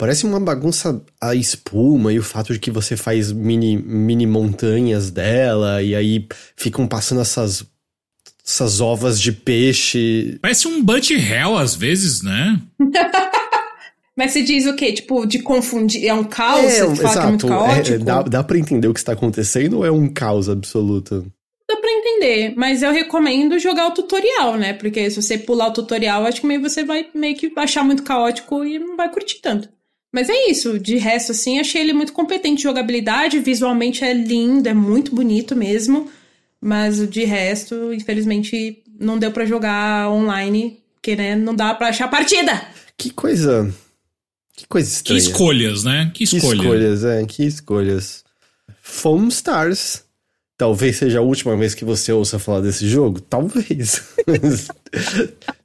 [0.00, 5.10] Parece uma bagunça a espuma e o fato de que você faz mini, mini montanhas
[5.10, 6.26] dela e aí
[6.56, 7.66] ficam passando essas,
[8.42, 10.38] essas ovas de peixe.
[10.40, 12.58] Parece um Bunch Hell às vezes, né?
[14.16, 14.90] Mas você diz o quê?
[14.90, 16.06] Tipo, de confundir.
[16.06, 16.64] É um caos?
[16.64, 17.20] É, você fala exato.
[17.20, 17.94] que é muito é, caótico?
[17.96, 21.30] É, dá, dá pra entender o que está acontecendo ou é um caos absoluto?
[21.68, 24.72] Dá pra entender, mas eu recomendo jogar o tutorial, né?
[24.72, 28.02] Porque se você pular o tutorial, acho que meio você vai meio que achar muito
[28.02, 29.68] caótico e não vai curtir tanto.
[30.12, 34.68] Mas é isso, de resto, assim, achei ele muito competente de jogabilidade, visualmente é lindo,
[34.68, 36.10] é muito bonito mesmo.
[36.60, 42.08] Mas de resto, infelizmente, não deu para jogar online, porque, né, não dá para achar
[42.08, 42.60] partida.
[42.98, 43.72] Que coisa.
[44.54, 45.20] Que coisa estranha.
[45.20, 46.10] Que escolhas, né?
[46.12, 46.42] Que, escolha.
[46.42, 48.24] que escolhas, é, que escolhas.
[48.82, 50.04] Foam Stars.
[50.58, 53.20] Talvez seja a última vez que você ouça falar desse jogo.
[53.20, 54.02] Talvez.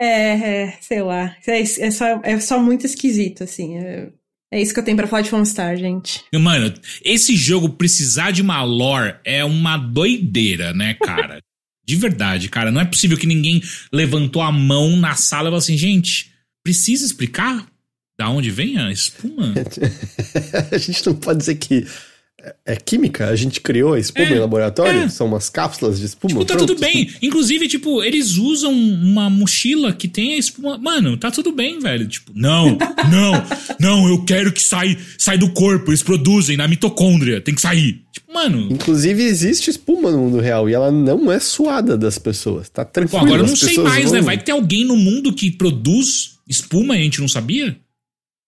[0.00, 1.36] É, é, sei lá.
[1.46, 3.78] É, é, só, é só muito esquisito, assim.
[3.78, 4.08] É,
[4.52, 6.22] é isso que eu tenho pra falar de Star, gente.
[6.34, 6.74] Mano,
[7.04, 11.40] esse jogo precisar de uma lore é uma doideira, né, cara?
[11.84, 12.70] de verdade, cara.
[12.70, 13.62] Não é possível que ninguém
[13.92, 16.32] levantou a mão na sala e falou assim, gente,
[16.62, 17.66] precisa explicar
[18.18, 19.54] da onde vem a espuma?
[20.70, 21.86] a gente não pode dizer que
[22.66, 25.08] é química, a gente criou a espuma é, em laboratório, é.
[25.08, 26.30] são umas cápsulas de espuma.
[26.30, 26.68] Tipo, tá pronto.
[26.68, 27.08] tudo bem.
[27.22, 30.76] Inclusive, tipo, eles usam uma mochila que tem a espuma.
[30.76, 32.06] Mano, tá tudo bem, velho.
[32.08, 32.76] Tipo, não,
[33.10, 33.32] não,
[33.78, 38.02] não, eu quero que sai, sai do corpo, eles produzem na mitocôndria, tem que sair.
[38.12, 38.68] Tipo, mano.
[38.70, 42.68] Inclusive, existe espuma no mundo real e ela não é suada das pessoas.
[42.68, 43.20] Tá tranquilo.
[43.20, 44.14] Pô, agora eu não sei mais, vão...
[44.14, 44.20] né?
[44.20, 47.76] Vai que tem alguém no mundo que produz espuma e a gente não sabia?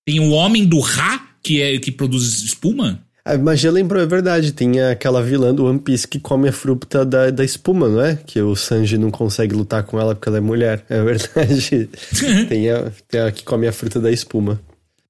[0.06, 3.04] Tem o homem do Ra que, é, que produz espuma?
[3.24, 4.52] A magia lembrou, é verdade.
[4.52, 8.16] Tem aquela vilã do One Piece que come a fruta da, da espuma, não é?
[8.16, 10.84] Que o Sanji não consegue lutar com ela porque ela é mulher.
[10.90, 11.88] É verdade.
[12.48, 14.60] tem, a, tem a que come a fruta da espuma.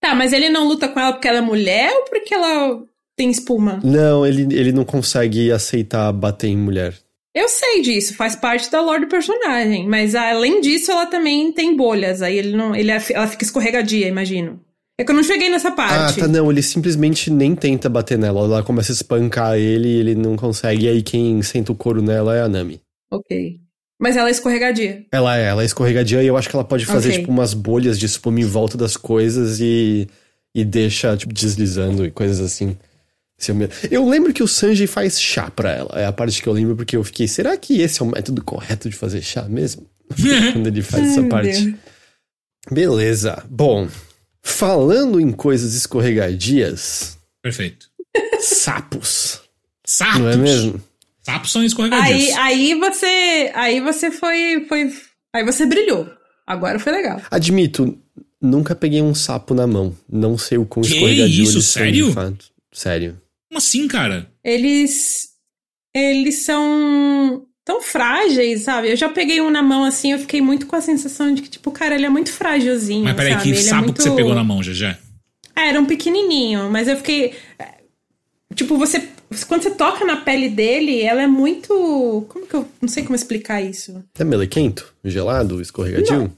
[0.01, 2.81] Tá, mas ele não luta com ela porque ela é mulher ou porque ela
[3.17, 3.81] tem espuma?
[3.83, 6.95] Não, ele, ele não consegue aceitar bater em mulher.
[7.35, 9.89] Eu sei disso, faz parte da lore do personagem.
[9.89, 12.23] Mas além disso, ela também tem bolhas.
[12.23, 12.77] Aí ele não.
[12.77, 14.61] Ele, ela fica escorregadia, imagino.
[14.99, 16.21] É que eu não cheguei nessa parte.
[16.21, 18.45] Ah, tá, não, ele simplesmente nem tenta bater nela.
[18.45, 20.85] Ela começa a espancar ele e ele não consegue.
[20.85, 22.81] E aí quem senta o couro nela é a Nami.
[23.11, 23.61] Ok.
[24.01, 25.05] Mas ela é escorregadia.
[25.11, 27.21] Ela é, ela é escorregadia e eu acho que ela pode fazer, okay.
[27.21, 30.09] tipo, umas bolhas de espuma em volta das coisas e,
[30.55, 32.77] e deixa, tipo, deslizando e coisas assim.
[33.91, 36.01] Eu lembro que o Sanji faz chá pra ela.
[36.01, 38.43] É a parte que eu lembro porque eu fiquei, será que esse é o método
[38.43, 39.87] correto de fazer chá mesmo?
[40.53, 41.75] Quando ele faz essa parte.
[42.71, 43.45] Beleza.
[43.49, 43.89] Bom,
[44.45, 47.19] Falando em coisas escorregadias.
[47.43, 47.89] Perfeito.
[48.41, 49.41] Sapos.
[49.87, 50.21] Sapos.
[50.21, 50.81] Não é mesmo?
[51.23, 52.37] Sapos são escorregadios.
[52.37, 54.93] Aí, aí você, aí você foi, foi,
[55.35, 56.09] aí você brilhou.
[56.47, 57.23] Agora foi legal.
[57.31, 57.99] Admito,
[58.41, 59.97] nunca peguei um sapo na mão.
[60.07, 61.55] Não sei o quão que escorregadio isso?
[61.55, 62.13] eles Sério?
[62.13, 62.39] são.
[62.71, 63.21] Sério.
[63.49, 64.31] Como assim, cara?
[64.45, 65.31] Eles,
[65.95, 68.91] eles são tão frágeis, sabe?
[68.91, 71.49] Eu já peguei um na mão assim, eu fiquei muito com a sensação de que,
[71.49, 73.05] tipo, cara, ele é muito frágilzinho.
[73.05, 73.43] Mas peraí, sabe?
[73.43, 73.97] que ele é sapo é muito...
[73.97, 74.99] que você pegou na mão, já
[75.57, 77.35] É, era um pequenininho, mas eu fiquei.
[78.55, 79.09] Tipo, você.
[79.49, 82.27] Quando você toca na pele dele, ela é muito.
[82.29, 82.69] Como que eu.
[82.81, 84.05] Não sei como explicar isso.
[84.19, 84.93] É melequento?
[85.03, 85.61] Gelado?
[85.61, 86.19] Escorregadio?
[86.19, 86.33] Não.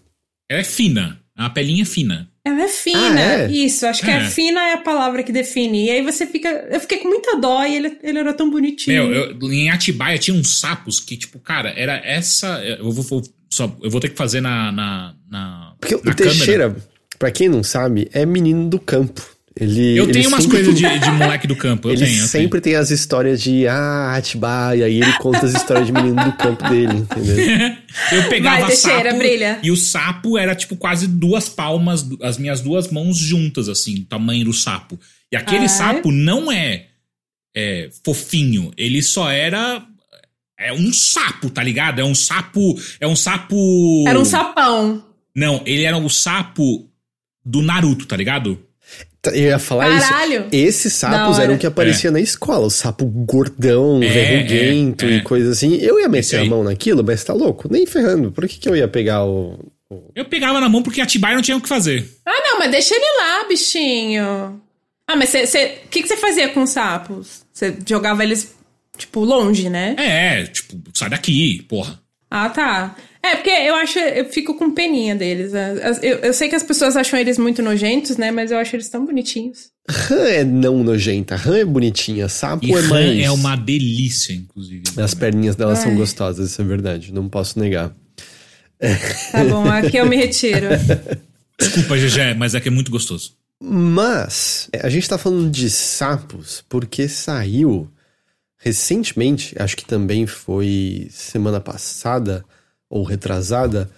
[0.48, 1.20] Ela é fina.
[1.36, 2.30] É uma pelinha fina.
[2.46, 3.50] Ela é fina, ah, é?
[3.50, 3.84] isso.
[3.84, 4.18] Acho que é.
[4.18, 4.30] é.
[4.30, 5.86] fina é a palavra que define.
[5.86, 6.48] E aí você fica.
[6.70, 9.08] Eu fiquei com muita dó e ele, ele era tão bonitinho.
[9.08, 12.62] Meu, eu, em Atibaia tinha uns sapos que, tipo, cara, era essa.
[12.62, 14.70] Eu vou, vou só, eu vou ter que fazer na.
[14.70, 16.76] na, na Porque na o Teixeira,
[17.18, 19.35] pra quem não sabe, é menino do campo.
[19.58, 21.88] Ele, eu ele tenho umas coisas de, de, moleque do campo.
[21.88, 22.62] Eu ele tenho, sempre tenho.
[22.62, 26.68] tem as histórias de ah, Atibaia, e ele conta as histórias de menino do campo
[26.68, 27.36] dele, entendeu?
[28.12, 29.58] eu pegava Vai, sapo brilha.
[29.62, 34.44] e o sapo era tipo quase duas palmas, as minhas duas mãos juntas, assim, tamanho
[34.44, 35.00] do sapo.
[35.32, 36.88] E aquele ah, sapo não é,
[37.56, 39.82] é fofinho, ele só era
[40.58, 41.98] é um sapo, tá ligado?
[42.00, 42.78] É um sapo.
[42.98, 44.04] É um sapo.
[44.06, 45.04] Era um sapão.
[45.34, 46.90] Não, ele era o sapo
[47.44, 48.65] do Naruto, tá ligado?
[49.24, 50.40] Eu ia falar Caralho.
[50.40, 50.48] isso.
[50.52, 52.66] Esses sapos eram que aparecia na escola.
[52.66, 55.16] O sapo gordão, É, verruguento é, é.
[55.16, 55.74] e coisa assim.
[55.76, 57.68] Eu ia meter a mão naquilo, mas tá louco?
[57.70, 58.30] Nem ferrando.
[58.30, 59.58] Por que, que eu ia pegar o.
[60.14, 62.08] Eu pegava na mão porque Atibaia não tinha o que fazer.
[62.24, 64.60] Ah, não, mas deixa ele lá, bichinho.
[65.08, 65.80] Ah, mas você.
[65.84, 67.44] O que, que você fazia com os sapos?
[67.52, 68.54] Você jogava eles,
[68.96, 69.94] tipo, longe, né?
[69.98, 72.00] É, tipo, sai daqui, porra.
[72.44, 72.96] Ah, tá.
[73.22, 73.98] É, porque eu acho.
[73.98, 75.52] Eu fico com peninha deles.
[75.54, 78.30] As- Eu, eu sei que as pessoas acham eles muito nojentos, né?
[78.30, 79.70] Mas eu acho eles tão bonitinhos.
[79.88, 83.20] Rã é não nojenta, rã é bonitinha, sapo E é rã mais.
[83.24, 84.82] é uma delícia, inclusive.
[84.98, 87.12] As perninhas delas são gostosas, isso é verdade.
[87.12, 87.94] Não posso negar.
[89.32, 90.66] Tá bom, aqui eu me retiro.
[91.58, 93.32] Desculpa, GG, mas é que é muito gostoso.
[93.62, 97.88] Mas é, a gente tá falando de sapos porque saiu
[98.66, 102.44] recentemente, acho que também foi semana passada
[102.90, 103.88] ou retrasada.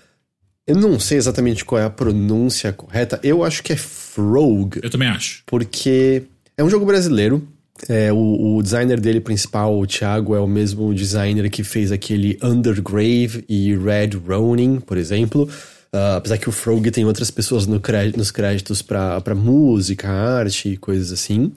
[0.66, 3.18] Eu não sei exatamente qual é a pronúncia correta.
[3.22, 5.42] Eu acho que é Frog, Eu também acho.
[5.46, 6.24] porque
[6.54, 7.48] é um jogo brasileiro.
[7.88, 12.38] É, o, o designer dele principal, o Thiago, é o mesmo designer que fez aquele
[12.42, 15.48] Undergrave e Red Ronin, por exemplo.
[15.90, 17.80] Ah, apesar que o Frog tem outras pessoas no
[18.14, 21.52] nos créditos pra música, arte e coisas assim.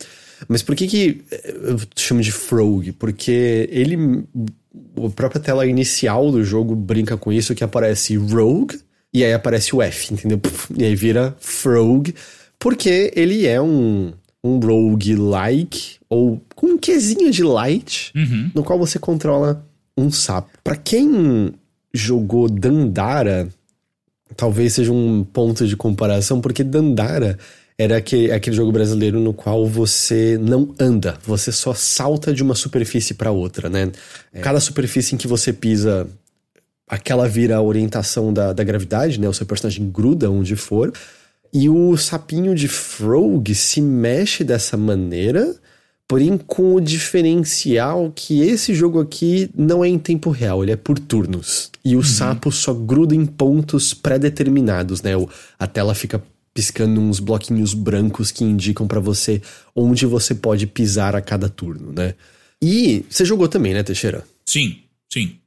[0.47, 2.91] Mas por que que eh, eu chamo de Frog?
[2.93, 4.23] Porque ele...
[5.03, 8.79] A própria tela inicial do jogo brinca com isso, que aparece Rogue,
[9.13, 10.39] e aí aparece o F, entendeu?
[10.77, 12.13] E aí vira Frog,
[12.57, 14.13] porque ele é um,
[14.43, 18.51] um rogue-like, ou com um quesinho de light, Uhum.
[18.55, 19.65] no qual você controla
[19.97, 20.49] um sapo.
[20.63, 21.53] Pra quem
[21.93, 23.49] jogou Dandara,
[24.37, 27.37] talvez seja um ponto de comparação, porque Dandara
[27.81, 32.55] era aquele, aquele jogo brasileiro no qual você não anda, você só salta de uma
[32.55, 33.91] superfície para outra, né?
[34.41, 36.07] Cada superfície em que você pisa,
[36.87, 39.27] aquela vira a orientação da, da gravidade, né?
[39.27, 40.93] O seu personagem gruda onde for.
[41.53, 45.53] E o sapinho de Frog se mexe dessa maneira,
[46.07, 50.75] porém com o diferencial que esse jogo aqui não é em tempo real, ele é
[50.77, 51.69] por turnos.
[51.83, 55.15] E o sapo só gruda em pontos pré-determinados, né?
[55.17, 55.27] O-
[55.57, 56.21] A tela fica
[56.53, 59.41] piscando uns bloquinhos brancos que indicam pra você
[59.75, 62.15] onde você pode pisar a cada turno, né?
[62.61, 64.23] E você jogou também, né, Teixeira?
[64.45, 64.77] Sim,
[65.11, 65.37] sim.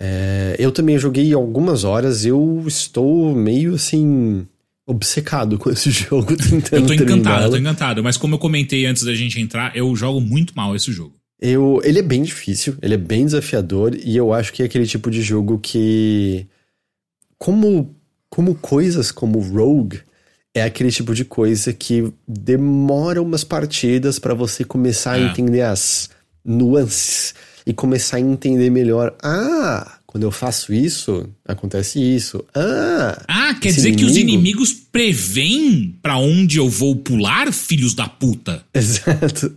[0.00, 4.46] É, eu também joguei algumas horas, eu estou meio assim
[4.86, 8.02] obcecado com esse jogo, tentando Eu tô encantado, eu tô encantado.
[8.02, 11.14] Mas como eu comentei antes da gente entrar, eu jogo muito mal esse jogo.
[11.40, 14.86] Eu, ele é bem difícil, ele é bem desafiador e eu acho que é aquele
[14.86, 16.46] tipo de jogo que
[17.38, 17.94] como
[18.28, 20.00] como coisas como Rogue
[20.58, 25.24] é aquele tipo de coisa que demora umas partidas pra você começar a É.
[25.30, 26.10] entender as
[26.44, 27.34] nuances
[27.66, 29.14] e começar a entender melhor.
[29.22, 32.42] Ah, quando eu faço isso, acontece isso.
[32.54, 37.94] Ah, Ah, quer dizer que os inimigo- inimigos preveem pra onde eu vou pular, filhos
[37.94, 38.62] da puta?
[38.72, 39.52] Exato.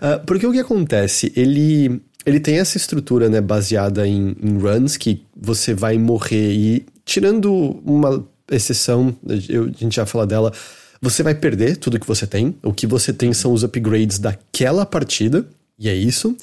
[0.00, 1.32] Ah, porque o que acontece?
[1.34, 6.86] Ele, ele tem essa estrutura né, baseada em, em runs que você vai morrer e,
[7.04, 7.52] tirando
[7.84, 9.14] uma exceção,
[9.48, 10.52] eu, a gente já fala dela,
[11.00, 12.56] você vai perder tudo que você tem.
[12.62, 15.46] O que você tem são os upgrades daquela partida,
[15.78, 16.36] e é isso.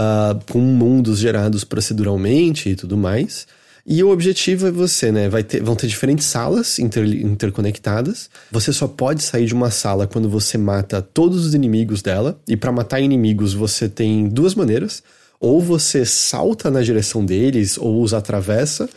[0.00, 3.48] Ah, com mundos gerados proceduralmente e tudo mais.
[3.84, 5.28] E o objetivo é você, né?
[5.28, 8.30] Vai ter, vão ter diferentes salas inter- interconectadas.
[8.52, 12.38] Você só pode sair de uma sala quando você mata todos os inimigos dela.
[12.46, 15.02] E para matar inimigos você tem duas maneiras:
[15.40, 18.88] ou você salta na direção deles, ou os atravessa,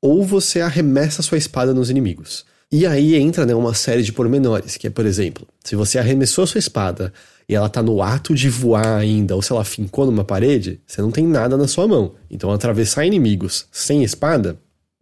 [0.00, 2.44] ou você arremessa sua espada nos inimigos.
[2.72, 6.46] E aí entra né, uma série de pormenores, que é, por exemplo, se você arremessou
[6.46, 7.12] sua espada
[7.48, 11.02] e ela tá no ato de voar ainda, ou se ela fincou numa parede, você
[11.02, 12.14] não tem nada na sua mão.
[12.30, 14.56] Então atravessar inimigos sem espada,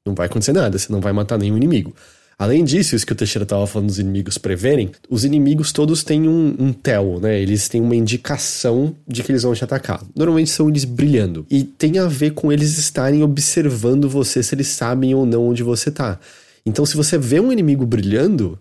[0.04, 1.94] não vai acontecer nada, você não vai matar nenhum inimigo.
[2.38, 6.28] Além disso, isso que o Teixeira tava falando dos inimigos preverem, os inimigos todos têm
[6.28, 7.40] um, um tel, né?
[7.40, 10.00] Eles têm uma indicação de que eles vão te atacar.
[10.14, 11.44] Normalmente são eles brilhando.
[11.50, 15.64] E tem a ver com eles estarem observando você se eles sabem ou não onde
[15.64, 16.20] você tá.
[16.64, 18.56] Então, se você vê um inimigo brilhando,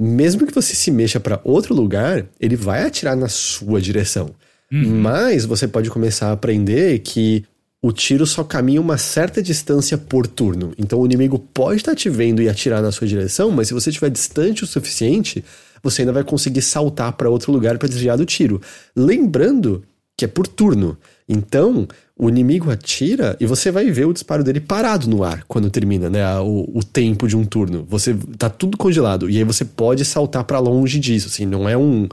[0.00, 4.30] mesmo que você se mexa para outro lugar, ele vai atirar na sua direção.
[4.70, 7.44] Mas você pode começar a aprender que
[7.80, 10.72] o tiro só caminha uma certa distância por turno.
[10.76, 13.90] Então o inimigo pode estar te vendo e atirar na sua direção, mas se você
[13.90, 15.44] estiver distante o suficiente,
[15.82, 18.60] você ainda vai conseguir saltar para outro lugar para desviar do tiro.
[18.96, 19.84] Lembrando
[20.16, 20.98] que é por turno.
[21.28, 21.86] Então,
[22.18, 26.10] o inimigo atira e você vai ver o disparo dele parado no ar quando termina,
[26.10, 26.36] né?
[26.40, 27.86] O, o tempo de um turno.
[27.88, 29.30] Você tá tudo congelado.
[29.30, 32.08] E aí você pode saltar para longe disso, assim, não é um,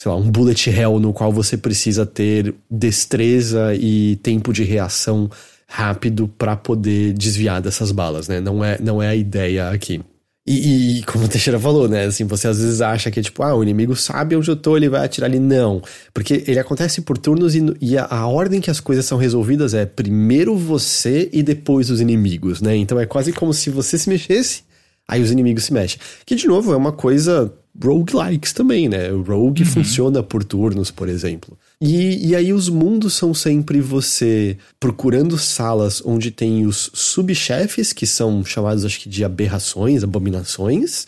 [0.00, 5.30] sei lá, um bullet hell no qual você precisa ter destreza e tempo de reação
[5.66, 8.40] rápido para poder desviar dessas balas, né?
[8.40, 10.00] Não é, não é a ideia aqui.
[10.46, 12.06] E, e, como o Teixeira falou, né?
[12.06, 14.88] Assim, você às vezes acha que, tipo, ah, o inimigo sabe onde eu tô, ele
[14.88, 15.38] vai atirar ali.
[15.38, 15.82] Não.
[16.14, 19.74] Porque ele acontece por turnos e, e a, a, ordem que as coisas são resolvidas
[19.74, 22.74] é primeiro você e depois os inimigos, né?
[22.74, 24.62] Então é quase como se você se mexesse,
[25.06, 26.00] aí os inimigos se mexem.
[26.24, 27.52] Que, de novo, é uma coisa
[27.82, 29.12] roguelikes também, né?
[29.12, 29.68] O rogue uhum.
[29.68, 31.56] funciona por turnos, por exemplo.
[31.80, 38.06] E, e aí os mundos são sempre você procurando salas onde tem os subchefes, que
[38.06, 41.06] são chamados acho que de aberrações, abominações,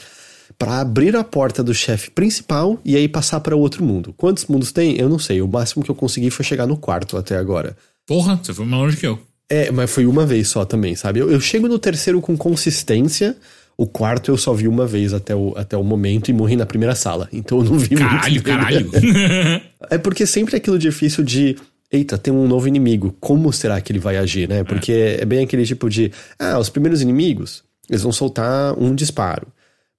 [0.58, 4.14] para abrir a porta do chefe principal e aí passar para outro mundo.
[4.16, 4.96] Quantos mundos tem?
[4.98, 5.42] Eu não sei.
[5.42, 7.76] O máximo que eu consegui foi chegar no quarto até agora.
[8.06, 9.18] Porra, você foi mais longe que eu.
[9.48, 11.20] É, mas foi uma vez só também, sabe?
[11.20, 13.36] Eu, eu chego no terceiro com consistência,
[13.82, 16.64] o quarto eu só vi uma vez até o, até o momento e morri na
[16.64, 17.28] primeira sala.
[17.32, 18.44] Então eu não vi caralho, muito.
[18.44, 19.62] Caralho, caralho.
[19.90, 21.56] é porque sempre é aquilo difícil de.
[21.90, 23.14] Eita, tem um novo inimigo.
[23.18, 24.62] Como será que ele vai agir, né?
[24.62, 26.12] Porque é, é bem aquele tipo de.
[26.38, 29.48] Ah, os primeiros inimigos, eles vão soltar um disparo.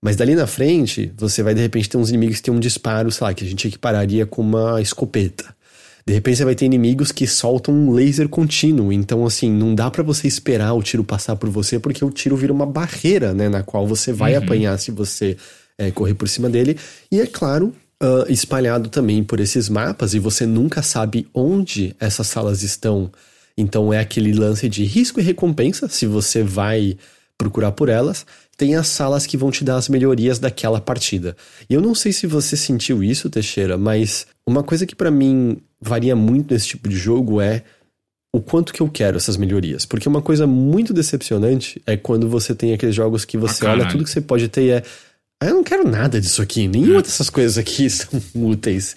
[0.01, 3.11] Mas dali na frente, você vai de repente ter uns inimigos que têm um disparo,
[3.11, 5.53] sei lá, que a gente equipararia com uma escopeta.
[6.05, 9.89] De repente você vai ter inimigos que soltam um laser contínuo, então assim, não dá
[9.89, 13.47] para você esperar o tiro passar por você, porque o tiro vira uma barreira, né,
[13.47, 14.43] na qual você vai uhum.
[14.43, 15.37] apanhar se você
[15.77, 16.77] é, correr por cima dele.
[17.09, 22.27] E é claro, uh, espalhado também por esses mapas, e você nunca sabe onde essas
[22.27, 23.09] salas estão.
[23.57, 26.97] Então é aquele lance de risco e recompensa, se você vai
[27.37, 28.25] procurar por elas.
[28.55, 31.35] Tem as salas que vão te dar as melhorias daquela partida.
[31.69, 35.57] E eu não sei se você sentiu isso, Teixeira, mas uma coisa que para mim
[35.81, 37.63] varia muito nesse tipo de jogo é
[38.35, 39.85] o quanto que eu quero essas melhorias.
[39.85, 43.87] Porque uma coisa muito decepcionante é quando você tem aqueles jogos que você ah, olha,
[43.87, 44.83] tudo que você pode ter e é.
[45.41, 47.01] Ah, eu não quero nada disso aqui, nenhuma é.
[47.01, 48.95] dessas coisas aqui são úteis.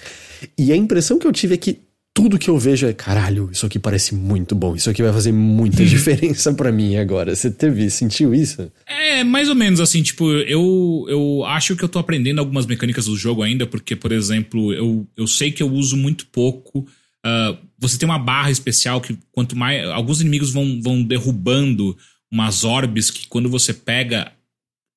[0.56, 1.85] E a impressão que eu tive é que
[2.16, 5.32] tudo que eu vejo é, caralho, isso aqui parece muito bom, isso aqui vai fazer
[5.32, 7.36] muita diferença para mim agora.
[7.36, 8.72] Você teve, sentiu isso?
[8.86, 13.04] É, mais ou menos assim, tipo, eu, eu acho que eu tô aprendendo algumas mecânicas
[13.04, 16.78] do jogo ainda, porque, por exemplo, eu, eu sei que eu uso muito pouco.
[16.78, 19.86] Uh, você tem uma barra especial que quanto mais.
[19.90, 21.94] Alguns inimigos vão, vão derrubando
[22.32, 24.32] umas orbes que quando você pega,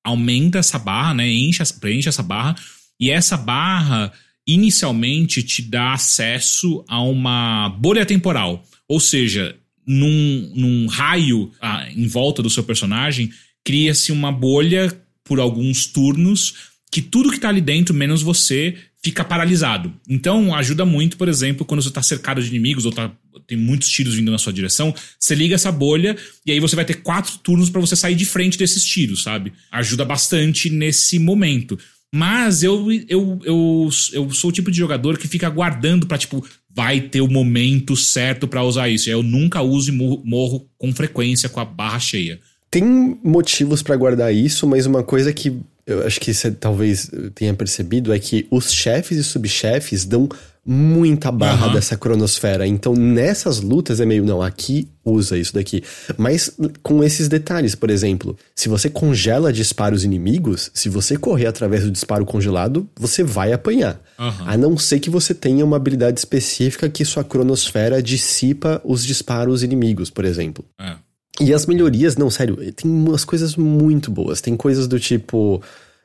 [0.02, 1.28] aumenta essa barra, né?
[1.28, 2.56] Enche, preenche essa barra.
[2.98, 4.10] E essa barra
[4.52, 8.64] inicialmente te dá acesso a uma bolha temporal.
[8.88, 9.56] Ou seja,
[9.86, 13.30] num, num raio ah, em volta do seu personagem,
[13.64, 14.92] cria-se uma bolha
[15.24, 19.94] por alguns turnos que tudo que tá ali dentro, menos você, fica paralisado.
[20.08, 23.10] Então ajuda muito, por exemplo, quando você tá cercado de inimigos ou tá,
[23.46, 26.84] tem muitos tiros vindo na sua direção, você liga essa bolha e aí você vai
[26.84, 29.52] ter quatro turnos para você sair de frente desses tiros, sabe?
[29.70, 31.78] Ajuda bastante nesse momento.
[32.12, 36.44] Mas eu, eu, eu, eu sou o tipo de jogador que fica aguardando pra, tipo,
[36.68, 39.08] vai ter o momento certo para usar isso.
[39.08, 42.40] Eu nunca uso e morro com frequência com a barra cheia.
[42.70, 42.82] Tem
[43.22, 45.56] motivos para guardar isso, mas uma coisa que
[45.86, 50.28] eu acho que você talvez tenha percebido é que os chefes e subchefes dão
[50.64, 51.72] muita barra uhum.
[51.72, 52.66] dessa cronosfera.
[52.66, 55.82] Então, nessas lutas é meio, não, aqui usa isso daqui.
[56.16, 61.84] Mas com esses detalhes, por exemplo, se você congela disparos inimigos, se você correr através
[61.84, 64.00] do disparo congelado, você vai apanhar.
[64.18, 64.32] Uhum.
[64.46, 69.62] A não ser que você tenha uma habilidade específica que sua cronosfera dissipa os disparos
[69.62, 70.64] inimigos, por exemplo.
[70.78, 70.94] É.
[71.40, 74.42] E as melhorias, não, sério, tem umas coisas muito boas.
[74.42, 75.62] Tem coisas do tipo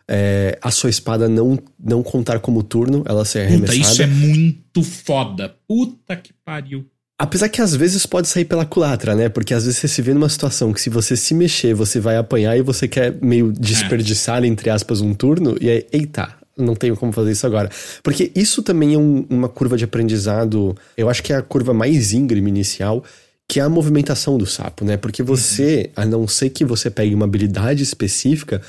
[0.07, 3.77] é, a sua espada não, não contar como turno, ela ser arremessada.
[3.77, 5.56] Puta, isso é muito foda.
[5.68, 6.86] Puta que pariu.
[7.18, 9.30] Apesar que às vezes pode sair pela culatra, né?
[9.30, 12.18] Porque às vezes você se vê numa situação que se você se mexer, você vai
[12.18, 14.48] apanhar e você quer meio desperdiçar, é.
[14.48, 17.69] entre aspas, um turno, e aí, eita, não tenho como fazer isso agora.
[18.03, 21.73] Porque isso também é um, uma curva de aprendizado, eu acho que é a curva
[21.73, 23.02] mais íngreme inicial,
[23.48, 24.98] que é a movimentação do sapo, né?
[24.98, 26.03] Porque você, uhum.
[26.03, 28.61] a não ser que você pegue uma habilidade específica,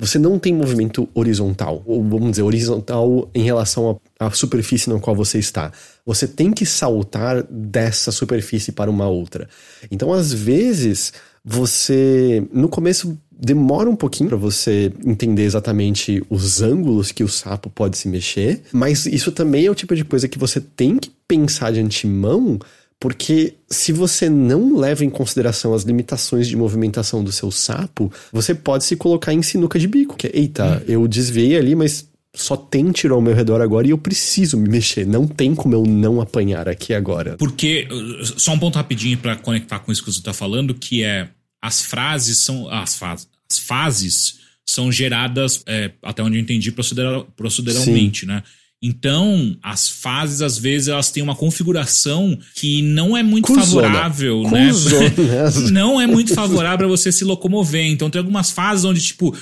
[0.00, 5.14] você não tem movimento horizontal, ou vamos dizer, horizontal em relação à superfície na qual
[5.14, 5.70] você está.
[6.06, 9.46] Você tem que saltar dessa superfície para uma outra.
[9.90, 11.12] Então, às vezes,
[11.44, 17.68] você, no começo, demora um pouquinho para você entender exatamente os ângulos que o sapo
[17.68, 21.10] pode se mexer, mas isso também é o tipo de coisa que você tem que
[21.28, 22.58] pensar de antemão
[23.00, 28.54] porque se você não leva em consideração as limitações de movimentação do seu sapo, você
[28.54, 30.16] pode se colocar em sinuca de bico.
[30.16, 30.84] Que, eita, hum.
[30.86, 32.06] eu desviei ali, mas
[32.36, 35.06] só tem tiro ao meu redor agora e eu preciso me mexer.
[35.06, 37.36] Não tem como eu não apanhar aqui agora.
[37.38, 37.88] Porque,
[38.36, 41.28] só um ponto rapidinho para conectar com isso que você tá falando, que é
[41.62, 42.68] as frases são.
[42.68, 48.42] As, faz, as fases são geradas, é, até onde eu entendi, procedural, proceduralmente, né?
[48.82, 53.88] Então, as fases, às vezes, elas têm uma configuração que não é muito Cusona.
[53.88, 54.68] favorável, né?
[54.68, 55.08] Cusona.
[55.18, 55.70] né?
[55.70, 57.84] não é muito favorável para você se locomover.
[57.84, 59.36] Então, tem algumas fases onde, tipo,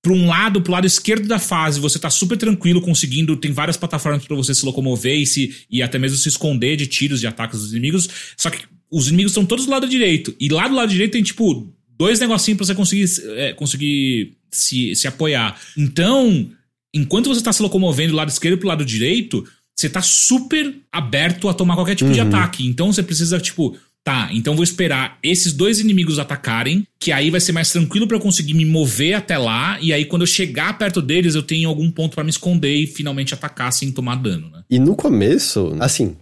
[0.00, 3.36] pra um lado, pro lado esquerdo da fase, você tá super tranquilo, conseguindo.
[3.36, 6.86] Tem várias plataformas para você se locomover e, se, e até mesmo se esconder de
[6.86, 8.08] tiros, de ataques dos inimigos.
[8.36, 10.32] Só que os inimigos estão todos do lado direito.
[10.38, 13.06] E lá do lado direito tem, tipo, dois negocinhos pra você conseguir,
[13.36, 15.60] é, conseguir se, se apoiar.
[15.76, 16.48] Então,
[16.96, 19.44] enquanto você tá se locomovendo do lado esquerdo pro lado direito,
[19.74, 22.14] você tá super aberto a tomar qualquer tipo uhum.
[22.14, 22.66] de ataque.
[22.66, 27.40] Então você precisa, tipo, tá, então vou esperar esses dois inimigos atacarem, que aí vai
[27.40, 30.78] ser mais tranquilo para eu conseguir me mover até lá, e aí quando eu chegar
[30.78, 34.48] perto deles, eu tenho algum ponto para me esconder e finalmente atacar sem tomar dano,
[34.48, 34.62] né?
[34.70, 36.16] E no começo, assim,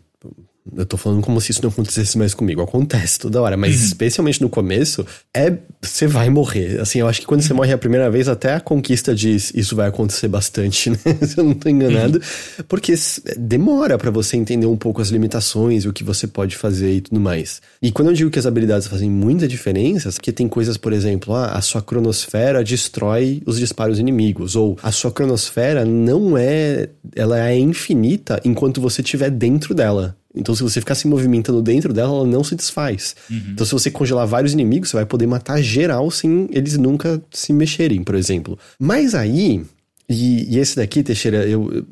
[0.76, 2.62] eu tô falando como se isso não acontecesse mais comigo.
[2.62, 3.84] Acontece toda hora, mas uhum.
[3.86, 5.04] especialmente no começo,
[5.34, 5.52] é.
[5.82, 6.80] Você vai morrer.
[6.80, 7.58] Assim, eu acho que quando você uhum.
[7.58, 10.96] morre a primeira vez, até a conquista diz isso vai acontecer bastante, né?
[11.20, 12.18] Se eu não tô enganado.
[12.18, 12.64] Uhum.
[12.66, 12.94] Porque
[13.36, 17.00] demora para você entender um pouco as limitações e o que você pode fazer e
[17.02, 17.60] tudo mais.
[17.82, 21.34] E quando eu digo que as habilidades fazem muita diferença, porque tem coisas, por exemplo,
[21.34, 26.88] ah, a sua cronosfera destrói os disparos inimigos, ou a sua cronosfera não é.
[27.14, 30.16] Ela é infinita enquanto você estiver dentro dela.
[30.34, 33.14] Então, se você ficar se movimentando dentro dela, ela não se desfaz.
[33.30, 33.42] Uhum.
[33.52, 37.52] Então, se você congelar vários inimigos, você vai poder matar geral sem eles nunca se
[37.52, 38.58] mexerem, por exemplo.
[38.78, 39.64] Mas aí,
[40.08, 41.84] e, e esse daqui, Teixeira, eu,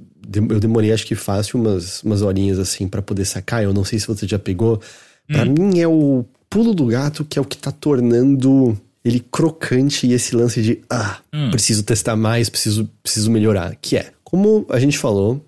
[0.50, 3.62] eu demorei acho que fácil umas, umas horinhas assim para poder sacar.
[3.62, 4.80] Eu não sei se você já pegou.
[5.28, 5.54] Para hum.
[5.56, 10.12] mim é o pulo do gato que é o que tá tornando ele crocante e
[10.12, 11.50] esse lance de ah, hum.
[11.50, 13.76] preciso testar mais, preciso, preciso melhorar.
[13.80, 15.44] Que é, como a gente falou,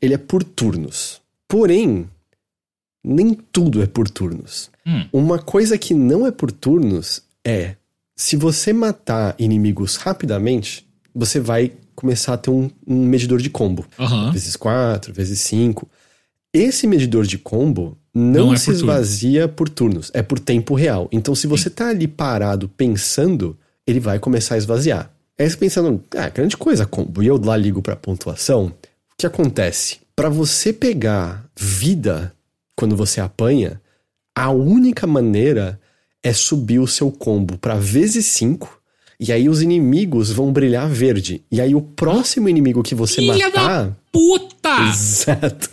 [0.00, 1.20] ele é por turnos.
[1.46, 2.06] Porém,
[3.04, 4.70] nem tudo é por turnos.
[4.86, 5.06] Hum.
[5.12, 7.76] Uma coisa que não é por turnos é
[8.16, 13.86] se você matar inimigos rapidamente, você vai começar a ter um, um medidor de combo.
[13.98, 14.32] Uhum.
[14.32, 15.88] Vezes 4, vezes 5.
[16.52, 19.54] Esse medidor de combo não, não é se esvazia turno.
[19.54, 21.08] por turnos, é por tempo real.
[21.12, 21.74] Então, se você Sim.
[21.74, 23.56] tá ali parado pensando,
[23.86, 25.10] ele vai começar a esvaziar.
[25.38, 27.22] Aí você pensando, ah, grande coisa, combo.
[27.22, 28.66] E eu lá ligo pra pontuação.
[28.66, 28.72] O
[29.16, 29.98] que acontece?
[30.16, 32.34] Para você pegar vida
[32.78, 33.80] quando você apanha,
[34.32, 35.80] a única maneira
[36.22, 38.78] é subir o seu combo para vezes 5.
[39.18, 41.42] E aí os inimigos vão brilhar verde.
[41.50, 43.86] E aí o próximo inimigo que você Filha matar.
[43.86, 44.90] Da puta!
[44.90, 45.68] Exato.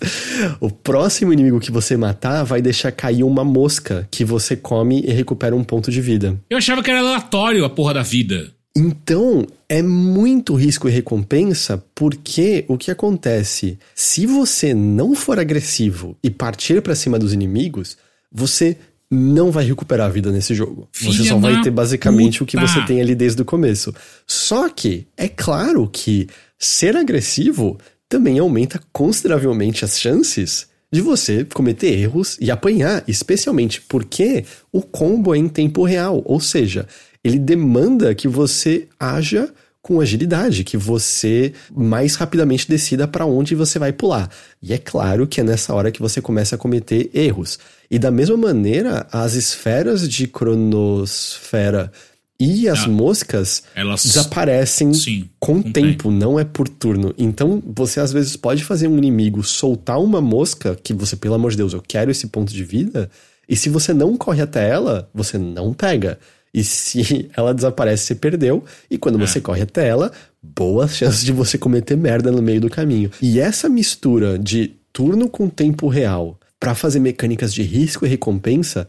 [0.59, 5.11] O próximo inimigo que você matar vai deixar cair uma mosca que você come e
[5.11, 6.35] recupera um ponto de vida.
[6.49, 8.51] Eu achava que era aleatório a porra da vida.
[8.77, 13.79] Então, é muito risco e recompensa, porque o que acontece?
[13.95, 17.97] Se você não for agressivo e partir para cima dos inimigos,
[18.29, 18.77] você
[19.09, 20.89] não vai recuperar a vida nesse jogo.
[20.91, 22.43] Filha você só vai ter basicamente puta.
[22.43, 23.93] o que você tem ali desde o começo.
[24.27, 26.27] Só que é claro que
[26.59, 27.77] ser agressivo
[28.09, 35.33] também aumenta consideravelmente as chances de você cometer erros e apanhar, especialmente porque o combo
[35.33, 36.87] é em tempo real, ou seja,
[37.25, 43.79] ele demanda que você haja com agilidade, que você mais rapidamente decida para onde você
[43.79, 44.29] vai pular.
[44.61, 47.57] E é claro que é nessa hora que você começa a cometer erros.
[47.89, 51.91] E da mesma maneira, as esferas de cronosfera
[52.39, 57.11] e as ah, moscas elas desaparecem sim, com, com tempo, tempo, não é por turno.
[57.17, 61.51] Então, você às vezes pode fazer um inimigo soltar uma mosca que você, pelo amor
[61.51, 63.09] de Deus, eu quero esse ponto de vida,
[63.49, 66.19] e se você não corre até ela, você não pega.
[66.55, 68.63] E se ela desaparece, você perdeu.
[68.89, 69.27] E quando é.
[69.27, 70.09] você corre até ela,
[70.41, 73.11] boas chances de você cometer merda no meio do caminho.
[73.21, 78.87] E essa mistura de turno com tempo real para fazer mecânicas de risco e recompensa,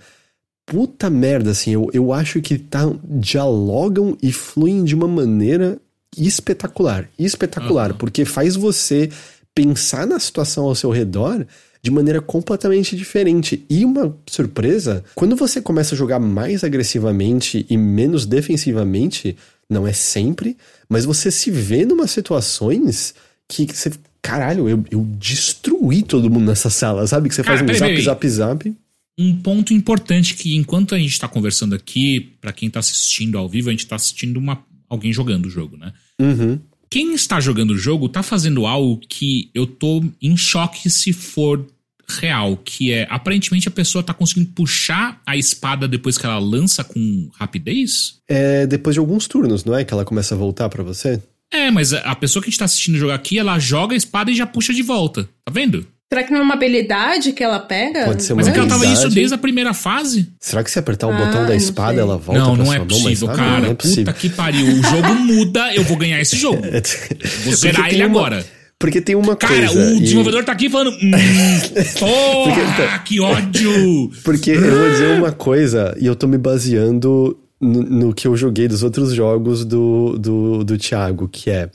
[0.64, 5.76] puta merda, assim, eu, eu acho que tá, dialogam e fluem de uma maneira
[6.16, 7.09] espetacular.
[7.18, 7.98] Espetacular, uhum.
[7.98, 9.10] porque faz você
[9.52, 11.44] pensar na situação ao seu redor
[11.86, 13.64] de maneira completamente diferente.
[13.70, 19.36] E uma surpresa, quando você começa a jogar mais agressivamente e menos defensivamente,
[19.70, 20.56] não é sempre,
[20.88, 23.14] mas você se vê numa situações
[23.48, 23.92] que você.
[24.20, 27.28] Caralho, eu, eu destruí todo mundo nessa sala, sabe?
[27.28, 28.76] Que você Cara, faz um zap, zap, zap, zap.
[29.16, 33.48] Um ponto importante que enquanto a gente tá conversando aqui, para quem tá assistindo ao
[33.48, 35.92] vivo, a gente tá assistindo uma, alguém jogando o jogo, né?
[36.20, 36.58] Uhum.
[36.90, 41.64] Quem está jogando o jogo tá fazendo algo que eu tô em choque se for
[42.08, 46.84] real, que é aparentemente a pessoa tá conseguindo puxar a espada depois que ela lança
[46.84, 48.16] com rapidez?
[48.28, 49.84] É depois de alguns turnos, não é?
[49.84, 51.20] Que ela começa a voltar para você?
[51.52, 54.30] É, mas a pessoa que a gente tá assistindo jogar aqui, ela joga a espada
[54.30, 55.24] e já puxa de volta.
[55.44, 55.86] Tá vendo?
[56.08, 58.04] Será que não é uma habilidade que ela pega?
[58.04, 60.28] Pode ser uma Mas é que ela tava isso desde a primeira fase.
[60.40, 62.74] Será que se apertar o ah, botão da espada ela volta não, pra não sua
[62.74, 63.60] é mão possível, cara.
[63.60, 64.04] Não é possível.
[64.04, 64.66] Puta que pariu.
[64.66, 66.62] O jogo muda, eu vou ganhar esse jogo.
[67.44, 68.20] Vou zerar ele uma...
[68.20, 68.46] agora.
[68.78, 69.74] Porque tem uma Cara, coisa.
[69.74, 70.90] Cara, o desenvolvedor tá aqui falando.
[70.90, 71.10] Hum,
[71.98, 74.10] porra, então, que ódio!
[74.22, 78.36] Porque eu vou dizer uma coisa, e eu tô me baseando no, no, que eu
[78.36, 81.70] joguei dos outros jogos do, do, do Thiago, que é.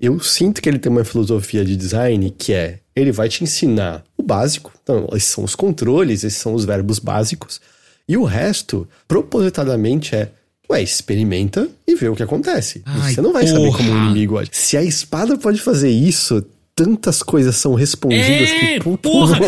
[0.00, 2.80] Eu sinto que ele tem uma filosofia de design que é.
[2.94, 4.72] Ele vai te ensinar o básico.
[4.82, 7.60] Então, esses são os controles, esses são os verbos básicos.
[8.08, 10.32] E o resto, propositadamente, é.
[10.72, 12.82] Ué, experimenta e vê o que acontece.
[12.86, 13.56] Ai, Você não vai porra.
[13.56, 14.50] saber como o inimigo age.
[14.52, 16.42] Se a espada pode fazer isso,
[16.74, 18.80] tantas coisas são respondidas É, que.
[18.80, 19.38] puta, porra!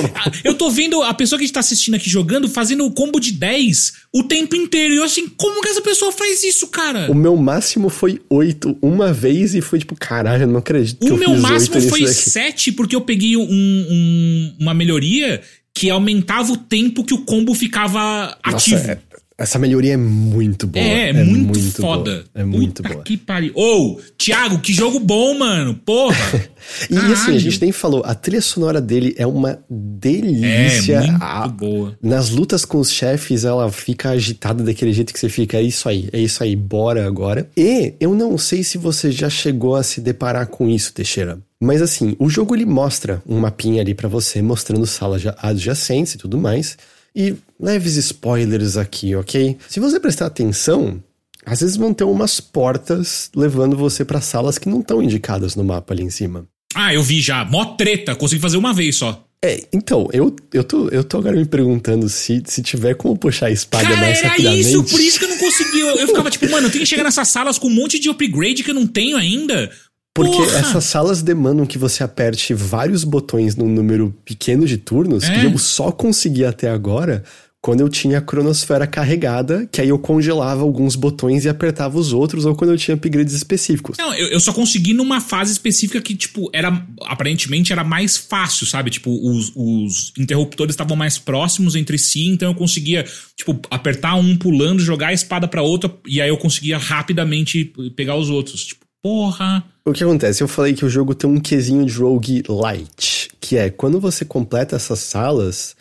[0.45, 3.19] Eu tô vendo a pessoa que a gente tá assistindo aqui jogando fazendo o combo
[3.19, 4.93] de 10 o tempo inteiro.
[4.93, 7.11] E eu assim, como que essa pessoa faz isso, cara?
[7.11, 11.07] O meu máximo foi oito uma vez e foi tipo, caralho, eu não acredito que
[11.11, 12.31] O eu meu máximo foi nisso daqui.
[12.31, 15.41] 7 porque eu peguei um- um- uma melhoria
[15.75, 18.91] que aumentava o tempo que o combo ficava Nossa, ativo.
[18.91, 18.99] é-
[19.37, 20.85] essa melhoria é muito boa.
[20.85, 21.97] É, é muito, boa.
[21.97, 22.25] foda.
[22.35, 23.05] É muito Puta boa.
[23.05, 23.53] Que pariu.
[23.57, 25.75] Ô, Thiago, que jogo bom, mano.
[25.75, 26.17] Porra.
[26.91, 27.39] E assim, a Caralho.
[27.41, 31.01] gente nem falou, a trilha sonora dele é uma É, delícia.
[31.03, 31.99] muito A- boa.
[32.03, 35.89] nas lutas com os chefes, ela fica agitada daquele jeito que você fica, é isso
[35.89, 37.51] aí, é isso aí, bora agora.
[37.57, 41.39] E eu não sei se você já chegou a se deparar com isso, Teixeira.
[41.61, 46.19] Mas assim, o jogo ele mostra um mapinha ali pra você, mostrando salas adjacentes e
[46.19, 46.77] tudo mais.
[47.15, 47.35] E
[47.65, 49.57] leves spoilers aqui, ok?
[49.69, 51.03] Se você prestar atenção,
[51.47, 55.65] às vezes vão ter umas portas levando você pra salas que não estão indicadas no
[55.65, 56.47] mapa ali em cima.
[56.75, 57.45] Ah, eu vi já.
[57.45, 58.15] Mó treta.
[58.15, 59.25] Consegui fazer uma vez só.
[59.45, 63.47] É, então, eu, eu, tô, eu tô agora me perguntando se, se tiver como puxar
[63.47, 64.61] a espada Cara, mais era rapidamente.
[64.61, 65.81] isso, por isso que eu não consegui.
[65.81, 68.09] Eu, eu ficava tipo, mano, eu tenho que chegar nessas salas com um monte de
[68.09, 69.71] upgrade que eu não tenho ainda.
[70.15, 70.59] Porque Porra!
[70.59, 75.41] essas salas demandam que você aperte vários botões num número pequeno de turnos, É.
[75.41, 77.23] que eu só consegui até agora
[77.65, 82.13] quando eu tinha a cronosfera carregada, que aí eu congelava alguns botões e apertava os
[82.13, 83.97] outros, ou quando eu tinha upgrades específicos.
[83.97, 86.87] Não, eu, eu só consegui numa fase específica que, tipo, era.
[87.07, 88.91] Aparentemente era mais fácil, sabe?
[88.91, 93.03] Tipo, os, os interruptores estavam mais próximos entre si, então eu conseguia,
[93.35, 98.15] tipo, apertar um pulando, jogar a espada pra outra, e aí eu conseguia rapidamente pegar
[98.17, 98.67] os outros.
[98.67, 99.65] Tipo, porra.
[99.87, 100.43] O que acontece?
[100.43, 104.23] Eu falei que o jogo tem um quesinho de rogue light, que é quando você
[104.23, 105.75] completa essas salas,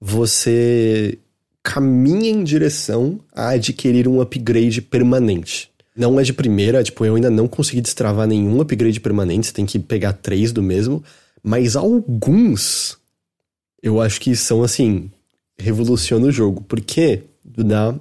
[0.00, 1.16] você
[1.62, 5.68] caminha em direção a adquirir um upgrade permanente.
[5.96, 9.66] Não é de primeira, tipo, eu ainda não consegui destravar nenhum upgrade permanente, você tem
[9.66, 11.02] que pegar três do mesmo,
[11.42, 12.96] mas alguns
[13.82, 15.10] eu acho que são assim,
[15.58, 17.94] revoluciona o jogo, porque dá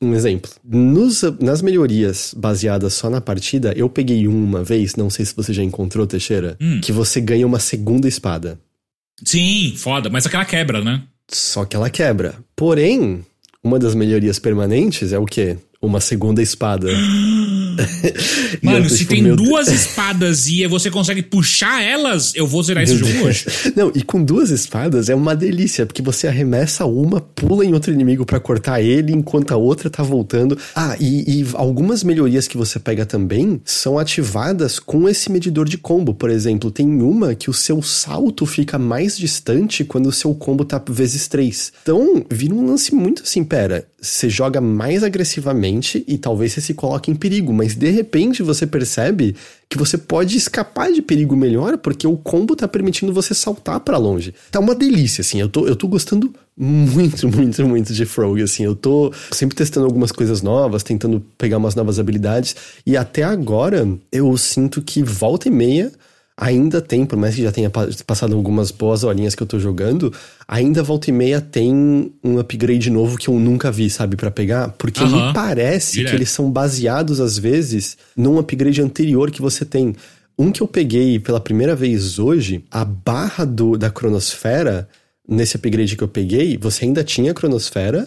[0.00, 0.50] um exemplo.
[0.64, 5.34] Nos- nas melhorias baseadas só na partida, eu peguei um uma vez, não sei se
[5.34, 6.80] você já encontrou, Teixeira, Hum.
[6.80, 8.58] que você ganha uma segunda espada.
[9.24, 11.02] Sim, foda, mas aquela quebra, né?
[11.28, 12.36] Só que ela quebra.
[12.54, 13.24] Porém,
[13.62, 15.58] uma das melhorias permanentes é o quê?
[15.80, 16.88] Uma segunda espada.
[18.62, 22.62] Eu Mano, se tipo, tem meu duas espadas e você consegue puxar elas, eu vou
[22.62, 23.46] zerar esse jogo hoje.
[23.74, 27.92] Não, e com duas espadas é uma delícia, porque você arremessa uma, pula em outro
[27.92, 30.58] inimigo pra cortar ele, enquanto a outra tá voltando.
[30.74, 35.78] Ah, e, e algumas melhorias que você pega também são ativadas com esse medidor de
[35.78, 36.14] combo.
[36.14, 40.64] Por exemplo, tem uma que o seu salto fica mais distante quando o seu combo
[40.64, 41.72] tá vezes 3.
[41.82, 46.74] Então, vira um lance muito assim, pera, você joga mais agressivamente e talvez você se
[46.74, 49.34] coloque em perigo, mas de repente você percebe
[49.68, 53.98] que você pode escapar de perigo melhor porque o combo tá permitindo você saltar pra
[53.98, 54.32] longe.
[54.50, 55.40] Tá uma delícia, assim.
[55.40, 58.64] Eu tô, eu tô gostando muito, muito, muito de Frog, assim.
[58.64, 62.54] Eu tô sempre testando algumas coisas novas, tentando pegar umas novas habilidades.
[62.86, 65.92] E até agora, eu sinto que volta e meia
[66.36, 69.58] ainda tem, por mais que já tenha pa- passado algumas boas horinhas que eu tô
[69.58, 70.12] jogando,
[70.46, 74.68] ainda volta e meia tem um upgrade novo que eu nunca vi, sabe, pra pegar,
[74.76, 79.94] porque me parece que eles são baseados às vezes num upgrade anterior que você tem.
[80.38, 84.86] Um que eu peguei pela primeira vez hoje, a barra do, da cronosfera,
[85.26, 88.06] nesse upgrade que eu peguei, você ainda tinha cronosfera,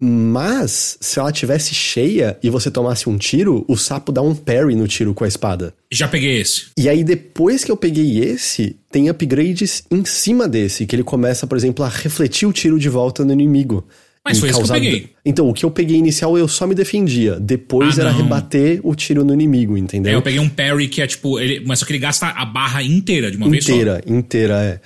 [0.00, 4.74] mas se ela tivesse cheia e você tomasse um tiro, o sapo dá um parry
[4.74, 5.74] no tiro com a espada.
[5.92, 6.66] Já peguei esse.
[6.76, 11.46] E aí, depois que eu peguei esse, tem upgrades em cima desse, que ele começa,
[11.46, 13.86] por exemplo, a refletir o tiro de volta no inimigo.
[14.22, 15.08] Mas foi isso que eu causar- peguei.
[15.24, 17.40] Então, o que eu peguei inicial eu só me defendia.
[17.40, 18.18] Depois Ah, era não.
[18.22, 20.12] rebater o tiro no inimigo, entendeu?
[20.12, 21.40] É, eu peguei um parry que é tipo.
[21.40, 23.72] Ele, mas só que ele gasta a barra inteira de uma vez só.
[23.72, 24.80] inteira, inteira, é.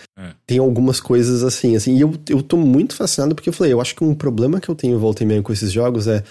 [0.47, 1.97] Tem algumas coisas assim, assim.
[1.97, 4.69] E eu, eu tô muito fascinado porque eu falei, eu acho que um problema que
[4.69, 6.23] eu tenho volta e meia com esses jogos é.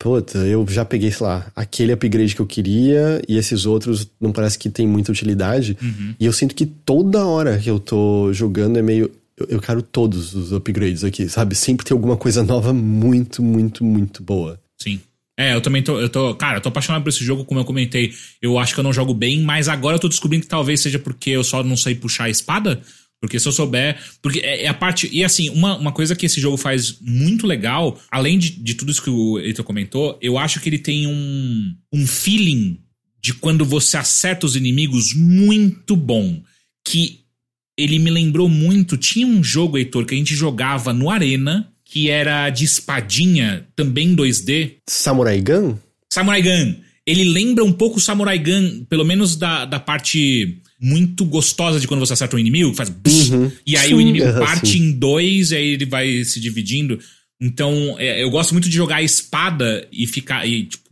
[0.00, 4.30] Puta, eu já peguei, sei lá, aquele upgrade que eu queria e esses outros não
[4.30, 5.76] parece que tem muita utilidade.
[5.82, 6.14] Uhum.
[6.20, 9.10] E eu sinto que toda hora que eu tô jogando é meio.
[9.36, 11.56] Eu, eu quero todos os upgrades aqui, sabe?
[11.56, 14.60] Sempre tem alguma coisa nova muito, muito, muito boa.
[14.80, 15.00] Sim.
[15.38, 16.34] É, eu também tô, eu tô.
[16.34, 18.12] Cara, eu tô apaixonado por esse jogo, como eu comentei.
[18.42, 20.98] Eu acho que eu não jogo bem, mas agora eu tô descobrindo que talvez seja
[20.98, 22.82] porque eu só não sei puxar a espada.
[23.20, 23.98] Porque se eu souber.
[24.22, 25.08] Porque é, é a parte.
[25.12, 28.90] E assim, uma, uma coisa que esse jogo faz muito legal, além de, de tudo
[28.90, 32.78] isso que o Heitor comentou, eu acho que ele tem um, um feeling
[33.20, 36.42] de quando você acerta os inimigos muito bom.
[36.84, 37.20] Que
[37.76, 38.96] ele me lembrou muito.
[38.96, 44.14] Tinha um jogo, Heitor, que a gente jogava no Arena, que era de espadinha, também
[44.14, 44.76] 2D.
[44.88, 45.76] Samurai Gun?
[46.12, 46.74] Samurai Gun.
[47.06, 51.88] Ele lembra um pouco o Samurai Gun, pelo menos da, da parte muito gostosa de
[51.88, 52.88] quando você acerta um inimigo, faz.
[53.30, 53.50] Uhum.
[53.66, 54.78] E aí o inimigo parte sim.
[54.78, 56.98] em dois, e aí ele vai se dividindo.
[57.40, 60.46] Então, é, eu gosto muito de jogar a espada e ficar.
[60.46, 60.88] E, tipo,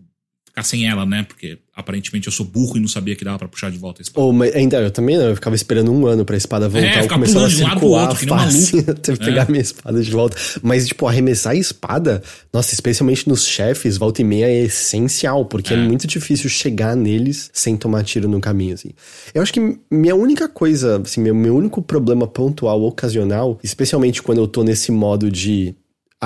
[0.47, 1.23] ficar sem ela, né?
[1.23, 4.03] Porque aparentemente eu sou burro e não sabia que dava para puxar de volta a
[4.03, 4.27] espada.
[4.27, 6.87] Oh, mas ainda eu também não, eu ficava esperando um ano pra espada voltar.
[6.87, 9.51] É, eu começava a circular outro, fácil até pegar é.
[9.51, 10.39] minha espada de volta.
[10.63, 15.75] Mas, tipo, arremessar a espada, nossa, especialmente nos chefes, volta e meia é essencial, porque
[15.75, 15.77] é.
[15.77, 18.93] é muito difícil chegar neles sem tomar tiro no caminho, assim.
[19.35, 24.39] Eu acho que minha única coisa, assim, meu, meu único problema pontual, ocasional, especialmente quando
[24.39, 25.75] eu tô nesse modo de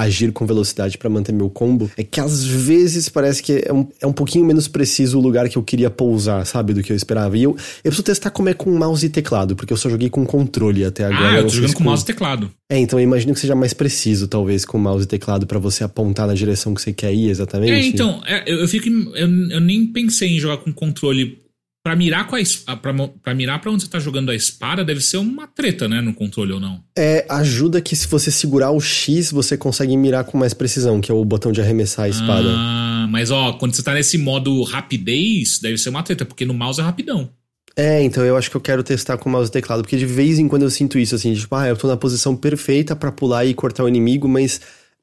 [0.01, 3.87] agir com velocidade para manter meu combo, é que às vezes parece que é um,
[4.01, 6.73] é um pouquinho menos preciso o lugar que eu queria pousar, sabe?
[6.73, 7.37] Do que eu esperava.
[7.37, 7.57] E eu, eu
[7.91, 11.05] preciso testar como é com mouse e teclado, porque eu só joguei com controle até
[11.05, 11.29] agora.
[11.29, 12.51] Ah, eu tô jogando com mouse e teclado.
[12.69, 15.85] É, então eu imagino que seja mais preciso, talvez, com mouse e teclado para você
[15.85, 17.73] apontar na direção que você quer ir exatamente.
[17.73, 18.89] É, então, é, eu, eu fico.
[18.89, 21.39] Eu, eu nem pensei em jogar com controle
[21.83, 22.93] Pra mirar com a pra,
[23.23, 26.03] pra mirar para onde você tá jogando a espada, deve ser uma treta, né?
[26.03, 26.85] No controle ou não.
[26.97, 31.11] É, ajuda que se você segurar o X, você consegue mirar com mais precisão, que
[31.11, 32.49] é o botão de arremessar a espada.
[32.55, 36.53] Ah, mas ó, quando você tá nesse modo rapidez, deve ser uma treta, porque no
[36.53, 37.31] mouse é rapidão.
[37.75, 40.05] É, então eu acho que eu quero testar com o mouse e teclado, porque de
[40.05, 43.11] vez em quando eu sinto isso, assim, tipo, ah, eu tô na posição perfeita para
[43.11, 44.61] pular e cortar o inimigo, mas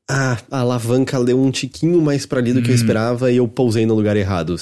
[0.09, 2.75] ah, a alavanca deu um tiquinho mais pra ali do que eu hum.
[2.75, 4.55] esperava e eu pousei no lugar errado.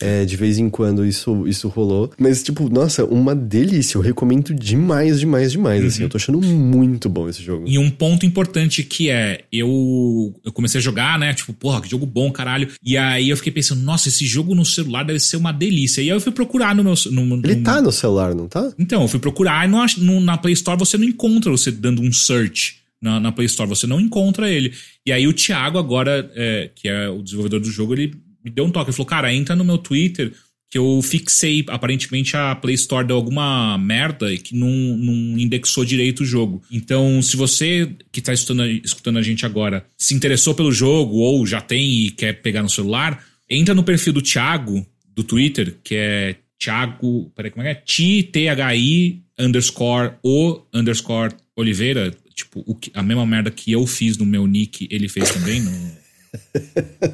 [0.00, 2.12] É, de vez em quando isso, isso rolou.
[2.16, 3.98] Mas, tipo, nossa, uma delícia.
[3.98, 5.78] Eu recomendo demais, demais, demais.
[5.78, 5.88] Assim, uhum.
[5.88, 7.64] Assim, eu tô achando muito bom esse jogo.
[7.66, 11.34] E um ponto importante que é, eu, eu comecei a jogar, né?
[11.34, 12.68] Tipo, porra, que jogo bom, caralho.
[12.84, 16.00] E aí eu fiquei pensando, nossa, esse jogo no celular deve ser uma delícia.
[16.00, 16.94] E aí eu fui procurar no meu.
[17.10, 18.72] No, no, Ele tá no celular, não tá?
[18.78, 22.81] Então, eu fui procurar e na Play Store você não encontra você dando um search
[23.02, 24.72] na, na, Play Store, você não encontra ele.
[25.04, 28.14] E aí o Thiago agora, é, que é o desenvolvedor do jogo, ele
[28.44, 28.90] me deu um toque.
[28.90, 30.32] Ele falou, cara, entra no meu Twitter
[30.72, 35.84] que eu fixei, aparentemente a Play Store deu alguma merda e que não, não indexou
[35.84, 36.62] direito o jogo.
[36.70, 41.46] Então, se você que está escutando, escutando a gente agora se interessou pelo jogo ou
[41.46, 45.94] já tem e quer pegar no celular, entra no perfil do Thiago, do Twitter, que
[45.94, 47.84] é Thiago, peraí, como é que é?
[47.84, 54.26] T-T-H-I underscore O underscore Oliveira, tipo, o que, a mesma merda que eu fiz no
[54.26, 55.92] meu nick, ele fez também no,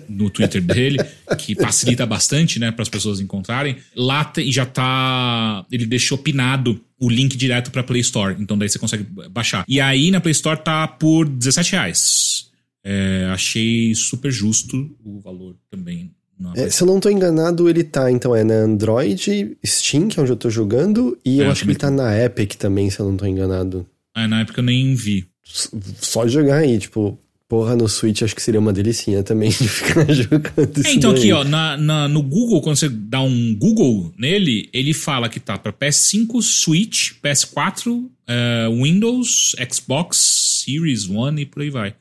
[0.09, 0.99] no Twitter dele,
[1.39, 3.77] que facilita bastante, né, para as pessoas encontrarem.
[3.95, 8.69] Lá e já tá, ele deixou pinado o link direto para Play Store, então daí
[8.69, 9.65] você consegue baixar.
[9.69, 12.49] E aí na Play Store tá por 17 reais.
[12.85, 16.11] É, achei super justo o valor também.
[16.55, 20.23] É, se eu não tô enganado, ele tá, então, é na Android, Steam, que é
[20.23, 23.01] onde eu tô jogando, e é, eu acho que ele tá na Epic também, se
[23.01, 23.85] eu não tô enganado.
[24.19, 25.27] Ah, na época eu nem vi.
[25.45, 27.17] Só jogar aí, tipo,
[27.49, 31.33] porra, no Switch acho que seria uma delicinha também de ficar jogando é, Então aqui,
[31.33, 35.57] ó, na, na, no Google, quando você dá um Google nele, ele fala que tá
[35.57, 41.95] pra PS5, Switch, PS4, uh, eh, Windows, Xbox, Series One e por aí vai.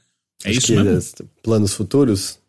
[0.44, 0.90] É acho isso mesmo?
[1.22, 2.40] É planos futuros?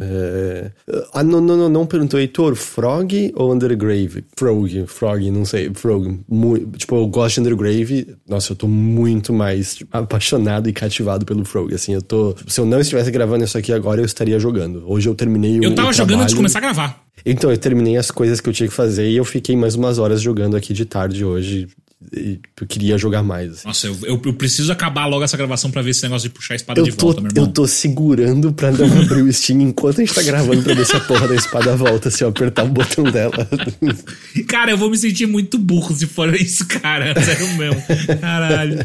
[0.00, 0.70] É.
[1.12, 4.24] Ah, não, não, não, não perguntou, Heitor, Frog ou Undergrave?
[4.36, 6.20] Frog, Frog, não sei, Frog.
[6.28, 11.24] Muito, tipo, eu gosto de Undergrave, nossa, eu tô muito mais tipo, apaixonado e cativado
[11.24, 12.34] pelo Frog, assim, eu tô...
[12.46, 14.84] Se eu não estivesse gravando isso aqui agora, eu estaria jogando.
[14.86, 17.04] Hoje eu terminei o Eu tava jogando antes de começar a gravar.
[17.24, 19.98] Então, eu terminei as coisas que eu tinha que fazer e eu fiquei mais umas
[19.98, 21.68] horas jogando aqui de tarde hoje,
[22.12, 23.52] eu queria jogar mais.
[23.52, 23.66] Assim.
[23.66, 26.54] Nossa, eu, eu, eu, preciso acabar logo essa gravação para ver esse negócio de puxar
[26.54, 27.44] a espada eu de tô, volta, meu irmão.
[27.44, 30.86] Eu tô segurando pra não abrir o Steam enquanto a gente tá gravando pra ver
[30.86, 33.48] se a porra da espada volta, se eu apertar o botão dela.
[34.48, 37.14] Cara, eu vou me sentir muito burro se for isso, cara.
[37.22, 37.82] Sério mesmo.
[38.20, 38.84] Caralho.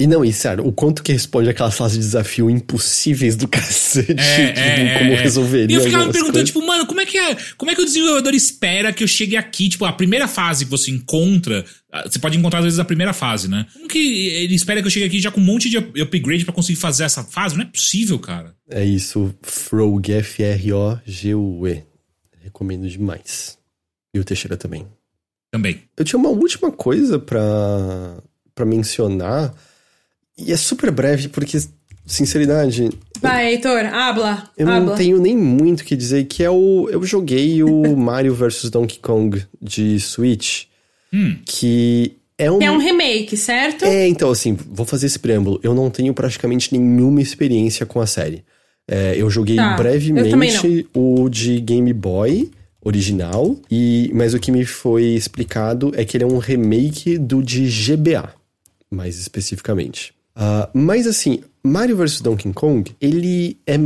[0.00, 4.12] E não, e sério, o quanto que responde aquelas fases de desafio impossíveis do cacete,
[4.12, 5.20] é, tipo, é, como é.
[5.20, 5.74] resolveria.
[5.74, 6.50] E eu ficava me perguntando, coisas.
[6.50, 7.36] tipo, mano, como é que é?
[7.56, 9.68] Como é que o desenvolvedor espera que eu chegue aqui?
[9.68, 13.12] Tipo, a primeira fase que você encontra, ah, você pode encontrar às vezes a primeira
[13.12, 13.66] fase, né?
[13.72, 16.54] Como que ele espera que eu chegue aqui já com um monte de upgrade para
[16.54, 17.56] conseguir fazer essa fase?
[17.56, 18.54] Não é possível, cara.
[18.70, 21.82] É isso, Frog, F-R-O-G-U-E.
[22.40, 23.58] Recomendo demais.
[24.14, 24.86] E o Teixeira também.
[25.50, 25.82] Também.
[25.96, 28.22] Eu tinha uma última coisa para
[28.54, 29.54] para mencionar
[30.38, 31.58] e é super breve, porque,
[32.06, 32.88] sinceridade.
[33.20, 34.48] Vai, Heitor, habla.
[34.56, 34.80] Eu habla.
[34.90, 36.88] não tenho nem muito o que dizer, que é o.
[36.90, 40.64] Eu joguei o Mario vs Donkey Kong de Switch.
[41.12, 41.36] Hum.
[41.44, 42.62] Que É um...
[42.62, 43.84] é um remake, certo?
[43.84, 45.58] É, então, assim, vou fazer esse preâmbulo.
[45.62, 48.44] Eu não tenho praticamente nenhuma experiência com a série.
[48.86, 52.50] É, eu joguei Tá, eu brevemente o de Game Boy
[52.82, 57.42] original, e mas o que me foi explicado é que ele é um remake do
[57.42, 58.32] de GBA,
[58.90, 60.14] mais especificamente.
[60.38, 63.76] Ah, mas assim, Mario vs Donkey Kong, ele é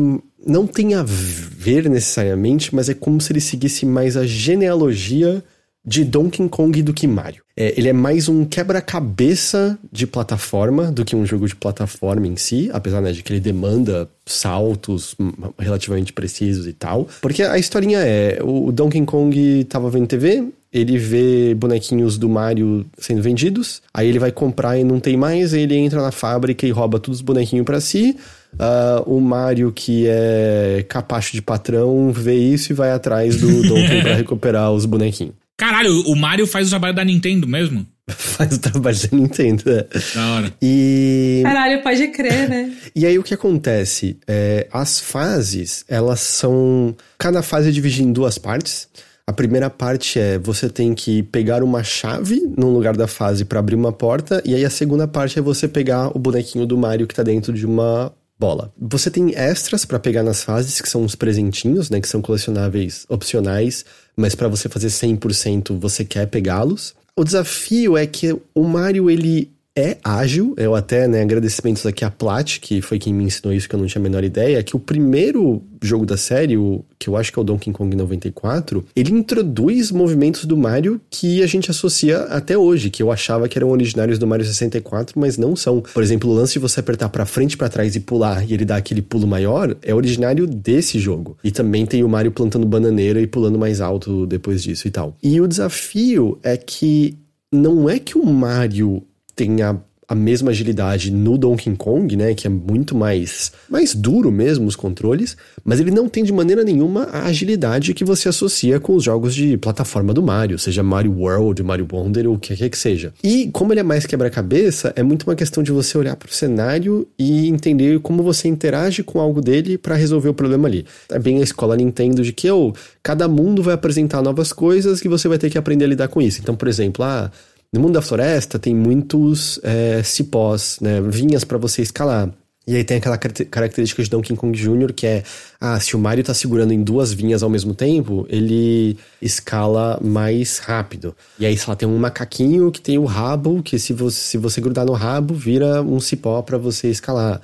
[0.45, 5.43] não tem a ver necessariamente, mas é como se ele seguisse mais a genealogia
[5.85, 7.43] de Donkey Kong do que Mario.
[7.57, 12.37] É, ele é mais um quebra-cabeça de plataforma do que um jogo de plataforma em
[12.37, 15.17] si, apesar né, de que ele demanda saltos
[15.59, 17.09] relativamente precisos e tal.
[17.21, 22.87] Porque a historinha é: o Donkey Kong tava vendo TV, ele vê bonequinhos do Mario
[22.97, 26.67] sendo vendidos, aí ele vai comprar e não tem mais, aí ele entra na fábrica
[26.67, 28.17] e rouba todos os bonequinhos para si.
[28.55, 34.03] Uh, o Mario, que é capacho de patrão, vê isso e vai atrás do Donkey
[34.03, 35.35] pra recuperar os bonequinhos.
[35.57, 37.87] Caralho, o Mario faz o trabalho da Nintendo mesmo?
[38.09, 39.87] Faz o trabalho da Nintendo, é.
[40.15, 40.55] Da hora.
[40.61, 41.41] E.
[41.45, 42.73] Caralho, pode crer, né?
[42.97, 44.19] E aí o que acontece?
[44.27, 46.97] É, as fases, elas são.
[47.17, 48.89] Cada fase é dividida em duas partes.
[49.27, 53.61] A primeira parte é você tem que pegar uma chave num lugar da fase para
[53.61, 57.07] abrir uma porta, e aí a segunda parte é você pegar o bonequinho do Mario
[57.07, 58.73] que tá dentro de uma bola.
[58.77, 63.07] Você tem extras para pegar nas fases, que são os presentinhos, né, que são colecionáveis
[63.09, 63.85] opcionais,
[64.17, 66.93] mas para você fazer 100% você quer pegá-los.
[67.15, 70.55] O desafio é que o Mario ele é ágil.
[70.57, 73.81] Eu até, né, agradecimentos aqui a Plat, que foi quem me ensinou isso, que eu
[73.81, 77.33] não tinha a menor ideia, que o primeiro jogo da série, o, que eu acho
[77.33, 82.21] que é o Donkey Kong 94, ele introduz movimentos do Mario que a gente associa
[82.25, 85.81] até hoje, que eu achava que eram originários do Mario 64, mas não são.
[85.81, 88.65] Por exemplo, o lance de você apertar para frente, para trás e pular, e ele
[88.65, 91.37] dá aquele pulo maior, é originário desse jogo.
[91.43, 95.17] E também tem o Mario plantando bananeira e pulando mais alto depois disso e tal.
[95.23, 97.17] E o desafio é que
[97.53, 99.03] não é que o Mario
[99.35, 99.81] tenha
[100.13, 104.77] a mesma agilidade no Donkey Kong, né, que é muito mais mais duro mesmo os
[104.77, 109.03] controles, mas ele não tem de maneira nenhuma a agilidade que você associa com os
[109.03, 112.77] jogos de plataforma do Mario, seja Mario World, Mario Wonder ou o que quer que
[112.77, 113.15] seja.
[113.25, 116.33] E como ele é mais quebra-cabeça, é muito uma questão de você olhar para o
[116.33, 120.85] cenário e entender como você interage com algo dele para resolver o problema ali.
[121.11, 125.09] É bem a escola Nintendo de que oh, cada mundo vai apresentar novas coisas que
[125.09, 126.41] você vai ter que aprender a lidar com isso.
[126.43, 127.31] Então, por exemplo, ah,
[127.73, 132.29] no mundo da floresta tem muitos é, cipós, né, vinhas para você escalar.
[132.65, 134.93] E aí tem aquela característica de Donkey Kong Jr.
[134.93, 135.25] que é,
[135.61, 140.59] ah, se o Mario tá segurando em duas vinhas ao mesmo tempo, ele escala mais
[140.59, 141.17] rápido.
[141.41, 144.39] E aí, sei lá, tem um macaquinho que tem o rabo, que se você, se
[144.39, 147.41] você grudar no rabo, vira um cipó para você escalar.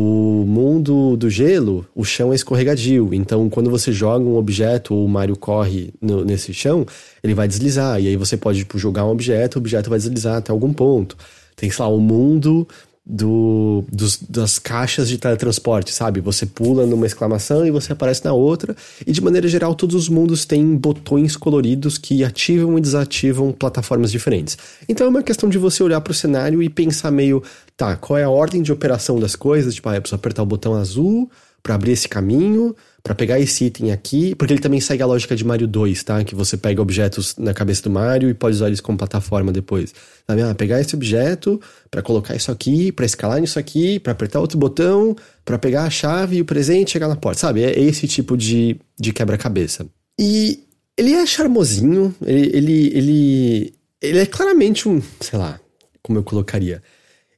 [0.00, 3.12] O mundo do gelo, o chão é escorregadio.
[3.12, 6.86] Então, quando você joga um objeto ou o Mario corre no, nesse chão,
[7.20, 8.00] ele vai deslizar.
[8.00, 11.16] E aí você pode tipo, jogar um objeto, o objeto vai deslizar até algum ponto.
[11.56, 12.64] Tem, sei lá, o mundo
[13.10, 16.20] do, dos, das caixas de teletransporte, sabe?
[16.20, 18.76] Você pula numa exclamação e você aparece na outra.
[19.06, 24.12] E de maneira geral, todos os mundos têm botões coloridos que ativam e desativam plataformas
[24.12, 24.58] diferentes.
[24.86, 27.42] Então é uma questão de você olhar para o cenário e pensar meio,
[27.74, 29.74] tá, qual é a ordem de operação das coisas?
[29.74, 31.30] Tipo, ah, eu preciso apertar o botão azul
[31.62, 35.34] para abrir esse caminho, para pegar esse item aqui, porque ele também segue a lógica
[35.34, 36.22] de Mario 2, tá?
[36.24, 39.94] Que você pega objetos na cabeça do Mario e pode usar eles como plataforma depois.
[40.26, 40.42] Sabe?
[40.42, 41.60] Ah, pegar esse objeto
[41.90, 45.90] para colocar isso aqui, para escalar nisso aqui, para apertar outro botão, para pegar a
[45.90, 47.62] chave e o presente e chegar na porta, sabe?
[47.62, 49.86] É esse tipo de, de quebra-cabeça.
[50.18, 50.64] E
[50.96, 55.60] ele é charmosinho, ele, ele, ele, ele é claramente um, sei lá,
[56.02, 56.82] como eu colocaria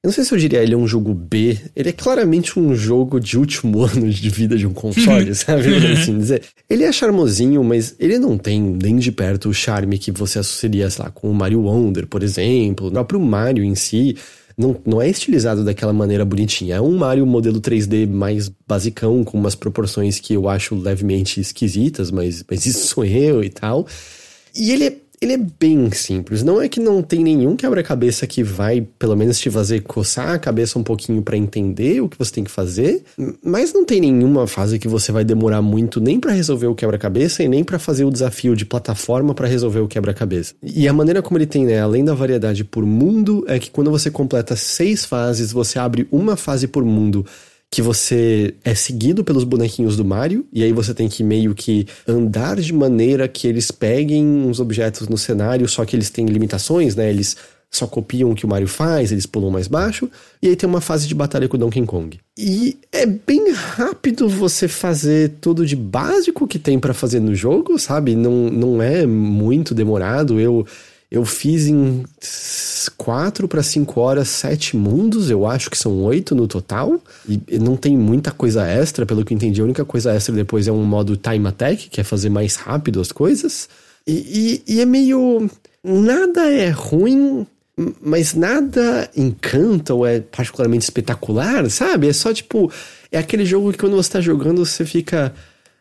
[0.02, 1.58] eu não sei se eu diria ele é um jogo B.
[1.76, 5.74] Ele é claramente um jogo de último ano de vida de um console, sabe?
[5.92, 6.42] assim dizer.
[6.68, 10.88] Ele é charmosinho, mas ele não tem nem de perto o charme que você associaria,
[10.88, 12.88] sei lá, com o Mario Wonder, por exemplo.
[12.88, 14.16] O próprio Mario em si
[14.56, 16.76] não, não é estilizado daquela maneira bonitinha.
[16.76, 22.10] É um Mario modelo 3D mais basicão, com umas proporções que eu acho levemente esquisitas,
[22.10, 23.86] mas, mas isso sou eu e tal.
[24.56, 26.42] E ele é ele é bem simples.
[26.42, 30.38] Não é que não tem nenhum quebra-cabeça que vai, pelo menos, te fazer coçar a
[30.38, 33.04] cabeça um pouquinho para entender o que você tem que fazer,
[33.44, 37.42] mas não tem nenhuma fase que você vai demorar muito nem para resolver o quebra-cabeça
[37.42, 40.54] e nem para fazer o desafio de plataforma para resolver o quebra-cabeça.
[40.62, 43.90] E a maneira como ele tem, né, além da variedade por mundo, é que quando
[43.90, 47.26] você completa seis fases, você abre uma fase por mundo
[47.70, 51.86] que você é seguido pelos bonequinhos do Mario, e aí você tem que meio que
[52.06, 56.96] andar de maneira que eles peguem uns objetos no cenário, só que eles têm limitações,
[56.96, 57.08] né?
[57.08, 57.36] Eles
[57.70, 60.10] só copiam o que o Mario faz, eles pulam mais baixo,
[60.42, 62.18] e aí tem uma fase de batalha com o Donkey Kong.
[62.36, 67.78] E é bem rápido você fazer tudo de básico que tem para fazer no jogo,
[67.78, 68.16] sabe?
[68.16, 70.40] Não, não é muito demorado.
[70.40, 70.66] Eu,
[71.10, 72.04] eu fiz em
[72.96, 77.00] 4 para 5 horas, 7 mundos, eu acho que são 8 no total.
[77.48, 79.60] E não tem muita coisa extra, pelo que eu entendi.
[79.60, 83.00] A única coisa extra depois é um modo time attack, que é fazer mais rápido
[83.00, 83.68] as coisas.
[84.06, 85.50] E, e, e é meio.
[85.82, 87.44] Nada é ruim,
[88.00, 92.08] mas nada encanta ou é particularmente espetacular, sabe?
[92.08, 92.70] É só tipo.
[93.10, 95.34] É aquele jogo que quando você tá jogando você fica.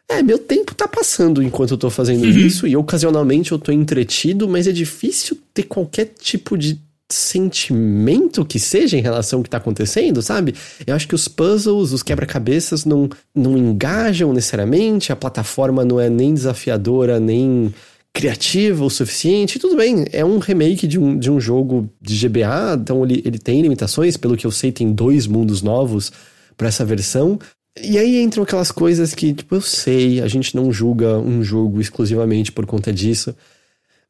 [0.10, 2.30] É, meu tempo tá passando enquanto eu tô fazendo uhum.
[2.30, 6.82] isso e ocasionalmente eu tô entretido, mas é difícil ter qualquer tipo de
[7.12, 10.54] sentimento que seja em relação ao que tá acontecendo, sabe?
[10.86, 16.10] Eu acho que os puzzles, os quebra-cabeças não, não engajam necessariamente, a plataforma não é
[16.10, 17.74] nem desafiadora, nem
[18.14, 19.60] criativa o suficiente.
[19.60, 23.40] Tudo bem, é um remake de um, de um jogo de GBA, então ele, ele
[23.40, 26.12] tem limitações, pelo que eu sei, tem dois mundos novos
[26.56, 27.40] para essa versão,
[27.78, 31.80] e aí entram aquelas coisas que, tipo, eu sei, a gente não julga um jogo
[31.82, 33.36] exclusivamente por conta disso.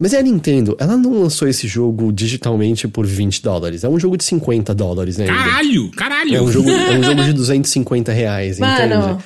[0.01, 3.83] Mas é a Nintendo, ela não lançou esse jogo digitalmente por 20 dólares.
[3.83, 5.25] É um jogo de 50 dólares, né?
[5.25, 5.91] Caralho!
[5.91, 6.35] Caralho!
[6.35, 9.23] É um jogo, é um jogo de 250 reais, Mano, entende?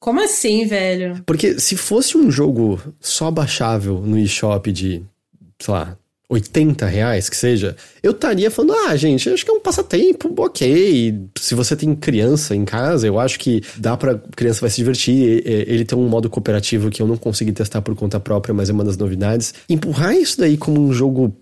[0.00, 1.22] Como assim, velho?
[1.26, 5.02] Porque se fosse um jogo só baixável no eShop de,
[5.60, 5.96] sei lá,
[6.28, 11.28] 80 reais, que seja, eu estaria falando, ah, gente, acho que é um passatempo, ok.
[11.38, 15.42] Se você tem criança em casa, eu acho que dá pra criança vai se divertir.
[15.46, 18.72] Ele tem um modo cooperativo que eu não consegui testar por conta própria, mas é
[18.72, 19.54] uma das novidades.
[19.68, 21.36] Empurrar isso daí como um jogo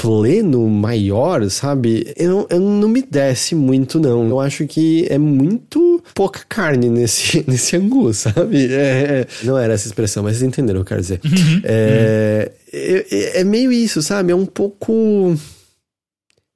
[0.00, 2.10] pleno, maior, sabe?
[2.16, 4.26] Eu, eu não me desce muito, não.
[4.26, 8.72] Eu acho que é muito pouca carne nesse, nesse angu, sabe?
[8.72, 11.20] É, é, não era essa expressão, mas vocês entenderam o que eu quero dizer.
[11.22, 14.32] Uhum, é, é, é, é meio isso, sabe?
[14.32, 15.36] É um pouco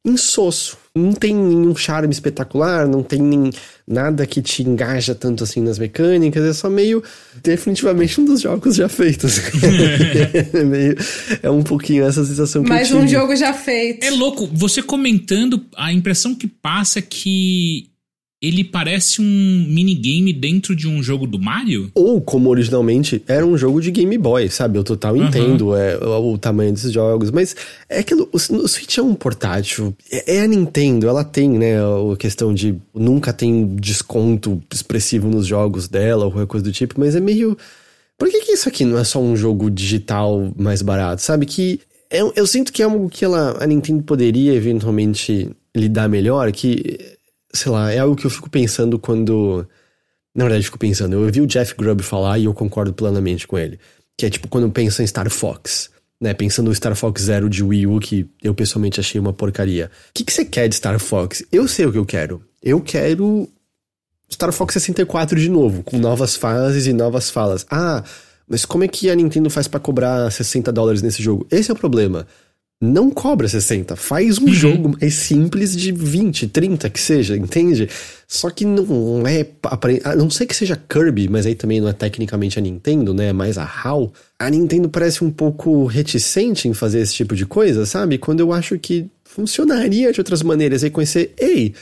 [0.07, 0.79] insosso.
[0.97, 3.51] Não tem nenhum charme espetacular, não tem nem
[3.87, 7.03] nada que te engaja tanto assim nas mecânicas, é só meio
[7.43, 9.41] definitivamente um dos jogos já feitos.
[10.55, 10.97] é, meio,
[11.43, 14.05] é um pouquinho essa sensação que Mais um jogo já feito.
[14.05, 17.89] É louco, você comentando, a impressão que passa é que
[18.47, 19.25] ele parece um
[19.69, 21.91] minigame dentro de um jogo do Mario?
[21.95, 24.79] Ou, como originalmente, era um jogo de Game Boy, sabe?
[24.79, 25.27] Eu total uhum.
[25.27, 27.57] entendo é, o, o, tamanho desses jogos, mas
[27.89, 29.97] é que o, o Switch é um portátil.
[30.11, 35.47] É, é, a Nintendo, ela tem, né, a questão de nunca tem desconto expressivo nos
[35.47, 37.57] jogos dela ou qualquer coisa do tipo, mas é meio.
[38.19, 41.23] Por que, que isso aqui não é só um jogo digital mais barato?
[41.23, 41.47] Sabe?
[41.47, 41.81] Que
[42.11, 47.17] eu, eu sinto que é algo que ela, a Nintendo poderia eventualmente lidar melhor, que
[47.55, 49.67] sei lá, é algo que eu fico pensando quando.
[50.35, 53.47] Na verdade, eu fico pensando, eu ouvi o Jeff Grubb falar e eu concordo plenamente
[53.47, 53.79] com ele.
[54.17, 55.91] Que é tipo quando pensa em Star Fox,
[56.21, 56.35] né?
[56.35, 59.91] Pensando no Star Fox Zero de Wii U, que eu pessoalmente achei uma porcaria.
[60.11, 61.45] O que, que você quer de Star Fox?
[61.53, 62.43] Eu sei o que eu quero.
[62.61, 63.49] Eu quero
[64.33, 67.65] Star Fox 64 de novo, com novas fases e novas falas.
[67.71, 68.03] Ah,
[68.49, 71.47] mas como é que a Nintendo faz para cobrar 60 dólares nesse jogo?
[71.51, 72.27] Esse é o problema
[72.85, 73.97] não cobra 60.
[73.97, 74.53] Faz um uhum.
[74.53, 77.89] jogo mais simples de 20, 30 que seja, entende?
[78.29, 79.47] Só que não é.
[79.63, 83.29] A não sei que seja Kirby, mas aí também não é tecnicamente a Nintendo, né?
[83.29, 84.13] É mais a HAL.
[84.39, 88.19] A Nintendo parece um pouco reticente em fazer esse tipo de coisa, sabe?
[88.19, 90.85] Quando eu acho que funcionaria de outras maneiras.
[90.85, 91.75] Aí conhecer, ei,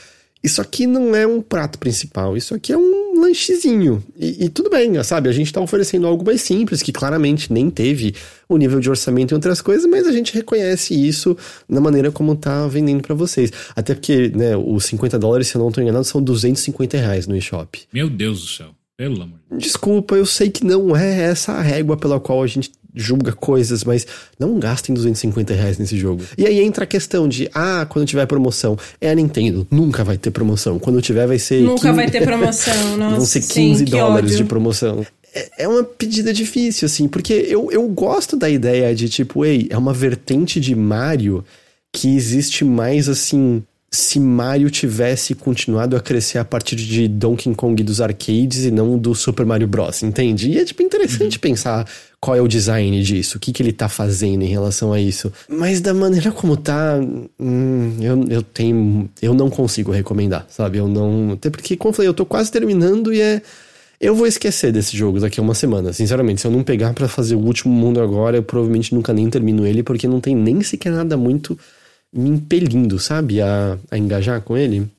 [0.43, 4.03] isso aqui não é um prato principal, isso aqui é um lanchezinho.
[4.17, 5.29] E, e, tudo bem, sabe?
[5.29, 8.15] A gente tá oferecendo algo mais simples, que claramente nem teve
[8.47, 11.35] o nível de orçamento e outras coisas, mas a gente reconhece isso
[11.67, 13.51] na maneira como tá vendendo para vocês.
[13.75, 17.35] Até porque, né, os 50 dólares, se eu não tô enganado, são 250 reais no
[17.35, 17.81] eShop.
[17.91, 18.69] Meu Deus do céu.
[18.95, 19.39] Pelo amor.
[19.57, 23.83] Desculpa, eu sei que não é essa a régua pela qual a gente julga coisas,
[23.83, 24.05] mas
[24.39, 26.23] não gastem 250 reais nesse jogo.
[26.37, 30.17] E aí entra a questão de, ah, quando tiver promoção, é a Nintendo, nunca vai
[30.17, 30.79] ter promoção.
[30.79, 31.61] Quando tiver vai ser...
[31.61, 31.95] Nunca 15...
[31.95, 33.15] vai ter promoção, nossa.
[33.17, 35.05] Vão ser 15 sim, dólares de promoção.
[35.33, 39.67] É, é uma pedida difícil, assim, porque eu, eu gosto da ideia de, tipo, ei,
[39.69, 41.43] é uma vertente de Mario
[41.91, 43.63] que existe mais, assim,
[43.93, 48.97] se Mario tivesse continuado a crescer a partir de Donkey Kong dos arcades e não
[48.97, 50.49] do Super Mario Bros, entende?
[50.49, 51.41] E é tipo interessante uhum.
[51.41, 51.87] pensar
[52.23, 55.29] qual é o design disso, o que, que ele tá fazendo em relação a isso.
[55.49, 56.97] Mas da maneira como tá,
[57.37, 59.09] hum, eu, eu tenho.
[59.21, 60.77] Eu não consigo recomendar, sabe?
[60.77, 61.33] Eu não.
[61.33, 63.41] Até porque, como eu falei, eu tô quase terminando e é.
[63.99, 66.39] Eu vou esquecer desse jogo daqui a uma semana, sinceramente.
[66.39, 69.67] Se eu não pegar para fazer o último mundo agora, eu provavelmente nunca nem termino
[69.67, 71.59] ele, porque não tem nem sequer nada muito
[72.13, 74.89] me impelindo, sabe, a, a engajar com ele.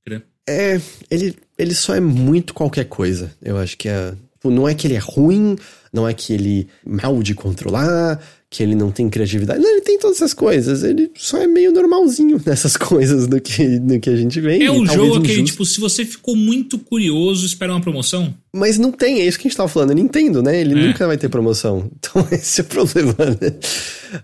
[0.46, 0.78] É,
[1.10, 3.32] ele, ele só é muito qualquer coisa.
[3.40, 4.12] Eu acho que é.
[4.44, 5.56] Tipo, não é que ele é ruim,
[5.90, 9.58] não é que ele é mal de controlar, que ele não tem criatividade.
[9.58, 10.84] Não, ele tem todas essas coisas.
[10.84, 14.62] Ele só é meio normalzinho nessas coisas do que, do que a gente vê.
[14.62, 15.44] É o jogo injusto.
[15.44, 18.34] tipo, se você ficou muito curioso, espera uma promoção.
[18.54, 19.92] Mas não tem, é isso que a gente tava falando.
[19.92, 20.60] Eu Nintendo, né?
[20.60, 20.86] Ele é.
[20.88, 21.90] nunca vai ter promoção.
[22.04, 23.58] Então esse é o problema, né?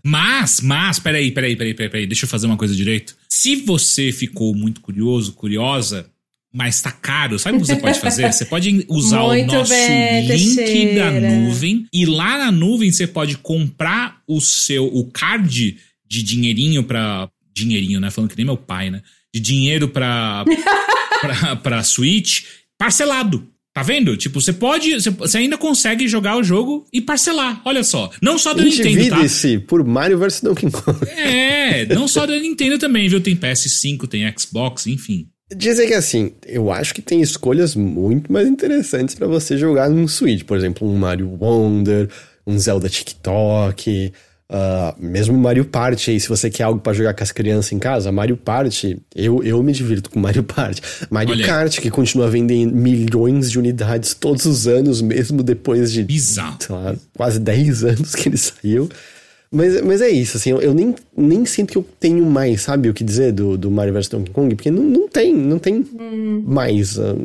[0.04, 3.16] Mas, mas, peraí, peraí, peraí, peraí, peraí, deixa eu fazer uma coisa direito.
[3.26, 6.06] Se você ficou muito curioso, curiosa,
[6.52, 8.30] mas tá caro, sabe o que você pode fazer?
[8.32, 11.20] Você pode usar Muito o nosso bem, link Teixeira.
[11.20, 16.82] da nuvem e lá na nuvem você pode comprar o seu o card de dinheirinho
[16.82, 17.28] pra.
[17.54, 18.10] Dinheirinho, né?
[18.10, 19.02] Falando que nem meu pai, né?
[19.34, 20.44] De dinheiro pra,
[21.20, 22.44] pra, pra Switch
[22.78, 23.46] parcelado.
[23.72, 24.16] Tá vendo?
[24.16, 24.92] Tipo, você pode.
[24.94, 27.62] Você, ainda consegue jogar o jogo e parcelar.
[27.64, 28.10] Olha só.
[28.20, 29.18] Não só da Nintendo, tá?
[29.68, 30.98] Por Mario vs Donkey Kong.
[31.08, 33.20] É, não só da Nintendo também, viu?
[33.20, 35.28] Tem PS5, tem Xbox, enfim.
[35.54, 40.06] Dizer que assim, eu acho que tem escolhas muito mais interessantes pra você jogar num
[40.06, 40.44] Switch.
[40.44, 42.08] Por exemplo, um Mario Wonder,
[42.46, 44.12] um Zelda TikTok,
[44.52, 47.78] ah, mesmo Mario Party aí, se você quer algo pra jogar com as crianças em
[47.78, 50.82] casa, Mario Party, eu, eu me divirto com Mario Party.
[51.08, 51.46] Mario Olha.
[51.46, 56.58] Kart, que continua vendendo milhões de unidades todos os anos, mesmo depois de Bizarro.
[56.68, 58.88] lá, quase 10 anos que ele saiu.
[59.52, 62.94] Mas, mas é isso, assim, eu, nem, nem sinto que eu tenho mais, sabe, o
[62.94, 65.84] que dizer do, do Mario vs Donkey Kong, porque não, não tem, não tem
[66.44, 67.16] mais ah,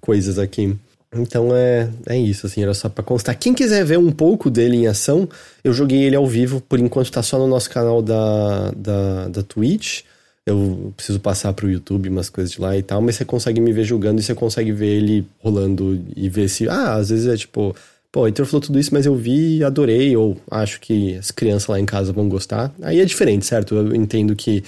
[0.00, 0.76] coisas aqui.
[1.12, 3.36] Então é, é isso, assim, era só pra constar.
[3.36, 5.28] Quem quiser ver um pouco dele em ação,
[5.64, 9.42] eu joguei ele ao vivo, por enquanto tá só no nosso canal da, da, da
[9.42, 10.02] Twitch.
[10.46, 13.72] Eu preciso passar pro YouTube umas coisas de lá e tal, mas você consegue me
[13.72, 16.68] ver jogando e você consegue ver ele rolando e ver se.
[16.68, 17.74] Ah, às vezes é tipo,
[18.18, 21.30] pô, o Heitor falou tudo isso, mas eu vi e adorei, ou acho que as
[21.30, 22.74] crianças lá em casa vão gostar.
[22.82, 23.76] Aí é diferente, certo?
[23.76, 24.64] Eu entendo que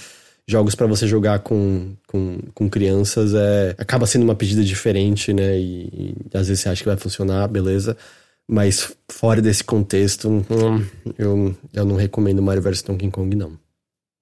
[0.46, 5.58] jogos pra você jogar com, com, com crianças é acaba sendo uma pedida diferente, né?
[5.58, 7.96] E, e às vezes você acha que vai funcionar, beleza.
[8.46, 10.86] Mas fora desse contexto, hum,
[11.18, 13.58] eu, eu não recomendo Mario vs Donkey Kong, não.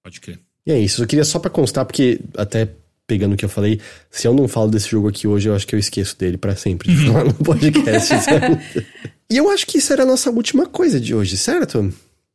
[0.02, 0.40] Pode crer.
[0.66, 2.68] E é isso, eu queria só pra constar, porque até
[3.08, 3.80] pegando o que eu falei,
[4.10, 6.54] se eu não falo desse jogo aqui hoje, eu acho que eu esqueço dele pra
[6.54, 8.14] sempre de falar no podcast.
[9.30, 11.92] E eu acho que isso era a nossa última coisa de hoje, certo?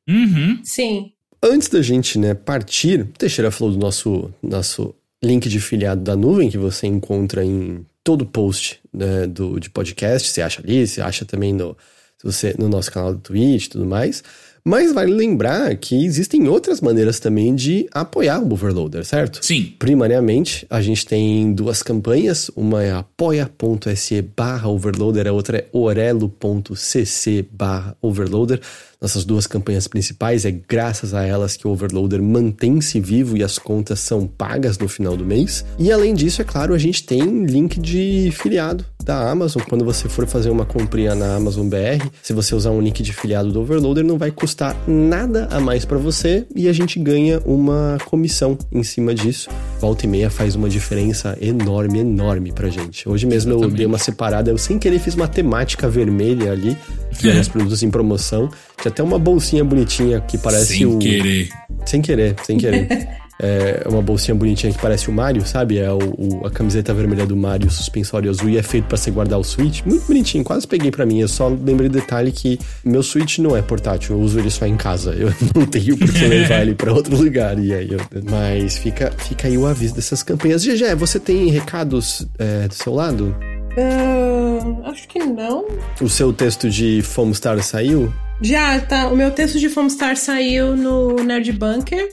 [0.10, 0.60] Uhum.
[0.64, 1.12] Sim.
[1.42, 6.16] Antes da gente, né, partir, o Teixeira falou do nosso, nosso link de filiado da
[6.16, 11.02] nuvem, que você encontra em todo post né, do, de podcast, você acha ali, você
[11.02, 11.78] acha também no,
[12.18, 14.24] se você, no nosso canal do Twitch e tudo mais.
[14.66, 19.46] Mas vale lembrar que existem outras maneiras também de apoiar o Overloader, certo?
[19.46, 19.74] Sim.
[19.78, 22.50] Primariamente, a gente tem duas campanhas.
[22.56, 28.62] Uma é apoia.se barra overloader, a outra é orelo.cc barra overloader.
[29.04, 33.60] Nossas duas campanhas principais é graças a elas que o Overloader mantém-se vivo e as
[33.60, 35.66] contas são pagas no final do mês.
[35.78, 39.62] E além disso, é claro, a gente tem link de filiado da Amazon.
[39.68, 43.12] Quando você for fazer uma comprinha na Amazon BR, se você usar um link de
[43.12, 47.42] filiado do Overloader, não vai custar nada a mais para você e a gente ganha
[47.46, 49.50] uma comissão em cima disso.
[49.82, 53.10] Volta e meia faz uma diferença enorme, enorme pra gente.
[53.10, 56.78] Hoje mesmo eu dei uma separada, eu sem querer fiz uma temática vermelha ali,
[57.20, 58.50] que eram os produtos em promoção.
[58.82, 60.98] Tinha até uma bolsinha bonitinha que parece Sem o.
[61.00, 61.50] querer.
[61.86, 62.88] Sem querer, sem querer.
[63.42, 65.80] É uma bolsinha bonitinha que parece o Mario, sabe?
[65.80, 68.96] É o, o- a camiseta vermelha do Mario, o suspensório azul, e é feito pra
[68.96, 69.82] você guardar o Switch.
[69.84, 71.20] Muito bonitinho, quase peguei pra mim.
[71.20, 74.68] Eu só lembrei do detalhe que meu Switch não é portátil, eu uso ele só
[74.68, 75.14] em casa.
[75.14, 77.58] Eu não tenho por que levar ele pra outro lugar.
[77.58, 78.00] E aí eu-
[78.30, 80.64] Mas fica, fica aí o aviso dessas campanhas.
[80.64, 83.36] GG, você tem recados é, do seu lado?
[83.76, 85.66] Ah, acho que não.
[86.00, 88.14] O seu texto de Fomostar saiu?
[88.44, 89.08] Já, tá.
[89.08, 92.10] O meu texto de Fomstar saiu no Nerd Bunker.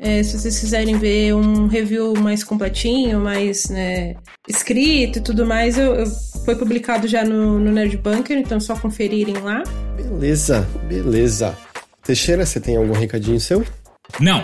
[0.00, 4.14] É, se vocês quiserem ver um review mais completinho, mais né,
[4.48, 6.06] escrito e tudo mais, eu, eu-
[6.44, 9.62] foi publicado já no, no Nerd Bunker, então é só conferirem lá.
[9.96, 11.56] Beleza, beleza.
[12.04, 13.64] Teixeira, você tem algum recadinho seu?
[14.20, 14.42] Não.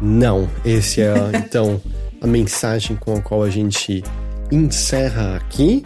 [0.00, 0.48] Não.
[0.64, 1.80] Esse é, então,
[2.20, 4.02] a mensagem com a qual a gente
[4.52, 5.84] encerra aqui.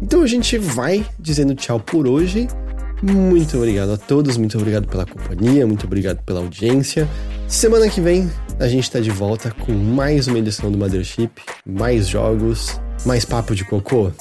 [0.00, 2.46] Então a gente vai dizendo tchau por hoje.
[3.02, 7.08] Muito obrigado a todos, muito obrigado pela companhia, muito obrigado pela audiência.
[7.48, 8.30] Semana que vem
[8.60, 11.30] a gente tá de volta com mais uma edição do Mothership,
[11.66, 14.12] mais jogos, mais papo de cocô.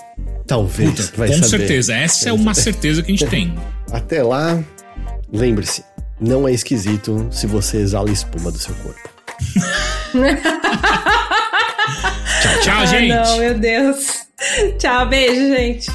[0.48, 1.50] Talvez, Puta, vai com saber.
[1.60, 1.94] certeza.
[1.94, 3.54] Essa é uma certeza que a gente tem.
[3.92, 4.60] Até lá,
[5.32, 5.84] lembre-se,
[6.20, 9.10] não é esquisito se você exala espuma do seu corpo.
[12.42, 13.10] Tchau, tchau, Ah, gente.
[13.14, 14.08] não, meu Deus.
[14.80, 15.92] Tchau, beijo, gente.